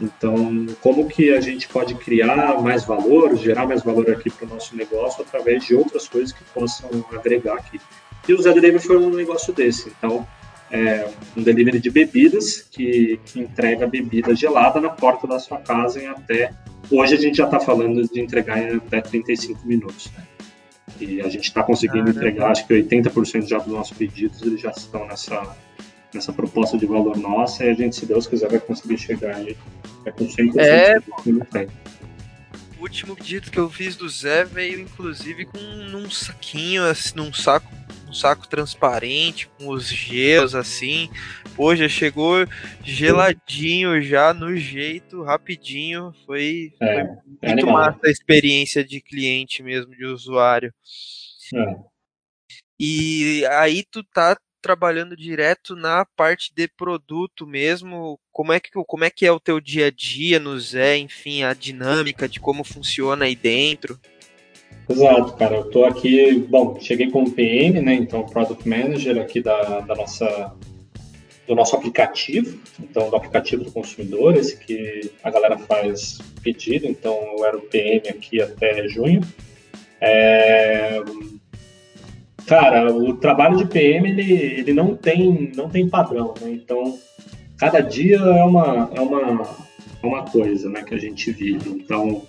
[0.00, 4.48] Então, como que a gente pode criar mais valor, gerar mais valor aqui para o
[4.48, 7.78] nosso negócio através de outras coisas que possam agregar aqui.
[8.26, 9.88] E o Zé Delivery foi um negócio desse.
[9.88, 10.26] Então,
[10.70, 16.00] é um delivery de bebidas que, que entrega bebida gelada na porta da sua casa
[16.00, 16.52] em até.
[16.90, 20.10] Hoje a gente já está falando de entregar em até 35 minutos.
[20.16, 20.24] Né?
[21.00, 24.60] E a gente está conseguindo ah, entregar, acho que 80% já dos nossos pedidos eles
[24.60, 25.56] já estão nessa,
[26.12, 29.56] nessa proposta de valor nossa e a gente, se Deus quiser, vai conseguir chegar aí
[30.04, 30.98] é com 100% é,
[32.78, 37.32] O último pedido que eu fiz do Zé veio inclusive com num saquinho, assim, num
[37.32, 37.70] saco,
[38.08, 41.10] um saco transparente, com os gelos assim.
[41.54, 42.46] Pô, já chegou
[42.82, 46.14] geladinho já, no jeito, rapidinho.
[46.24, 50.72] Foi, é, foi é muito é massa a experiência de cliente mesmo, de usuário.
[51.54, 51.76] É.
[52.78, 58.18] E aí tu tá trabalhando direto na parte de produto mesmo.
[58.32, 61.42] Como é que, como é, que é o teu dia a dia no Zé, enfim,
[61.42, 63.98] a dinâmica de como funciona aí dentro?
[64.88, 65.56] Exato, cara.
[65.56, 67.94] Eu tô aqui, bom, cheguei como PM, né?
[67.94, 70.54] Então, Product Manager aqui da, da nossa
[71.46, 77.34] do nosso aplicativo, então do aplicativo do consumidor, esse que a galera faz pedido, então
[77.36, 79.20] eu era o PM aqui até junho.
[80.00, 81.02] É,
[82.46, 86.50] Cara, o trabalho de PM ele, ele não tem não tem padrão, né?
[86.50, 86.98] Então
[87.58, 89.46] cada dia é uma é uma
[90.02, 91.70] é uma coisa, né, que a gente vive.
[91.70, 92.22] Então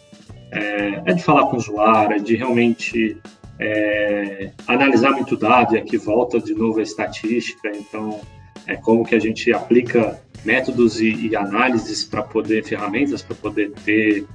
[0.51, 3.17] é, é de falar com o usuário, é de realmente
[3.59, 7.69] é, analisar muito dado e aqui volta de novo a estatística.
[7.69, 8.19] Então
[8.67, 13.71] é como que a gente aplica métodos e, e análises para poder ferramentas para poder
[13.85, 14.25] ter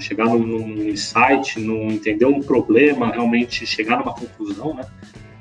[0.00, 4.84] chegar num, num insight, num entender um problema, realmente chegar numa conclusão, né?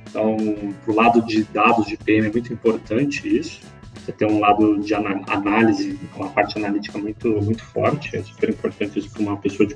[0.10, 0.38] Então,
[0.84, 3.62] para o lado de dados de PM é muito importante isso.
[3.96, 9.00] Você tem um lado de análise, uma parte analítica muito, muito forte, é super importante
[9.00, 9.76] isso para uma pessoa de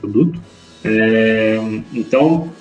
[0.00, 0.40] produto.
[0.84, 1.56] É,
[1.92, 2.52] então,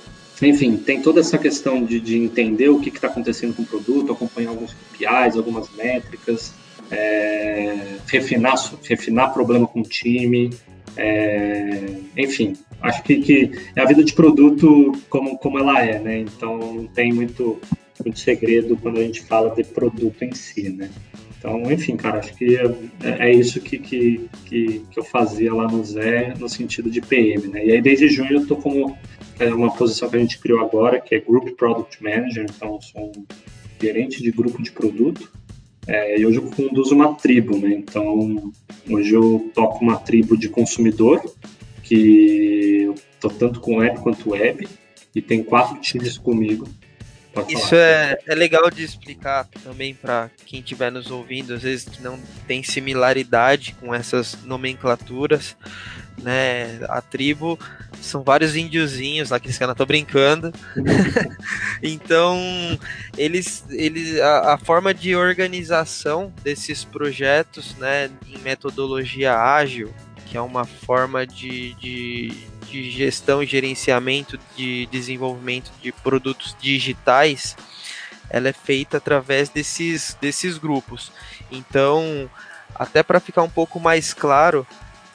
[0.42, 4.12] enfim, tem toda essa questão de, de entender o que está acontecendo com o produto,
[4.12, 6.54] acompanhar alguns KPIs, algumas métricas,
[6.92, 8.56] é, refinar,
[8.88, 10.52] refinar problema com o time,
[10.98, 16.20] é, enfim, acho que, que é a vida de produto como, como ela é, né?
[16.20, 17.60] Então não tem muito,
[18.04, 20.90] muito segredo quando a gente fala de produto em si, né?
[21.38, 25.68] Então, enfim, cara, acho que é, é isso que, que, que, que, eu fazia lá
[25.68, 27.66] no Zé no sentido de PM, né?
[27.66, 28.96] E aí desde junho eu tô como
[29.40, 33.12] é uma posição que a gente criou agora, que é Group Product Manager, então sou
[33.18, 33.26] um
[33.82, 35.32] gerente de grupo de produto.
[35.88, 37.72] É, e hoje eu conduzo uma tribo, né?
[37.72, 38.52] Então,
[38.90, 41.22] hoje eu toco uma tribo de consumidor,
[41.84, 44.68] que eu tô tanto com web quanto web,
[45.14, 46.68] e tem quatro times comigo.
[47.48, 52.02] Isso é, é legal de explicar também para quem estiver nos ouvindo, às vezes que
[52.02, 55.56] não tem similaridade com essas nomenclaturas,
[56.22, 56.80] né?
[56.90, 57.58] A tribo
[58.02, 60.52] são vários índiozinhos lá que eles caras tô brincando.
[61.82, 62.38] então,
[63.18, 69.94] eles, eles a, a, forma de organização desses projetos, né, em metodologia ágil,
[70.26, 72.30] que é uma forma de, de,
[72.70, 77.56] de gestão e gerenciamento de desenvolvimento de produtos digitais,
[78.30, 81.12] ela é feita através desses, desses grupos.
[81.52, 82.30] Então,
[82.74, 84.66] até para ficar um pouco mais claro,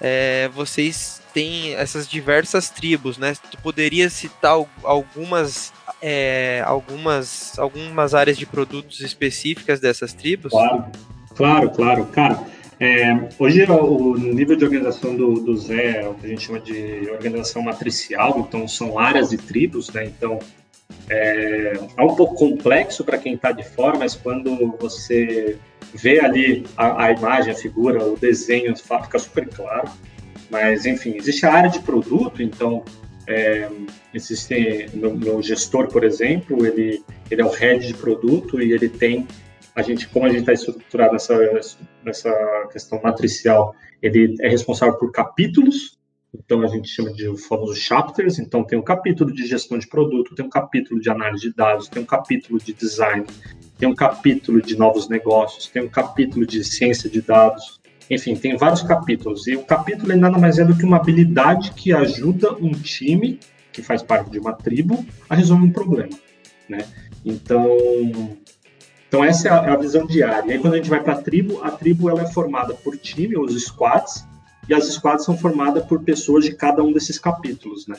[0.00, 3.34] é, vocês têm essas diversas tribos, né?
[3.50, 10.50] Tu poderia citar algumas, é, algumas, algumas áreas de produtos específicas dessas tribos?
[10.50, 10.86] Claro,
[11.34, 12.06] claro, claro.
[12.06, 12.40] Cara,
[12.80, 16.58] é, hoje o nível de organização do, do Zé é o que a gente chama
[16.58, 20.06] de organização matricial, então são áreas e tribos, né?
[20.06, 20.38] Então
[21.10, 25.58] é, é um pouco complexo para quem está de fora, mas quando você
[25.92, 29.90] vê ali a, a, imagem, a figura, o desenho, fica super claro.
[30.50, 32.84] Mas, enfim, existe a área de produto, então
[33.26, 33.68] é,
[34.14, 38.88] existe no, no, gestor, por exemplo, ele, ele é o head de produto e ele
[38.88, 39.26] tem
[39.74, 41.36] a gente, como a gente está estruturado nessa,
[42.02, 45.98] nessa questão matricial, ele é responsável por capítulos,
[46.34, 50.34] então a gente chama de famosos chapters, então tem um capítulo de gestão de produto,
[50.34, 53.26] tem um capítulo de análise de dados, tem um capítulo de design,
[53.78, 57.75] tem um capítulo de novos negócios, tem um capítulo de ciência de dados,
[58.10, 59.46] enfim, tem vários capítulos.
[59.46, 63.38] E o capítulo é nada mais é do que uma habilidade que ajuda um time
[63.72, 66.16] que faz parte de uma tribo a resolver um problema,
[66.68, 66.86] né?
[67.24, 67.76] Então,
[69.08, 70.48] então essa é a, é visão diária.
[70.48, 72.96] E aí quando a gente vai para a tribo, a tribo ela é formada por
[72.96, 74.24] time, os squads,
[74.68, 77.96] e as squads são formadas por pessoas de cada um desses capítulos, né?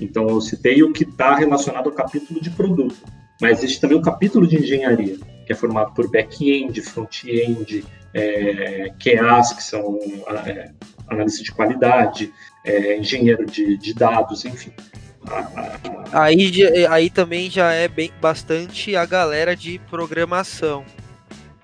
[0.00, 2.96] Então eu citei o que está relacionado ao capítulo de produto,
[3.40, 5.16] mas existe também o capítulo de engenharia,
[5.46, 7.84] que é formado por back-end, front-end,
[8.14, 9.98] é, QAs, que são
[10.46, 10.70] é,
[11.08, 12.32] analistas de qualidade,
[12.64, 14.72] é, engenheiro de, de dados, enfim.
[16.12, 20.84] Aí, aí também já é bem bastante a galera de programação.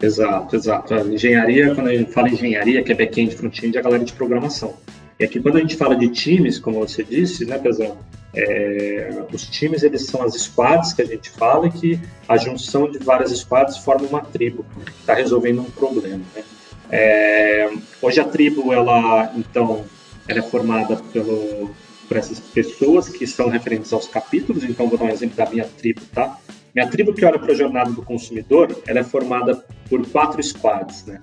[0.00, 0.94] Exato, exato.
[0.94, 4.12] A engenharia, quando a gente fala engenharia, que é back-end, front-end, é a galera de
[4.12, 4.74] programação.
[5.18, 7.96] E aqui, quando a gente fala de times, como você disse, né, Pezão?
[8.36, 11.98] É, os times, eles são as squads que a gente fala, que
[12.28, 16.22] a junção de várias squads forma uma tribo, que está resolvendo um problema.
[16.34, 16.44] Né?
[16.90, 17.70] É,
[18.02, 19.86] hoje a tribo, ela, então,
[20.28, 21.74] ela é formada pelo,
[22.06, 25.64] por essas pessoas que são referentes aos capítulos, então vou dar um exemplo da minha
[25.64, 26.38] tribo, tá?
[26.74, 31.06] Minha tribo que olha para a jornada do consumidor, ela é formada por quatro squads,
[31.06, 31.18] né?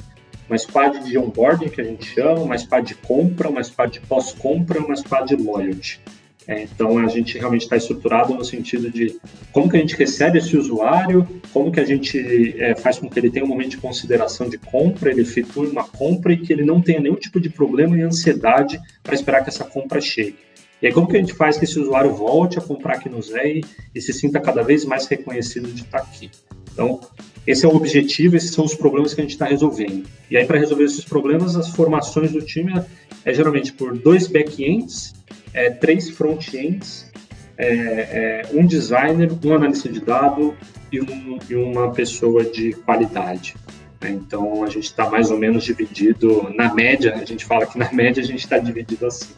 [0.50, 4.06] Uma squad de onboarding, que a gente chama, uma squad de compra, uma squad de
[4.06, 6.02] pós-compra, uma squad de loyalty.
[6.48, 9.18] É, então, a gente realmente está estruturado no sentido de
[9.52, 13.18] como que a gente recebe esse usuário, como que a gente é, faz com que
[13.18, 16.66] ele tenha um momento de consideração de compra, ele efetue uma compra e que ele
[16.66, 20.36] não tenha nenhum tipo de problema e ansiedade para esperar que essa compra chegue.
[20.84, 23.22] E aí, como que a gente faz que esse usuário volte a comprar aqui no
[23.22, 23.62] Zé
[23.96, 26.30] e, se sinta cada vez mais reconhecido de estar tá aqui?
[26.74, 27.00] Então,
[27.48, 30.06] esse é o objetivo, esses são os problemas que a gente está resolvendo.
[30.30, 32.86] E aí, para resolver esses problemas, as formações do time é,
[33.32, 35.14] é geralmente por dois back-ends,
[35.54, 37.12] é, três front-ends,
[37.58, 40.56] é, é, um designer, um analista de dado
[40.92, 43.56] e, um, e uma pessoa de qualidade.
[44.02, 44.12] Né?
[44.12, 47.92] Então, a gente está mais ou menos dividido, na média, a gente fala que na
[47.94, 49.34] média a gente está dividido assim.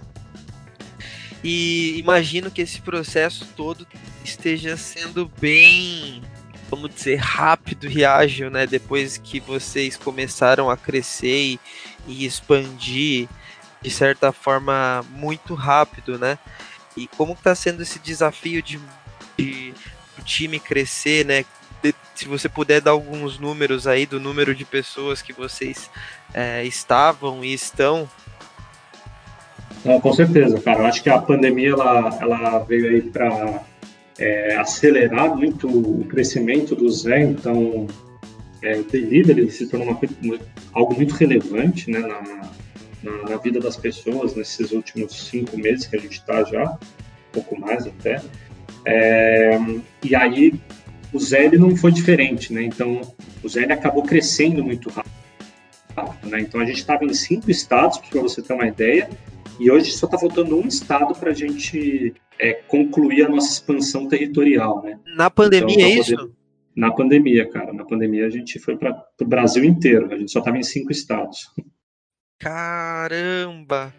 [1.44, 3.86] E imagino que esse processo todo
[4.24, 6.24] esteja sendo bem,
[6.72, 8.66] vamos dizer, rápido e ágil, né?
[8.66, 11.60] Depois que vocês começaram a crescer e,
[12.08, 13.28] e expandir
[13.81, 16.38] de certa forma muito rápido, né?
[16.95, 18.80] E como está sendo esse desafio de,
[19.38, 19.73] de
[20.18, 21.45] o time crescer, né?
[21.84, 25.89] De, se você puder dar alguns números aí do número de pessoas que vocês
[26.34, 28.10] é, estavam e estão
[29.85, 30.80] não, com certeza, cara.
[30.80, 33.61] Eu acho que a pandemia ela, ela veio aí para
[34.18, 37.85] é, acelerar muito o crescimento do Zé, então
[38.64, 40.39] é, o delivery ele se tornou uma,
[40.73, 42.49] algo muito relevante né, na,
[43.06, 47.32] na, na, vida das pessoas nesses últimos cinco meses que a gente está já, um
[47.32, 48.22] pouco mais até.
[48.84, 49.57] É,
[50.03, 50.53] e aí
[51.14, 52.64] o Zé não foi diferente, né?
[52.64, 53.02] Então
[53.44, 56.30] o Zé acabou crescendo muito rápido.
[56.30, 56.41] Né?
[56.41, 59.10] Então a gente estava em cinco estados, para você ter uma ideia,
[59.60, 64.07] e hoje só está faltando um estado para a gente é, concluir a nossa expansão
[64.07, 64.99] territorial, né?
[65.15, 66.32] Na pandemia então, é isso?
[66.76, 67.72] Na pandemia, cara.
[67.72, 70.11] Na pandemia a gente foi para o Brasil inteiro.
[70.11, 71.49] A gente só estava em cinco estados.
[72.40, 73.94] Caramba!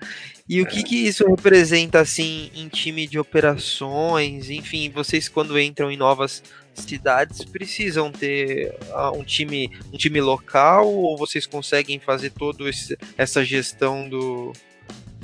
[0.48, 4.50] E o que, que isso representa, assim, em time de operações?
[4.50, 6.42] Enfim, vocês quando entram em novas
[6.74, 12.68] cidades precisam ter ah, um time, um time local ou vocês conseguem fazer toda
[13.16, 14.52] essa gestão do,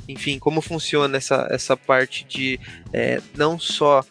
[0.07, 2.59] enfim, como funciona essa, essa parte de
[2.91, 4.03] é, não só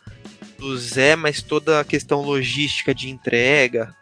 [0.58, 3.94] do Zé, mas toda a questão logística de entrega?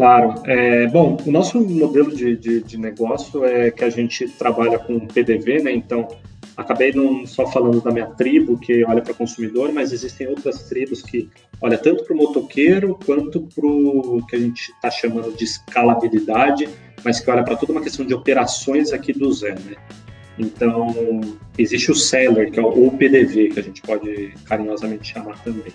[0.00, 0.32] Claro.
[0.46, 4.98] É, bom, o nosso modelo de, de, de, negócio é que a gente trabalha com
[5.06, 5.72] PDV, né?
[5.72, 6.08] Então,
[6.56, 10.70] acabei não só falando da minha tribo, que olha para o consumidor, mas existem outras
[10.70, 11.28] tribos que
[11.60, 16.66] olha tanto para o motoqueiro quanto para o que a gente está chamando de escalabilidade,
[17.04, 19.76] mas que olha para toda uma questão de operações aqui do Zé, né?
[20.38, 21.20] Então,
[21.58, 25.74] existe o seller, que é o PDV, que a gente pode carinhosamente chamar também.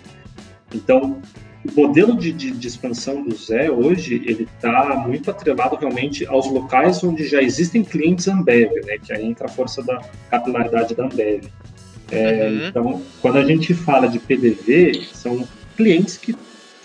[0.74, 1.22] Então,
[1.66, 6.50] o modelo de, de, de, expansão do Zé hoje ele está muito atrelado realmente aos
[6.50, 8.98] locais onde já existem clientes Ambev, né?
[9.02, 11.44] Que aí entra a força da capilaridade da Ambev.
[12.10, 12.68] É, uhum.
[12.68, 16.34] Então, quando a gente fala de PDV, são clientes que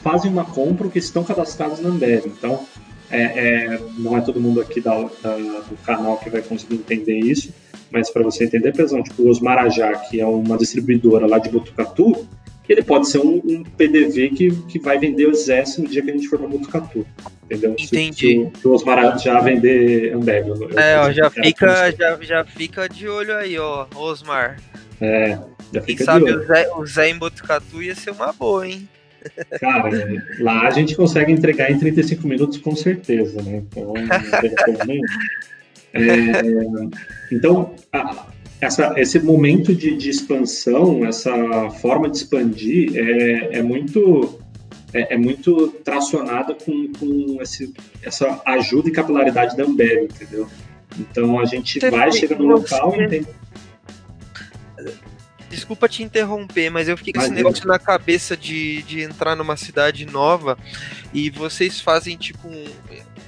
[0.02, 2.26] fazem uma compra ou que estão cadastrados na Ambev.
[2.26, 2.66] Então,
[3.10, 7.20] é, é, não é todo mundo aqui da, da, do canal que vai conseguir entender
[7.20, 7.54] isso,
[7.92, 11.50] mas para você entender, por exemplo, tipo, o Osmarajá, que é uma distribuidora lá de
[11.50, 12.28] Botucatu,
[12.72, 16.10] ele pode ser um, um, PDV que, que vai vender o Zess no dia que
[16.10, 17.06] a gente for para Botucatu.
[17.44, 17.76] Entendeu?
[17.78, 18.50] Entendi.
[18.56, 20.48] Se, se o Osmar já vender Ambev.
[20.48, 24.58] Eu, é, ó, já, fica, já, já fica de olho aí, ó, Osmar.
[25.02, 25.38] É,
[25.74, 28.88] já fica Quem sabe o Zé, o Zé em Botucatu ia ser uma boa, hein?
[29.60, 29.90] Cara,
[30.40, 33.64] lá a gente consegue entregar em 35 minutos com certeza, né?
[33.70, 33.94] Então,
[34.88, 35.02] tem
[35.94, 36.42] É,
[37.32, 38.31] então, a,
[38.62, 41.32] essa, esse momento de, de, expansão, essa
[41.82, 44.40] forma de expandir é, é muito
[44.94, 47.74] é, é, muito tracionada com, com esse,
[48.04, 50.48] essa ajuda e capilaridade da Ambev, entendeu?
[51.00, 53.28] Então a gente Você vai, chega no local e tem...
[55.50, 59.58] Desculpa te interromper, mas eu fiquei com esse negócio na cabeça de, de entrar numa
[59.58, 60.58] cidade nova
[61.14, 62.66] e vocês fazem tipo um,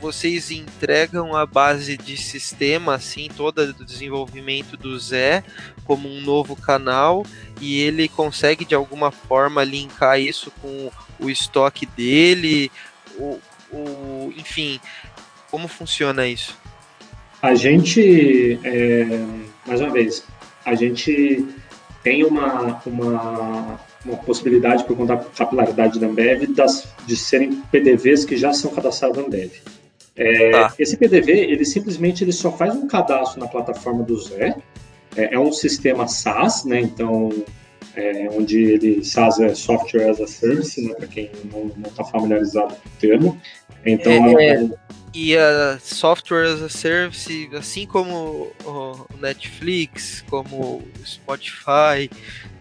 [0.04, 5.46] vocês entregam a base de sistema, assim, todo o desenvolvimento do Zé
[5.86, 7.26] como um novo canal
[7.62, 12.70] e ele consegue de alguma forma linkar isso com o estoque dele,
[13.18, 13.40] o,
[13.72, 14.78] o enfim,
[15.50, 16.58] como funciona isso?
[17.42, 19.06] A gente, é,
[19.66, 20.26] mais uma vez,
[20.66, 21.46] a gente
[22.04, 28.26] tem uma, uma, uma possibilidade por conta da capilaridade da Ambev das, de serem PDVs
[28.26, 29.54] que já são cadastrados na Ambev.
[30.16, 30.74] É, tá.
[30.78, 34.56] Esse PDV, ele simplesmente ele só faz um cadastro na plataforma do Zé.
[35.16, 36.80] É, é um sistema SaaS, né?
[36.80, 37.32] Então,
[37.96, 40.94] é, onde ele SaaS é Software as a Service, né?
[40.94, 43.42] Para quem não está familiarizado com o termo.
[43.86, 44.70] Então, é, é,
[45.14, 52.10] e a Software as a Service, assim como o Netflix, como o Spotify,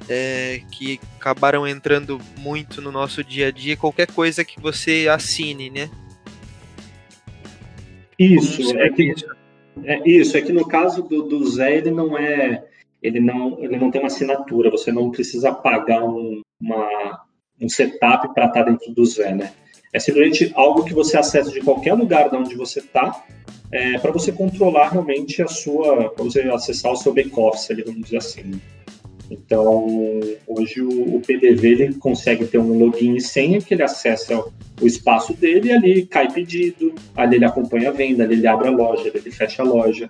[0.08, 5.70] é, que acabaram entrando muito no nosso dia a dia, qualquer coisa que você assine,
[5.70, 5.88] né?
[8.18, 9.14] Isso, é que,
[9.84, 12.64] é, isso, é que no caso do, do Zé, ele não é.
[13.02, 17.20] Ele não, ele não tem uma assinatura, você não precisa pagar um, uma,
[17.60, 19.52] um setup para estar tá dentro do Zé, né?
[19.92, 23.24] É simplesmente algo que você acessa de qualquer lugar de onde você está,
[23.72, 28.18] é, para você controlar realmente a sua, para você acessar o seu back-office, vamos dizer
[28.18, 28.60] assim.
[29.32, 34.38] Então, hoje o, o PDV ele consegue ter um login e senha que ele acessa
[34.38, 38.68] o espaço dele e ali cai pedido, ali ele acompanha a venda, ali ele abre
[38.68, 40.08] a loja, ali ele fecha a loja.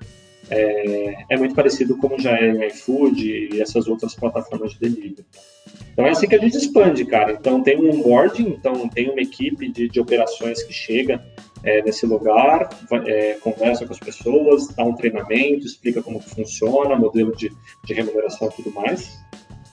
[0.51, 5.25] É, é muito parecido como já é o iFood e essas outras plataformas de delivery.
[5.93, 7.33] Então é assim que a gente expande, cara.
[7.33, 11.23] Então tem um onboarding, então tem uma equipe de, de operações que chega
[11.65, 12.69] é, nesse lugar,
[13.07, 17.53] é, conversa com as pessoas, dá um treinamento, explica como funciona, modelo de,
[17.85, 19.21] de remuneração e tudo mais.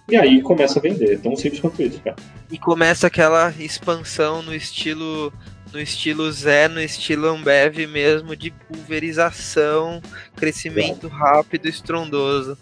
[0.10, 1.20] E aí começa a vender.
[1.22, 2.16] Tão simples quanto isso, cara.
[2.52, 5.32] E começa aquela expansão no estilo
[5.72, 10.02] no estilo Zé, no estilo Ambev mesmo, de pulverização,
[10.36, 11.07] crescimento exato.
[11.10, 12.57] rápido estrondoso.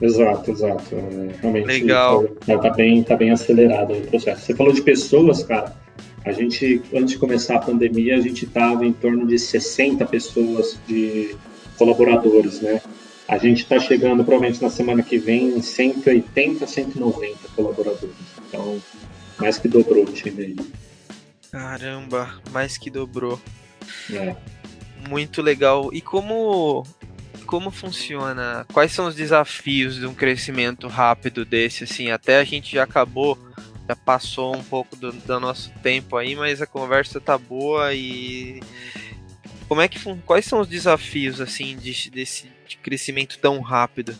[0.00, 0.94] exato, exato.
[0.94, 2.28] É, realmente Legal.
[2.46, 4.42] Tá, tá, bem, tá bem acelerado o processo.
[4.42, 5.74] Você falou de pessoas, cara.
[6.24, 10.78] A gente, antes de começar a pandemia, a gente estava em torno de 60 pessoas
[10.86, 11.36] de
[11.76, 12.80] colaboradores, né?
[13.28, 18.14] A gente está chegando, provavelmente na semana que vem, em 180, 190 colaboradores.
[18.48, 18.80] Então,
[19.38, 20.56] mais que dobrou o time aí.
[21.50, 23.40] Caramba, mais que dobrou.
[24.10, 24.34] É.
[25.08, 25.90] Muito legal.
[25.92, 26.84] E como
[27.44, 28.66] como funciona?
[28.72, 31.84] Quais são os desafios de um crescimento rápido desse?
[31.84, 33.38] Assim, até a gente já acabou
[33.88, 38.60] já passou um pouco do, do, nosso tempo aí, mas a conversa tá boa e
[39.68, 44.14] como é que quais são os desafios assim de, desse de crescimento tão rápido?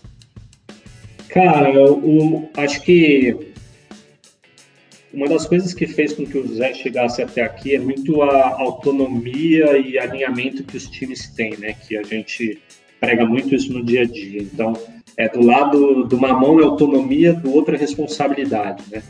[1.29, 3.55] Cara, eu, acho que
[5.13, 8.61] uma das coisas que fez com que o Zé chegasse até aqui é muito a
[8.61, 11.73] autonomia e alinhamento que os times têm, né?
[11.73, 12.61] Que a gente
[13.01, 14.43] prega muito isso no dia a dia.
[14.43, 14.75] Então,
[15.17, 19.03] é do lado de uma mão é autonomia, do outro é responsabilidade, né?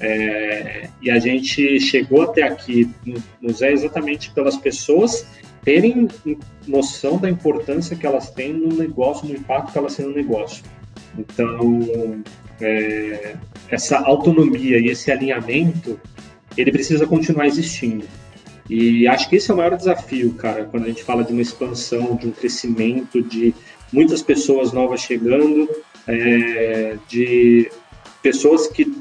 [0.00, 2.88] É, e a gente chegou até aqui
[3.40, 5.26] no Zé exatamente pelas pessoas
[5.64, 6.08] terem
[6.66, 10.62] noção da importância que elas têm no negócio, no impacto que elas têm no negócio.
[11.18, 12.22] Então,
[12.60, 13.34] é,
[13.68, 16.00] essa autonomia e esse alinhamento,
[16.56, 18.06] ele precisa continuar existindo.
[18.70, 21.42] E acho que esse é o maior desafio, cara, quando a gente fala de uma
[21.42, 23.54] expansão, de um crescimento, de
[23.92, 25.68] muitas pessoas novas chegando,
[26.06, 27.70] é, de
[28.22, 28.94] pessoas que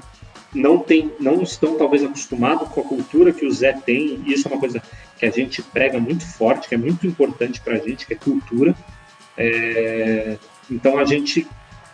[0.58, 4.22] não tem, não estão talvez acostumados com a cultura que o Zé tem.
[4.26, 4.82] E isso é uma coisa
[5.18, 8.18] que a gente prega muito forte, que é muito importante para a gente, que é
[8.18, 8.76] cultura.
[9.38, 10.38] É,
[10.70, 11.48] então a gente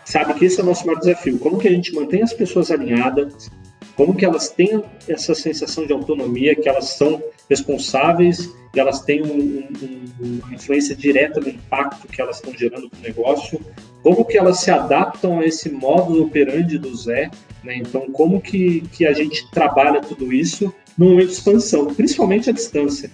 [0.05, 1.37] sabe que esse é o nosso maior desafio.
[1.39, 3.51] Como que a gente mantém as pessoas alinhadas?
[3.95, 9.21] Como que elas tenham essa sensação de autonomia, que elas são responsáveis e elas têm
[9.21, 9.67] um,
[10.19, 13.59] um, uma influência direta no impacto que elas estão gerando para o negócio?
[14.03, 17.31] Como que elas se adaptam a esse modo operandi do Zé?
[17.63, 17.77] Né?
[17.77, 22.53] Então, como que, que a gente trabalha tudo isso no momento de expansão, principalmente a
[22.53, 23.09] distância?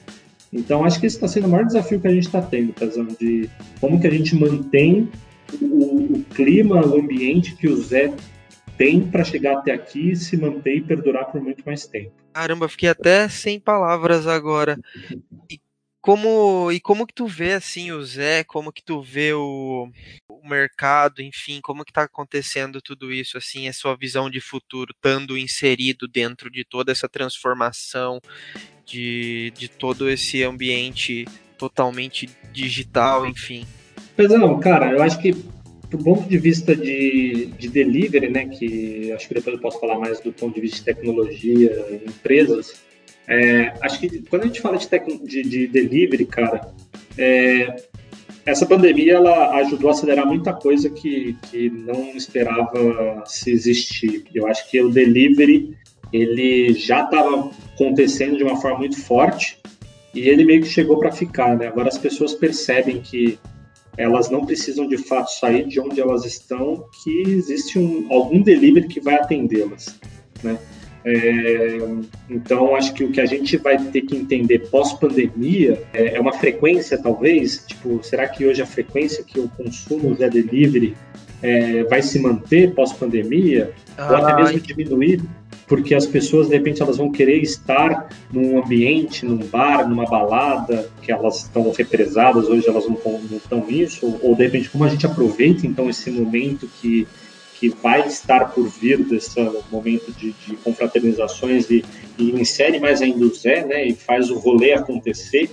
[0.51, 3.05] Então, acho que esse está sendo o maior desafio que a gente está tendo, Pezão,
[3.05, 3.47] de
[3.79, 5.07] como que a gente mantém
[5.61, 8.11] o, o clima, o ambiente que o Zé
[8.75, 12.11] tem para chegar até aqui, se manter e perdurar por muito mais tempo.
[12.33, 14.79] Caramba, fiquei até sem palavras agora.
[15.49, 15.59] E
[16.09, 19.87] como e como que tu vê assim o Zé, como que tu vê o,
[20.27, 24.91] o mercado, enfim, como que tá acontecendo tudo isso assim, a sua visão de futuro,
[24.91, 28.19] estando inserido dentro de toda essa transformação
[28.87, 31.25] de, de todo esse ambiente
[31.59, 33.67] totalmente digital, enfim.
[34.15, 39.11] Pois não, cara, eu acho que do ponto de vista de, de delivery, né, que
[39.11, 42.88] acho que depois eu posso falar mais do ponto de vista de tecnologia, empresas,
[43.29, 44.87] é, acho que quando a gente fala de,
[45.23, 46.73] de, de delivery, cara,
[47.15, 47.75] é,
[48.43, 54.25] essa pandemia ela ajudou a acelerar muita coisa que, que não esperava se existir.
[54.33, 55.77] Eu acho que o delivery
[56.11, 59.59] ele já estava acontecendo de uma forma muito forte
[60.11, 61.67] e ele meio que chegou para ficar, né?
[61.67, 63.37] Agora as pessoas percebem que
[63.95, 68.87] elas não precisam de fato sair de onde elas estão, que existe um, algum delivery
[68.87, 69.99] que vai atendê-las,
[70.41, 70.57] né?
[71.05, 71.77] É,
[72.29, 76.33] então, acho que o que a gente vai ter que entender pós-pandemia é, é, uma
[76.33, 77.65] frequência, talvez.
[77.67, 80.95] Tipo, será que hoje a frequência que eu consumo Zé Delivery
[81.41, 83.71] é, vai se manter pós-pandemia?
[83.97, 85.21] Ah, ou até mesmo diminuir?
[85.69, 90.89] porque as pessoas, de repente, elas vão querer estar num ambiente, num bar, numa balada,
[90.99, 92.97] que elas estão represadas, hoje elas não,
[93.29, 97.07] não estão nisso, ou de repente, como a gente aproveita, então, esse momento que,
[97.59, 99.37] que vai estar por vir desse
[99.69, 101.83] momento de, de confraternizações e,
[102.17, 105.51] e, insere mais ainda o Zé, né, e faz o rolê acontecer.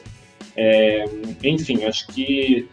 [0.57, 1.05] É,
[1.43, 2.69] enfim, acho que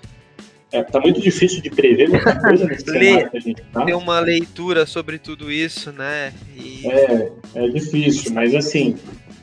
[0.71, 3.85] é, tá muito difícil de prever muita coisa nesse cenário que a gente tá.
[3.85, 6.31] Ter uma leitura sobre tudo isso, né?
[6.55, 6.87] E...
[6.87, 8.95] É, é difícil, mas assim,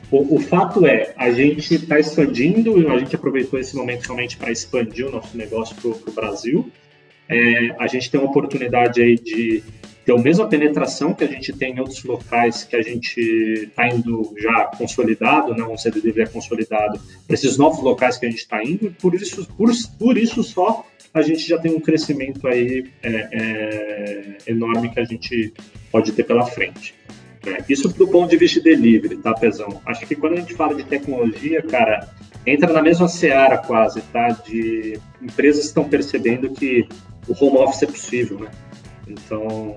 [0.09, 4.51] o, o fato é, a gente está expandindo, a gente aproveitou esse momento realmente para
[4.51, 6.71] expandir o nosso negócio para o Brasil.
[7.29, 9.63] É, a gente tem uma oportunidade aí de
[10.05, 13.87] ter a mesma penetração que a gente tem em outros locais que a gente está
[13.87, 18.39] indo já consolidado, né, um CDDV é consolidado, para esses novos locais que a gente
[18.39, 22.89] está indo, por isso, por, por isso só a gente já tem um crescimento aí
[23.03, 25.53] é, é, enorme que a gente
[25.91, 26.95] pode ter pela frente.
[27.45, 29.81] É, isso do ponto de vista de delivery, tá, Pezão?
[29.85, 32.07] Acho que quando a gente fala de tecnologia, cara,
[32.45, 34.29] entra na mesma seara quase, tá?
[34.29, 36.87] De empresas estão percebendo que
[37.27, 38.51] o home office é possível, né?
[39.11, 39.75] Então,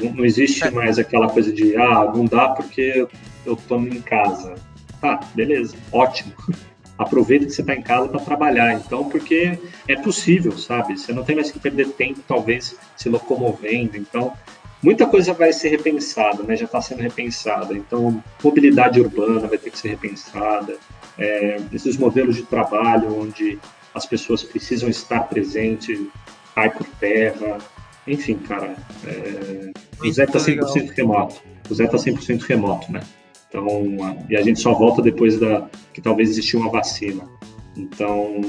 [0.00, 3.06] não, existe mais aquela coisa de, ah, não dá porque
[3.44, 4.54] eu tô em casa.
[5.00, 6.32] Tá, beleza, ótimo
[6.96, 8.74] aproveita que você está em casa para trabalhar.
[8.74, 9.58] Então, porque
[9.88, 10.96] é possível, sabe?
[10.98, 13.96] Você não tem mais que perder tempo, talvez, se locomovendo.
[13.96, 14.32] Então,
[14.82, 16.56] muita coisa vai ser repensada, né?
[16.56, 17.74] Já está sendo repensada.
[17.74, 20.76] Então, mobilidade urbana vai ter que ser repensada.
[21.18, 23.58] É, esses modelos de trabalho onde
[23.94, 26.00] as pessoas precisam estar presentes,
[26.54, 27.58] cai por terra.
[28.06, 28.76] Enfim, cara,
[29.06, 29.72] é,
[30.02, 31.42] o Zé está 100% remoto.
[31.68, 33.00] O Zé está 100% remoto, né?
[33.48, 33.96] Então,
[34.28, 37.24] e a gente só volta depois da que talvez existiu uma vacina.
[37.76, 38.40] Então,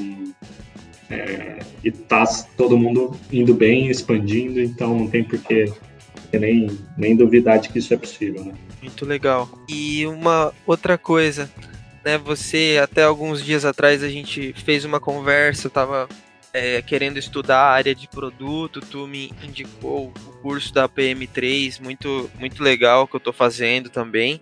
[1.09, 2.25] é, e tá
[2.57, 5.71] todo mundo indo bem, expandindo, então não tem por que
[6.33, 8.53] nem, nem duvidar de que isso é possível, né?
[8.81, 9.47] Muito legal.
[9.69, 11.49] E uma outra coisa,
[12.03, 12.17] né?
[12.17, 16.09] Você até alguns dias atrás a gente fez uma conversa, tava
[16.55, 22.31] é, querendo estudar a área de produto, tu me indicou o curso da PM3, muito,
[22.39, 24.39] muito legal que eu estou fazendo também.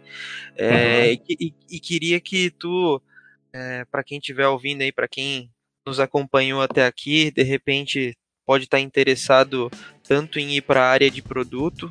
[0.56, 1.26] É, uhum.
[1.28, 3.02] e, e, e, queria que tu,
[3.52, 5.50] é, para quem estiver ouvindo aí, para quem
[5.84, 8.16] nos acompanhou até aqui, de repente
[8.46, 9.72] pode estar tá interessado
[10.08, 11.90] tanto em ir para a área de produto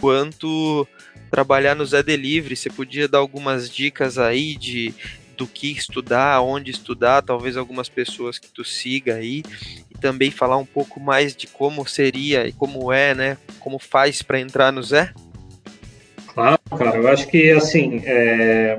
[0.00, 0.88] quanto
[1.30, 2.56] trabalhar no Zé Delivery.
[2.56, 4.94] Você podia dar algumas dicas aí de
[5.38, 9.44] do que estudar, onde estudar, talvez algumas pessoas que tu siga aí,
[9.88, 13.38] e também falar um pouco mais de como seria e como é, né?
[13.60, 15.14] Como faz para entrar no Zé?
[16.26, 16.96] Claro, cara.
[16.96, 18.76] Eu acho que, assim, é...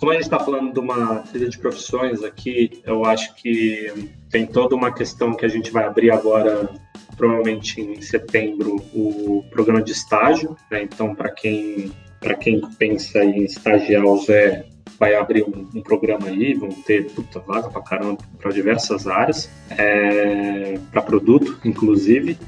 [0.00, 4.44] como a gente está falando de uma trilha de profissões aqui, eu acho que tem
[4.44, 6.68] toda uma questão que a gente vai abrir agora,
[7.16, 10.56] provavelmente em setembro, o programa de estágio.
[10.68, 10.82] Né?
[10.82, 14.64] Então, para quem para quem pensa em estagiar o Zé,
[14.98, 19.50] vai abrir um, um, programa aí, vão ter puta vaga para caramba para diversas áreas,
[19.70, 22.38] é, para produto, inclusive.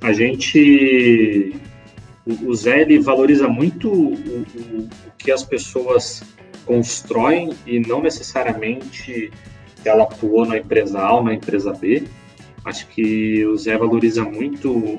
[0.00, 1.54] A gente,
[2.26, 6.22] o, o Zé, ele valoriza muito o, o, o que as pessoas
[6.64, 9.30] constroem e não necessariamente
[9.84, 12.04] ela atuou na empresa A ou na empresa B.
[12.64, 14.98] Acho que o Zé valoriza muito o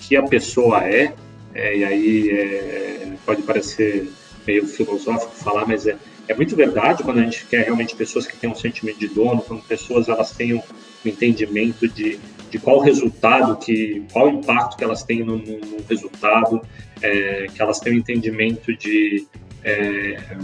[0.00, 1.12] que a pessoa é,
[1.54, 4.10] é e aí é, pode parecer
[4.46, 5.96] meio filosófico falar, mas é,
[6.28, 9.42] é muito verdade quando a gente quer realmente pessoas que tenham um sentimento de dono,
[9.42, 12.18] quando pessoas elas tenham um entendimento de,
[12.50, 16.60] de qual resultado, que, qual impacto que elas têm no, no, resultado,
[17.02, 19.26] é, que elas tenham um entendimento de
[19.62, 20.36] é,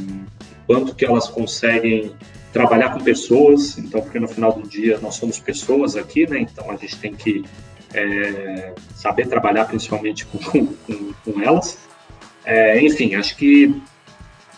[0.66, 2.12] quanto que elas conseguem
[2.52, 6.40] trabalhar com pessoas, então porque no final do dia nós somos pessoas aqui, né?
[6.40, 7.44] Então a gente tem que
[7.94, 11.78] é, saber trabalhar principalmente com, com, com elas.
[12.44, 13.74] É, enfim, acho que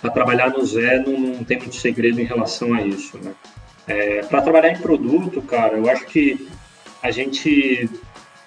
[0.04, 3.32] para trabalhar no Zé não, não, tem muito segredo em relação a isso, né?
[3.86, 6.46] É, para trabalhar em produto, cara, eu acho que
[7.02, 7.88] a gente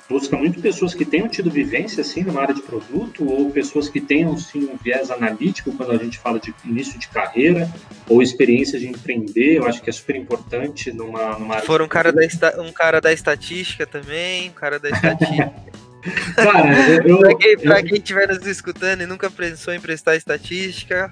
[0.08, 4.00] busca muito pessoas que tenham tido vivência assim numa área de produto ou pessoas que
[4.00, 7.68] tenham sim um viés analítico quando a gente fala de início de carreira
[8.08, 9.58] ou experiência de empreender.
[9.58, 11.66] Eu acho que é super importante numa, numa área.
[11.66, 12.22] For um cara, da,
[12.62, 15.54] um cara da estatística também, um cara da estatística.
[16.36, 17.20] Cara, eu.
[17.20, 21.10] pra quem, pra quem estiver nos escutando e nunca pensou em prestar estatística.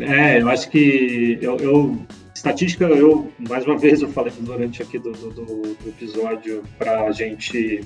[0.00, 4.98] É, eu acho que eu, eu estatística, eu, mais uma vez, eu falei durante aqui
[4.98, 7.80] do, do, do episódio para a gente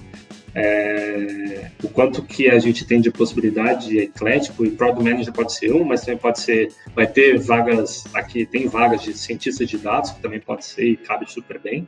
[0.54, 5.72] é, o quanto que a gente tem de possibilidade eclético e Product Manager pode ser
[5.72, 10.10] um, mas também pode ser, vai ter vagas, aqui tem vagas de cientista de dados,
[10.10, 11.86] que também pode ser e cabe super bem,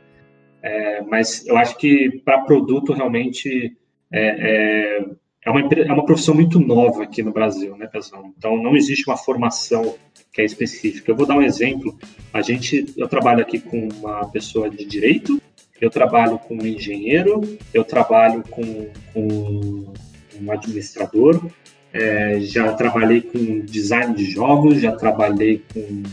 [0.61, 3.75] é, mas eu acho que para produto realmente
[4.13, 5.03] é,
[5.43, 8.33] é, uma, é uma profissão muito nova aqui no Brasil, né, Pezão?
[8.37, 9.95] Então não existe uma formação
[10.31, 11.11] que é específica.
[11.11, 11.97] Eu vou dar um exemplo.
[12.31, 15.41] A gente, eu trabalho aqui com uma pessoa de direito,
[15.79, 17.41] eu trabalho com um engenheiro,
[17.73, 19.93] eu trabalho com, com
[20.39, 21.43] um administrador,
[21.91, 26.03] é, já trabalhei com design de jogos, já trabalhei com.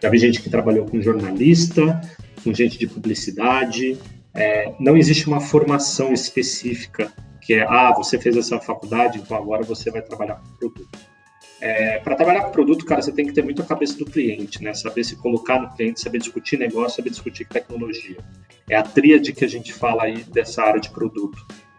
[0.00, 2.00] Já vi gente que trabalhou com jornalista,
[2.44, 3.98] com gente de publicidade.
[4.32, 7.12] É, não existe uma formação específica
[7.48, 10.98] que é, ah, você fez essa faculdade, então agora você vai trabalhar com produto.
[11.58, 14.62] É, para trabalhar com produto, cara, você tem que ter muito a cabeça do cliente,
[14.62, 14.74] né?
[14.74, 18.18] Saber se colocar no cliente, saber discutir negócio, saber discutir tecnologia.
[18.68, 21.38] É a tríade que a gente fala aí dessa área de produto.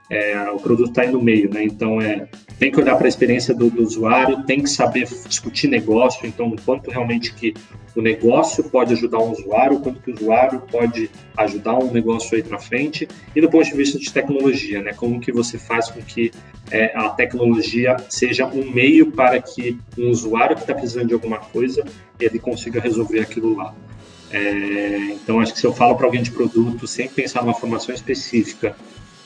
[0.10, 1.64] É, o produto está aí no meio, né?
[1.64, 2.28] Então é,
[2.58, 6.56] tem que olhar para a experiência do, do, usuário, tem que saber discutir negócio, então
[6.66, 7.54] quanto realmente que
[7.96, 12.42] o negócio pode ajudar um usuário, quanto que o usuário pode ajudar um negócio aí
[12.42, 14.94] para frente, e do ponto de vista de tecnologia, né?
[14.94, 16.32] Como que você faz com que
[16.72, 21.38] é, a tecnologia seja um meio para que um usuário que está precisando de alguma
[21.38, 21.84] coisa
[22.20, 23.76] ele consiga resolver aquilo lá.
[24.32, 27.94] É, então acho que se eu falo para alguém de produto sem pensar numa formação
[27.94, 28.76] específica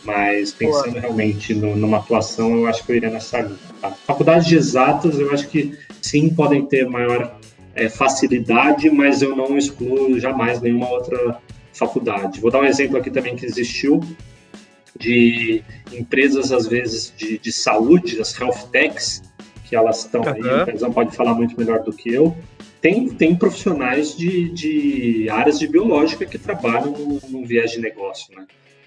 [0.03, 1.01] mas pensando Boa.
[1.01, 3.57] realmente no, numa atuação, eu acho que eu iria nessa linha.
[3.81, 3.91] Tá?
[3.91, 7.39] Faculdades de exatas, eu acho que sim, podem ter maior
[7.75, 11.37] é, facilidade, mas eu não excluo jamais nenhuma outra
[11.73, 12.39] faculdade.
[12.39, 14.01] Vou dar um exemplo aqui também que existiu
[14.99, 19.23] de empresas, às vezes, de, de saúde, as health techs,
[19.65, 20.29] que elas estão uhum.
[20.29, 22.35] aí, eles não pode falar muito melhor do que eu.
[22.79, 28.35] Tem, tem profissionais de, de áreas de biológica que trabalham no, no viés de negócio,
[28.35, 28.45] né?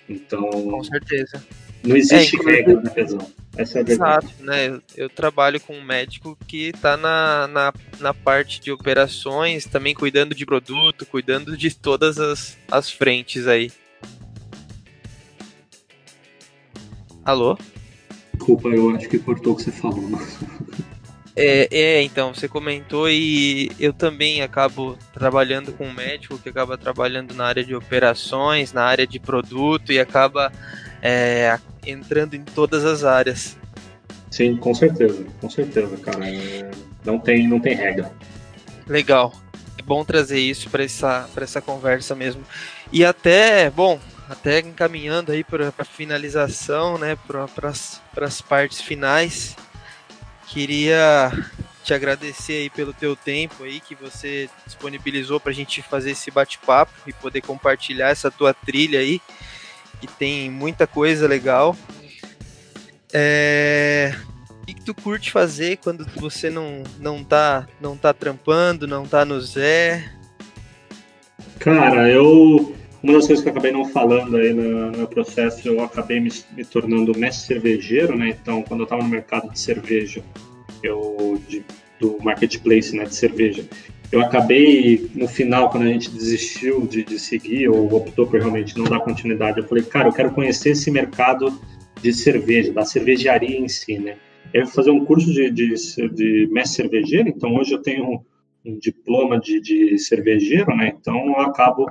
[0.08, 0.50] Então.
[0.50, 1.42] Com certeza.
[1.82, 3.32] Não existe é, regra na lesão.
[3.56, 4.26] Essa é a verdade.
[4.26, 4.68] Exato, né?
[4.68, 9.94] Eu, eu, trabalho com um médico que está na, na, na, parte de operações, também
[9.94, 13.70] cuidando de produto, cuidando de todas as, as frentes aí.
[17.24, 17.56] Alô?
[18.34, 20.04] Desculpa, eu acho que cortou o que você falou.
[21.38, 26.78] É, é, então, você comentou e eu também acabo trabalhando com um médico que acaba
[26.78, 30.50] trabalhando na área de operações, na área de produto e acaba
[31.02, 33.54] é, entrando em todas as áreas.
[34.30, 36.26] Sim, com certeza, com certeza, cara.
[36.26, 36.70] É,
[37.04, 38.10] não tem, não tem regra.
[38.88, 39.34] Legal.
[39.78, 42.42] É bom trazer isso para essa, essa conversa mesmo.
[42.90, 47.46] E até, bom, até encaminhando aí para a finalização, né, para
[48.24, 49.54] as partes finais
[50.56, 51.30] queria
[51.84, 56.30] te agradecer aí pelo teu tempo aí que você disponibilizou para a gente fazer esse
[56.30, 59.20] bate-papo e poder compartilhar essa tua trilha aí,
[60.00, 61.76] que tem muita coisa legal.
[63.12, 64.14] É...
[64.62, 69.26] O que tu curte fazer quando você não, não, tá, não tá trampando, não tá
[69.26, 70.10] no Zé?
[71.58, 72.74] Cara, eu.
[73.02, 76.30] Uma das coisas que eu acabei não falando aí no, meu processo, eu acabei me,
[76.56, 78.30] me, tornando mestre cervejeiro, né?
[78.40, 80.22] Então, quando eu estava no mercado de cerveja,
[80.82, 81.64] eu de,
[82.00, 83.64] do marketplace, né, de cerveja,
[84.10, 88.76] eu acabei no final, quando a gente desistiu de, de seguir ou optou por realmente
[88.78, 91.52] não dar continuidade, eu falei, cara, eu quero conhecer esse mercado
[92.00, 94.16] de cerveja, da cervejaria em si, né?
[94.54, 95.74] Eu fazer um curso de, de,
[96.14, 98.20] de mestre cervejeiro, então hoje eu tenho um,
[98.64, 100.94] um diploma de, de cervejeiro, né?
[100.98, 101.86] Então eu acabo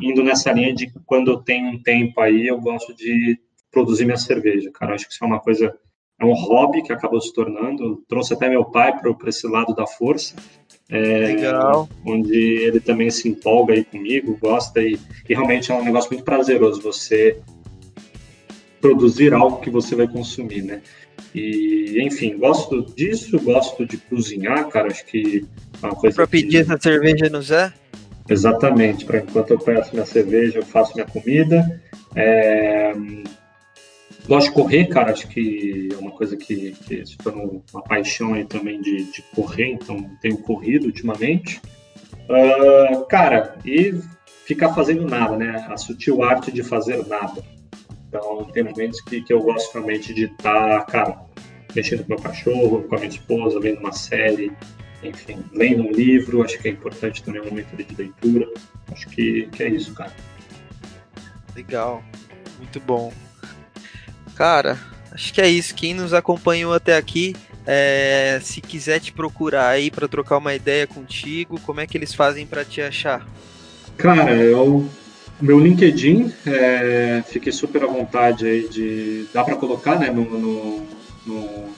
[0.00, 3.38] indo nessa linha de quando eu tenho um tempo aí, eu gosto de
[3.70, 4.92] produzir minha cerveja, cara.
[4.92, 5.74] Eu acho que isso é uma coisa,
[6.20, 7.82] é um hobby que acabou se tornando.
[7.82, 10.34] Eu trouxe até meu pai para esse lado da força.
[10.88, 11.88] É, Legal.
[12.06, 14.98] Onde ele também se empolga aí comigo, gosta e,
[15.28, 17.40] e realmente é um negócio muito prazeroso você
[18.80, 20.80] produzir algo que você vai consumir, né?
[21.34, 24.86] E, enfim, gosto disso, gosto de cozinhar, cara.
[24.86, 25.44] Acho que
[25.82, 26.16] é uma coisa.
[26.16, 27.72] Para pedir essa cerveja no Zé?
[28.28, 29.04] Exatamente.
[29.04, 31.82] Para enquanto eu peço minha cerveja, eu faço minha comida.
[32.14, 32.92] É...
[34.26, 35.12] Gosto de correr, cara.
[35.12, 39.22] Acho que é uma coisa que, que se tornou uma paixão aí também de, de
[39.34, 39.72] correr.
[39.72, 41.60] Então, tenho corrido ultimamente.
[42.28, 43.94] Uh, cara, e
[44.44, 45.66] ficar fazendo nada, né?
[45.68, 47.42] A sutil arte de fazer nada.
[48.08, 51.20] Então, tem momentos que, que eu gosto realmente de estar, tá, cara,
[51.74, 54.50] mexendo com meu cachorro, com a minha esposa, vendo uma série,
[55.02, 56.42] enfim, lendo um livro.
[56.42, 58.48] Acho que é importante também um momento de leitura.
[58.90, 60.12] Acho que, que é isso, cara.
[61.54, 62.02] Legal,
[62.58, 63.12] muito bom.
[64.34, 64.78] Cara,
[65.12, 65.74] acho que é isso.
[65.74, 67.34] Quem nos acompanhou até aqui,
[67.66, 72.14] é, se quiser te procurar aí para trocar uma ideia contigo, como é que eles
[72.14, 73.26] fazem para te achar?
[73.96, 74.88] Cara, eu
[75.40, 79.26] meu LinkedIn, é, fiquei super à vontade aí de.
[79.32, 80.86] Dá para colocar, né, no, no,
[81.24, 81.68] no,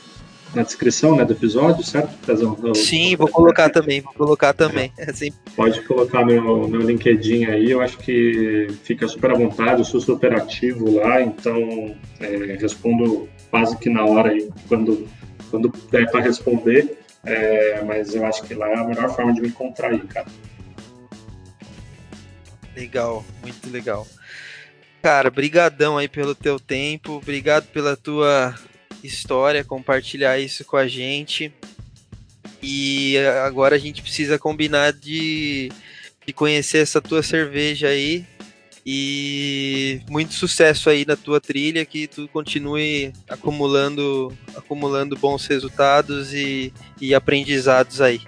[0.54, 2.56] na descrição né, do episódio, certo, Pezão?
[2.74, 4.92] Sim, vou colocar também, vou colocar também.
[4.98, 5.10] É.
[5.10, 5.30] Assim.
[5.54, 10.00] Pode colocar meu, meu LinkedIn aí, eu acho que fica super à vontade, eu sou
[10.00, 15.08] super ativo lá, então é, respondo quase que na hora aí, quando,
[15.50, 16.98] quando der para responder.
[17.22, 20.26] É, mas eu acho que lá é a melhor forma de me encontrar aí, cara.
[22.74, 24.06] Legal, muito legal.
[25.02, 28.54] Cara, brigadão aí pelo teu tempo, obrigado pela tua
[29.02, 31.52] história, compartilhar isso com a gente.
[32.62, 35.70] E agora a gente precisa combinar de,
[36.26, 38.24] de conhecer essa tua cerveja aí.
[38.84, 46.72] E muito sucesso aí na tua trilha, que tu continue acumulando, acumulando bons resultados e,
[47.00, 48.20] e aprendizados aí.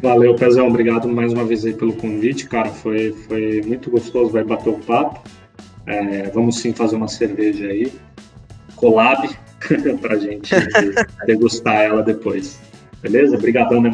[0.00, 0.68] Valeu, Pezão.
[0.68, 2.70] Obrigado mais uma vez aí pelo convite, cara.
[2.70, 5.22] Foi, foi muito gostoso, vai bater o papo.
[5.86, 7.92] É, vamos sim fazer uma cerveja aí.
[8.74, 9.28] Collab
[10.00, 10.50] pra gente
[11.26, 12.60] degustar ela depois.
[13.02, 13.36] Beleza?
[13.36, 13.92] Obrigadão, né?